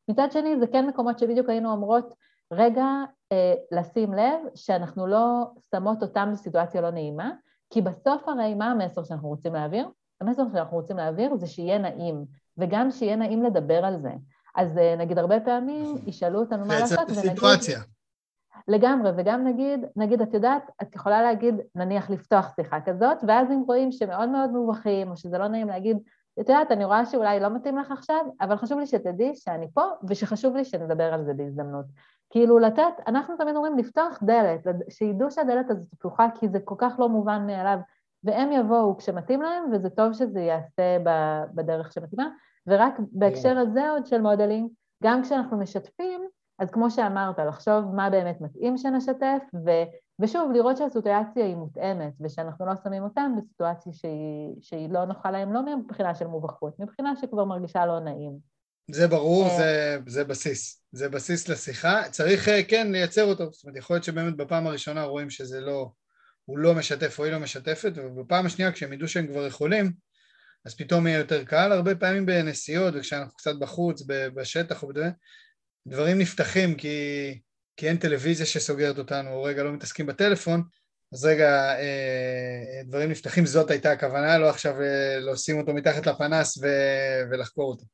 מצד 0.09 0.31
שני 0.31 0.59
זה 0.59 0.67
כן 0.67 0.87
מקומות 0.87 1.19
שבדיוק 1.19 1.49
היינו 1.49 1.71
אומרות, 1.71 2.13
רגע 2.53 2.85
לשים 3.71 4.13
לב 4.13 4.39
שאנחנו 4.55 5.07
לא 5.07 5.45
שמות 5.71 6.01
אותם 6.03 6.29
בסיטואציה 6.33 6.81
לא 6.81 6.91
נעימה, 6.91 7.31
כי 7.69 7.81
בסוף 7.81 8.27
הרי 8.27 8.53
מה 8.53 8.71
המסר 8.71 9.03
שאנחנו 9.03 9.27
רוצים 9.29 9.53
להעביר? 9.53 9.87
המסר 10.21 10.43
שאנחנו 10.53 10.77
רוצים 10.77 10.97
להעביר 10.97 11.35
זה 11.35 11.47
שיהיה 11.47 11.77
נעים, 11.77 12.25
וגם 12.57 12.91
שיהיה 12.91 13.15
נעים 13.15 13.43
לדבר 13.43 13.85
על 13.85 14.01
זה. 14.01 14.11
אז 14.55 14.77
אה, 14.77 14.95
נגיד 14.97 15.17
הרבה 15.17 15.39
פעמים 15.39 15.83
נכון. 15.83 16.09
ישאלו 16.09 16.39
אותנו 16.39 16.65
מה 16.65 16.79
לעשות, 16.79 16.99
ונגיד... 16.99 17.31
סיטואציה. 17.31 17.79
לגמרי, 18.67 19.11
וגם 19.17 19.47
נגיד, 19.47 19.85
נגיד, 19.95 20.21
את 20.21 20.33
יודעת, 20.33 20.71
את 20.81 20.95
יכולה 20.95 21.21
להגיד, 21.21 21.55
נניח 21.75 22.09
לפתוח 22.09 22.53
שיחה 22.55 22.81
כזאת, 22.81 23.17
ואז 23.27 23.51
אם 23.51 23.63
רואים 23.67 23.91
שמאוד 23.91 24.29
מאוד 24.29 24.49
מובכים, 24.49 25.11
או 25.11 25.17
שזה 25.17 25.37
לא 25.37 25.47
נעים 25.47 25.67
להגיד, 25.67 25.97
את 26.39 26.49
יודעת, 26.49 26.71
אני 26.71 26.85
רואה 26.85 27.05
שאולי 27.05 27.39
לא 27.39 27.49
מתאים 27.49 27.77
לך 27.77 27.91
עכשיו, 27.91 28.25
אבל 28.41 28.57
חשוב 28.57 28.79
לי 28.79 28.87
שתדעי 28.87 29.35
שאני 29.35 29.67
פה, 29.73 29.83
ושחשוב 30.07 30.55
לי 30.55 30.65
שנדבר 30.65 31.13
על 31.13 31.25
זה 31.25 31.33
בהזדמנות. 31.33 31.85
כאילו 32.29 32.59
לתת, 32.59 32.93
אנחנו 33.07 33.35
תמיד 33.37 33.55
אומרים 33.55 33.77
לפתוח 33.77 34.19
דלת, 34.23 34.67
שידעו 34.89 35.31
שהדלת 35.31 35.69
הזאת 35.69 35.89
פתוחה, 35.89 36.27
כי 36.39 36.49
זה 36.49 36.59
כל 36.59 36.75
כך 36.77 36.99
לא 36.99 37.09
מובן 37.09 37.47
מאליו. 37.47 37.77
והם 38.25 38.51
יבואו 38.51 38.97
כשמתאים 38.97 39.41
להם, 39.41 39.63
וזה 39.73 39.89
טוב 39.89 40.13
שזה 40.13 40.39
ייעשה 40.39 40.97
בדרך 41.55 41.93
שמתאימה. 41.93 42.27
ורק 42.67 42.93
בהקשר 43.11 43.57
הזה 43.57 43.89
עוד 43.89 44.05
של 44.05 44.21
modeling, 44.21 44.69
גם 45.03 45.23
כשאנחנו 45.23 45.57
משתפים, 45.57 46.21
אז 46.59 46.71
כמו 46.71 46.91
שאמרת, 46.91 47.39
לחשוב 47.39 47.95
מה 47.95 48.09
באמת 48.09 48.41
מתאים 48.41 48.77
שנשתף, 48.77 49.43
ו, 49.65 49.69
ושוב, 50.19 50.51
לראות 50.51 50.77
שהסיטואציה 50.77 51.45
היא 51.45 51.55
מותאמת, 51.55 52.13
ושאנחנו 52.21 52.65
לא 52.65 52.73
שמים 52.83 53.03
אותם 53.03 53.31
בסיטואציה 53.37 53.93
שהיא, 53.93 54.55
שהיא 54.61 54.89
לא 54.89 55.05
נוחה 55.05 55.31
להם, 55.31 55.53
לא 55.53 55.75
מבחינה 55.75 56.15
של 56.15 56.27
מובכות, 56.27 56.79
מבחינה 56.79 57.13
שכבר 57.15 57.45
מרגישה 57.45 57.85
לא 57.85 57.99
נעים. 57.99 58.55
זה 58.91 59.07
ברור, 59.07 59.43
אה. 59.43 59.57
זה, 59.57 59.97
זה 60.07 60.23
בסיס. 60.23 60.83
זה 60.91 61.09
בסיס 61.09 61.49
לשיחה. 61.49 62.01
צריך 62.11 62.49
אה, 62.49 62.63
כן 62.63 62.91
לייצר 62.91 63.23
אותו. 63.25 63.51
זאת 63.51 63.63
אומרת, 63.63 63.77
יכול 63.77 63.95
להיות 63.95 64.03
שבאמת 64.03 64.37
בפעם 64.37 64.67
הראשונה 64.67 65.03
רואים 65.03 65.29
שזה 65.29 65.61
לא, 65.61 65.89
הוא 66.45 66.57
לא 66.57 66.75
משתף 66.75 67.19
או 67.19 67.23
היא 67.23 67.33
לא 67.33 67.39
משתפת, 67.39 67.91
ובפעם 67.95 68.45
השנייה 68.45 68.71
כשהם 68.71 68.93
ידעו 68.93 69.07
שהם 69.07 69.27
כבר 69.27 69.47
יכולים, 69.47 69.91
אז 70.65 70.75
פתאום 70.75 71.07
יהיה 71.07 71.17
יותר 71.17 71.43
קל. 71.43 71.71
הרבה 71.71 71.95
פעמים 71.95 72.25
בנסיעות 72.25 72.93
וכשאנחנו 72.97 73.35
קצת 73.35 73.55
בחוץ, 73.59 74.03
בשטח 74.07 74.83
או 74.83 74.91
דברים 75.87 76.19
נפתחים 76.19 76.75
כי, 76.75 77.39
כי 77.77 77.87
אין 77.87 77.97
טלוויזיה 77.97 78.45
שסוגרת 78.45 78.97
אותנו, 78.97 79.29
או 79.29 79.43
רגע 79.43 79.63
לא 79.63 79.71
מתעסקים 79.71 80.05
בטלפון, 80.05 80.63
אז 81.13 81.25
רגע, 81.25 81.79
אה, 81.79 82.81
דברים 82.85 83.11
נפתחים, 83.11 83.45
זאת 83.45 83.71
הייתה 83.71 83.91
הכוונה, 83.91 84.37
לא 84.37 84.49
עכשיו 84.49 84.81
אה, 84.81 85.19
לשים 85.19 85.57
אותו 85.59 85.73
מתחת 85.73 86.07
לפנס 86.07 86.57
ו, 86.57 86.67
ולחקור 87.31 87.71
אותו. 87.71 87.85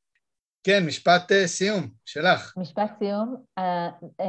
כן, 0.64 0.84
משפט 0.88 1.32
uh, 1.32 1.48
סיום, 1.48 1.88
שלך. 2.06 2.54
משפט 2.58 2.92
סיום. 3.00 3.36
Uh, 3.60 3.62
uh, 4.04 4.24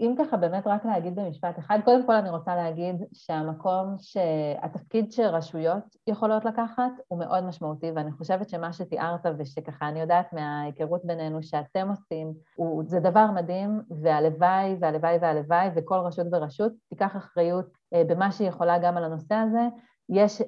אם 0.00 0.14
ככה 0.18 0.36
באמת 0.36 0.66
רק 0.66 0.84
להגיד 0.84 1.14
במשפט 1.14 1.58
אחד, 1.58 1.78
קודם 1.84 2.06
כל 2.06 2.14
אני 2.14 2.30
רוצה 2.30 2.56
להגיד 2.56 2.96
שהמקום, 3.12 3.96
שהתפקיד 3.98 5.12
שרשויות 5.12 5.84
יכולות 6.06 6.44
לקחת 6.44 6.92
הוא 7.08 7.18
מאוד 7.18 7.44
משמעותי, 7.44 7.90
ואני 7.96 8.12
חושבת 8.12 8.48
שמה 8.48 8.72
שתיארת 8.72 9.26
ושככה 9.38 9.88
אני 9.88 10.00
יודעת 10.00 10.32
מההיכרות 10.32 11.04
בינינו 11.04 11.42
שאתם 11.42 11.88
עושים, 11.88 12.32
הוא, 12.54 12.84
זה 12.86 13.00
דבר 13.00 13.26
מדהים, 13.34 13.80
והלוואי 14.02 14.76
והלוואי 14.80 15.18
והלוואי, 15.20 15.68
וכל 15.76 15.98
רשות 15.98 16.26
ורשות 16.32 16.72
תיקח 16.88 17.16
אחריות 17.16 17.66
במה 17.94 18.32
שהיא 18.32 18.48
יכולה 18.48 18.78
גם 18.78 18.96
על 18.96 19.04
הנושא 19.04 19.34
הזה. 19.34 19.68
יש, 20.08 20.42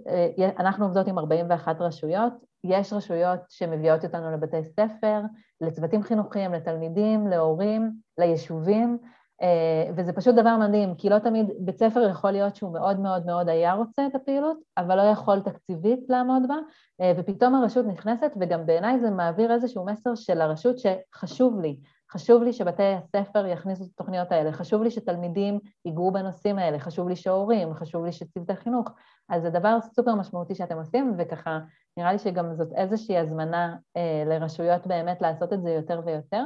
אנחנו 0.58 0.84
עובדות 0.84 1.08
עם 1.08 1.18
41 1.18 1.80
רשויות, 1.80 2.32
יש 2.64 2.92
רשויות 2.92 3.40
שמביאות 3.48 4.04
אותנו 4.04 4.30
לבתי 4.30 4.64
ספר, 4.64 5.20
לצוותים 5.60 6.02
חינוכיים, 6.02 6.52
לתלמידים, 6.52 7.26
להורים, 7.26 7.92
ליישובים, 8.18 8.98
אה, 9.42 9.92
וזה 9.96 10.12
פשוט 10.12 10.34
דבר 10.34 10.56
מדהים, 10.56 10.94
כי 10.94 11.08
לא 11.08 11.18
תמיד 11.18 11.46
בית 11.58 11.78
ספר 11.78 12.08
יכול 12.10 12.30
להיות 12.30 12.56
שהוא 12.56 12.72
מאוד 12.72 13.00
מאוד 13.00 13.26
מאוד 13.26 13.48
היה 13.48 13.72
רוצה 13.72 14.06
את 14.06 14.14
הפעילות, 14.14 14.56
אבל 14.76 14.96
לא 14.96 15.02
יכול 15.02 15.40
תקציבית 15.40 16.00
לעמוד 16.08 16.42
בה, 16.48 16.56
אה, 17.00 17.12
ופתאום 17.16 17.54
הרשות 17.54 17.86
נכנסת, 17.86 18.32
וגם 18.40 18.66
בעיניי 18.66 19.00
זה 19.00 19.10
מעביר 19.10 19.52
איזשהו 19.52 19.86
מסר 19.86 20.14
של 20.14 20.40
הרשות 20.40 20.76
שחשוב 20.78 21.60
לי, 21.60 21.80
חשוב 22.12 22.42
לי 22.42 22.52
שבתי 22.52 22.82
הספר 22.82 23.46
יכניסו 23.46 23.84
את 23.84 23.88
התוכניות 23.94 24.32
האלה, 24.32 24.52
חשוב 24.52 24.82
לי 24.82 24.90
שתלמידים 24.90 25.58
ייגעו 25.84 26.12
בנושאים 26.12 26.58
האלה, 26.58 26.78
חשוב 26.78 27.08
לי 27.08 27.16
שהורים, 27.16 27.74
חשוב 27.74 28.04
לי 28.04 28.12
שצוותי 28.12 28.56
חינוך. 28.56 28.88
אז 29.28 29.42
זה 29.42 29.50
דבר 29.50 29.78
סופר 29.80 30.14
משמעותי 30.14 30.54
שאתם 30.54 30.78
עושים, 30.78 31.14
וככה 31.18 31.58
נראה 31.96 32.12
לי 32.12 32.18
שגם 32.18 32.54
זאת 32.54 32.72
איזושהי 32.72 33.18
הזמנה 33.18 33.76
אה, 33.96 34.24
לרשויות 34.26 34.86
באמת 34.86 35.22
לעשות 35.22 35.52
את 35.52 35.62
זה 35.62 35.70
יותר 35.70 36.00
ויותר. 36.06 36.44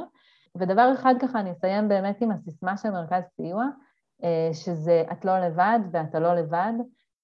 ודבר 0.57 0.91
אחד 0.93 1.13
ככה, 1.21 1.39
אני 1.39 1.51
אסיים 1.51 1.89
באמת 1.89 2.21
עם 2.21 2.31
הסיסמה 2.31 2.77
של 2.77 2.89
מרכז 2.89 3.23
סיוע, 3.35 3.65
אה, 4.23 4.49
שזה 4.53 5.03
את 5.11 5.25
לא 5.25 5.39
לבד 5.39 5.79
ואתה 5.91 6.19
לא 6.19 6.33
לבד. 6.33 6.73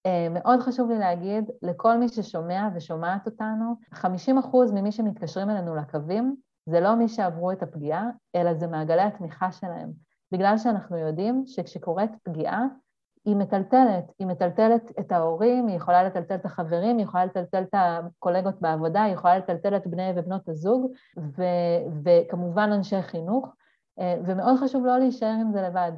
אה, 0.06 0.28
מאוד 0.30 0.60
חשוב 0.60 0.90
לי 0.90 0.98
להגיד 0.98 1.46
לכל 1.62 1.98
מי 1.98 2.10
ששומע 2.10 2.70
ושומעת 2.76 3.26
אותנו, 3.26 3.76
50% 3.94 4.72
ממי 4.74 4.92
שמתקשרים 4.92 5.50
אלינו 5.50 5.76
לקווים 5.76 6.36
זה 6.70 6.80
לא 6.80 6.95
מי 6.95 7.07
שעברו 7.07 7.51
את 7.51 7.63
הפגיעה, 7.63 8.09
אלא 8.36 8.53
זה 8.53 8.68
מעגלי 8.68 9.01
התמיכה 9.01 9.51
שלהם. 9.51 9.91
בגלל 10.32 10.57
שאנחנו 10.57 10.97
יודעים 10.97 11.43
שכשקורית 11.45 12.11
פגיעה, 12.24 12.63
היא 13.26 13.36
מטלטלת, 13.36 14.03
היא 14.20 14.28
מטלטלת 14.28 14.91
את 14.99 15.11
ההורים, 15.11 15.68
היא 15.68 15.76
יכולה 15.76 16.03
לטלטל 16.03 16.36
את 16.36 16.45
החברים, 16.45 16.97
היא 16.97 17.05
יכולה 17.05 17.26
לטלטל 17.26 17.63
את 17.63 17.74
הקולגות 17.74 18.61
בעבודה, 18.61 19.03
היא 19.03 19.13
יכולה 19.13 19.38
לטלטל 19.38 19.76
את 19.76 19.88
בני 19.88 20.11
ובנות 20.15 20.49
הזוג, 20.49 20.91
ו- 21.18 22.03
וכמובן 22.03 22.70
אנשי 22.72 23.01
חינוך, 23.01 23.47
אה, 23.99 24.15
ומאוד 24.26 24.59
חשוב 24.59 24.86
לא 24.86 24.97
להישאר 24.97 25.36
עם 25.41 25.51
זה 25.51 25.61
לבד. 25.61 25.91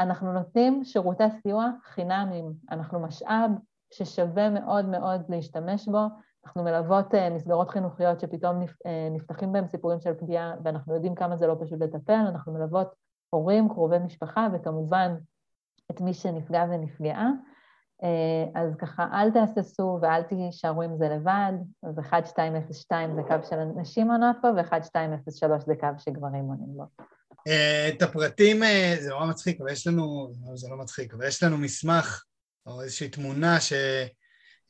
אנחנו 0.00 0.32
נותנים 0.32 0.84
שירותי 0.84 1.24
סיוע 1.42 1.70
חינמים, 1.84 2.52
אנחנו 2.70 3.00
משאב 3.00 3.50
ששווה 3.92 4.50
מאוד 4.50 4.88
מאוד 4.88 5.22
להשתמש 5.28 5.88
בו, 5.88 6.06
אנחנו 6.44 6.62
מלוות 6.62 7.14
אה, 7.14 7.30
מסגרות 7.30 7.70
חינוכיות 7.70 8.20
שפתאום 8.20 8.62
אה, 8.86 9.08
נפתחים 9.10 9.52
בהם 9.52 9.66
סיפורים 9.66 10.00
של 10.00 10.14
פגיעה, 10.14 10.54
ואנחנו 10.64 10.94
יודעים 10.94 11.14
כמה 11.14 11.36
זה 11.36 11.46
לא 11.46 11.56
פשוט 11.60 11.80
לטפל, 11.80 12.24
אנחנו 12.28 12.52
מלוות 12.52 12.94
הורים, 13.30 13.68
קרובי 13.68 13.98
משפחה, 13.98 14.48
וכמובן 14.54 15.14
את 15.90 16.00
מי 16.00 16.14
שנפגע 16.14 16.64
ונפגעה. 16.70 17.28
אה, 18.02 18.62
אז 18.62 18.76
ככה, 18.76 19.06
אל 19.12 19.30
תהססו 19.30 19.98
ואל 20.02 20.22
תישארו 20.22 20.82
עם 20.82 20.96
זה 20.96 21.08
לבד, 21.08 21.52
אז 21.82 21.98
1202 21.98 23.14
זה 23.14 23.22
קו 23.22 23.48
של 23.48 23.56
נשים 23.76 24.10
עונות 24.10 24.36
פה, 24.42 24.48
ו-1203 24.48 25.58
זה 25.66 25.74
קו 25.80 25.88
שגברים 25.98 26.44
עונים 26.44 26.76
בו. 26.76 26.84
את 27.88 28.02
הפרטים, 28.02 28.60
זה 29.00 29.10
נורא 29.10 29.26
מצחיק, 29.26 29.60
אבל 29.60 29.70
יש 29.70 29.86
לנו, 29.86 30.32
זה 30.54 30.68
לא 30.70 30.76
מצחיק, 30.76 31.14
אבל 31.14 31.26
יש 31.26 31.42
לנו 31.42 31.58
מסמך, 31.58 32.24
או 32.66 32.82
איזושהי 32.82 33.08
תמונה 33.08 33.60
ש... 33.60 33.72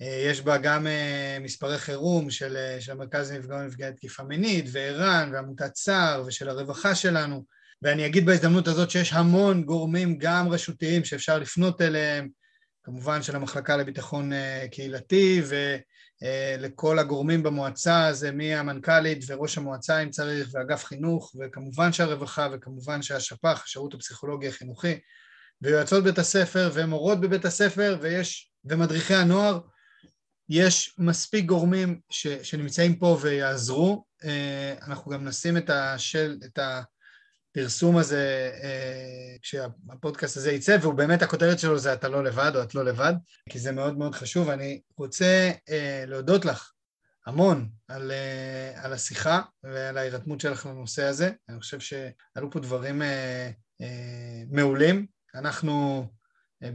אה, 0.03 0.22
יש 0.30 0.40
בה 0.40 0.59
גם 0.59 0.86
אה, 0.86 1.38
מספרי 1.40 1.78
חירום 1.78 2.30
של, 2.30 2.57
אה, 2.57 2.80
של 2.80 2.92
המרכז 2.92 3.32
לנפגעי 3.32 3.61
ונפגעי 3.61 3.92
תקיפה 3.92 4.22
מינית 4.22 4.64
וער"ן 4.72 5.30
ועמותת 5.32 5.76
סער 5.76 6.24
ושל 6.26 6.48
הרווחה 6.48 6.94
שלנו. 6.94 7.44
ואני 7.82 8.07
אגיד 8.07 8.26
בהזדמנות 8.26 8.68
הזאת 8.68 8.90
שיש 8.90 9.12
המון 9.12 9.62
גורמים 9.62 10.18
גם 10.18 10.48
רשותיים 10.48 11.05
שאפשר 11.05 11.38
לפנות 11.38 11.82
אליהם 11.82 12.28
כמובן 12.84 13.22
של 13.22 13.36
המחלקה 13.36 13.76
לביטחון 13.76 14.30
קהילתי 14.70 15.42
ולכל 16.22 16.98
הגורמים 16.98 17.42
במועצה, 17.42 18.12
זה 18.12 18.32
מהמנכ"לית 18.32 19.24
וראש 19.28 19.59
המועצה 19.59 20.03
אם 20.03 20.11
צריך, 20.11 20.48
ואגף 20.53 20.84
חינוך, 20.84 21.32
וכמובן 21.40 21.92
שהרווחה, 21.92 22.48
וכמובן 22.53 23.03
שהשפ"ח, 23.03 23.62
השירות 23.64 23.94
הפסיכולוגי 23.94 24.48
החינוכי, 24.48 24.98
ויועצות 25.62 26.05
בית 26.05 26.18
הספר, 26.18 26.70
ומורות 26.74 27.20
בבית 27.20 27.44
הספר, 27.44 27.98
ויש, 28.00 28.50
ומדריכי 28.64 29.14
הנוער, 29.14 29.61
יש 30.55 30.94
מספיק 30.98 31.44
גורמים 31.44 32.00
ש, 32.11 32.26
שנמצאים 32.26 32.96
פה 32.96 33.18
ויעזרו. 33.20 34.05
אה, 34.24 34.74
אנחנו 34.82 35.11
גם 35.11 35.24
נשים 35.24 35.57
את, 35.57 35.70
השל, 35.70 36.38
את 36.44 36.59
הפרסום 36.59 37.96
הזה 37.96 38.50
אה, 38.62 39.36
כשהפודקאסט 39.42 40.36
הזה 40.36 40.53
יצא, 40.53 40.76
והוא 40.82 40.94
באמת, 40.94 41.22
הכותרת 41.22 41.59
שלו 41.59 41.78
זה 41.78 41.92
אתה 41.92 42.09
לא 42.09 42.24
לבד 42.24 42.53
או 42.55 42.62
את 42.62 42.74
לא 42.74 42.84
לבד, 42.84 43.12
כי 43.48 43.59
זה 43.59 43.72
מאוד 43.72 43.98
מאוד 43.98 44.14
חשוב. 44.14 44.48
אני 44.48 44.80
רוצה 44.96 45.50
אה, 45.70 46.05
להודות 46.07 46.44
לך 46.44 46.72
המון 47.26 47.68
על, 47.88 48.12
על 48.74 48.92
השיחה 48.92 49.42
ועל 49.64 49.98
ההירתמות 49.98 50.40
שלך 50.40 50.66
לנושא 50.66 51.05
הזה. 51.05 51.30
אני 51.48 51.61
חושב 51.61 51.80
שעלו 51.80 52.50
פה 52.50 52.61
דברים 52.61 53.03
מעולים. 54.50 55.07
אנחנו 55.34 56.07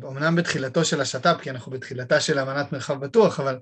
אומנם 0.04 0.36
בתחילתו 0.36 0.86
של 0.86 1.02
השת"פ, 1.02 1.38
כי 1.42 1.50
אנחנו 1.50 1.72
בתחילתה 1.72 2.20
של 2.20 2.40
אמנת 2.40 2.72
מרחב 2.72 3.06
בטוח, 3.06 3.40
אבל 3.40 3.60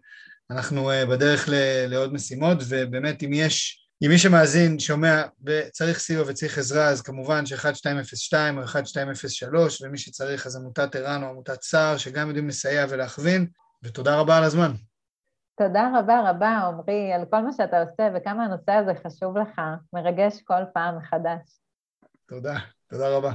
אנחנו 0.51 0.91
אה, 0.91 1.05
בדרך 1.05 1.49
לעוד 1.87 2.13
משימות, 2.13 2.57
ובאמת 2.69 3.23
אם 3.23 3.33
יש, 3.33 3.87
אם 4.05 4.09
מי 4.09 4.17
שמאזין, 4.17 4.79
שומע 4.79 5.23
וצריך 5.45 5.99
סיוע 5.99 6.23
וצריך 6.27 6.57
עזרה, 6.57 6.87
אז 6.87 7.01
כמובן 7.01 7.45
ש-1202 7.45 8.33
או 8.57 8.61
1203, 8.61 9.81
ומי 9.81 9.97
שצריך 9.97 10.45
אז 10.45 10.55
עמותת 10.55 10.95
ער"ן 10.95 11.23
או 11.23 11.27
עמותת 11.27 11.61
סער, 11.61 11.97
שגם 11.97 12.27
יודעים 12.27 12.47
לסייע 12.47 12.85
ולהכווין, 12.89 13.47
ותודה 13.83 14.19
רבה 14.19 14.37
על 14.37 14.43
הזמן. 14.43 14.71
תודה 15.57 15.91
רבה 15.99 16.29
רבה, 16.29 16.49
עמרי, 16.49 17.13
על 17.13 17.25
כל 17.29 17.41
מה 17.41 17.53
שאתה 17.57 17.81
עושה 17.81 18.09
וכמה 18.15 18.45
הנושא 18.45 18.71
הזה 18.71 18.91
חשוב 19.05 19.37
לך, 19.37 19.61
מרגש 19.93 20.41
כל 20.41 20.63
פעם 20.73 20.97
מחדש. 20.97 21.59
תודה, 22.27 22.55
תודה 22.89 23.09
רבה. 23.09 23.31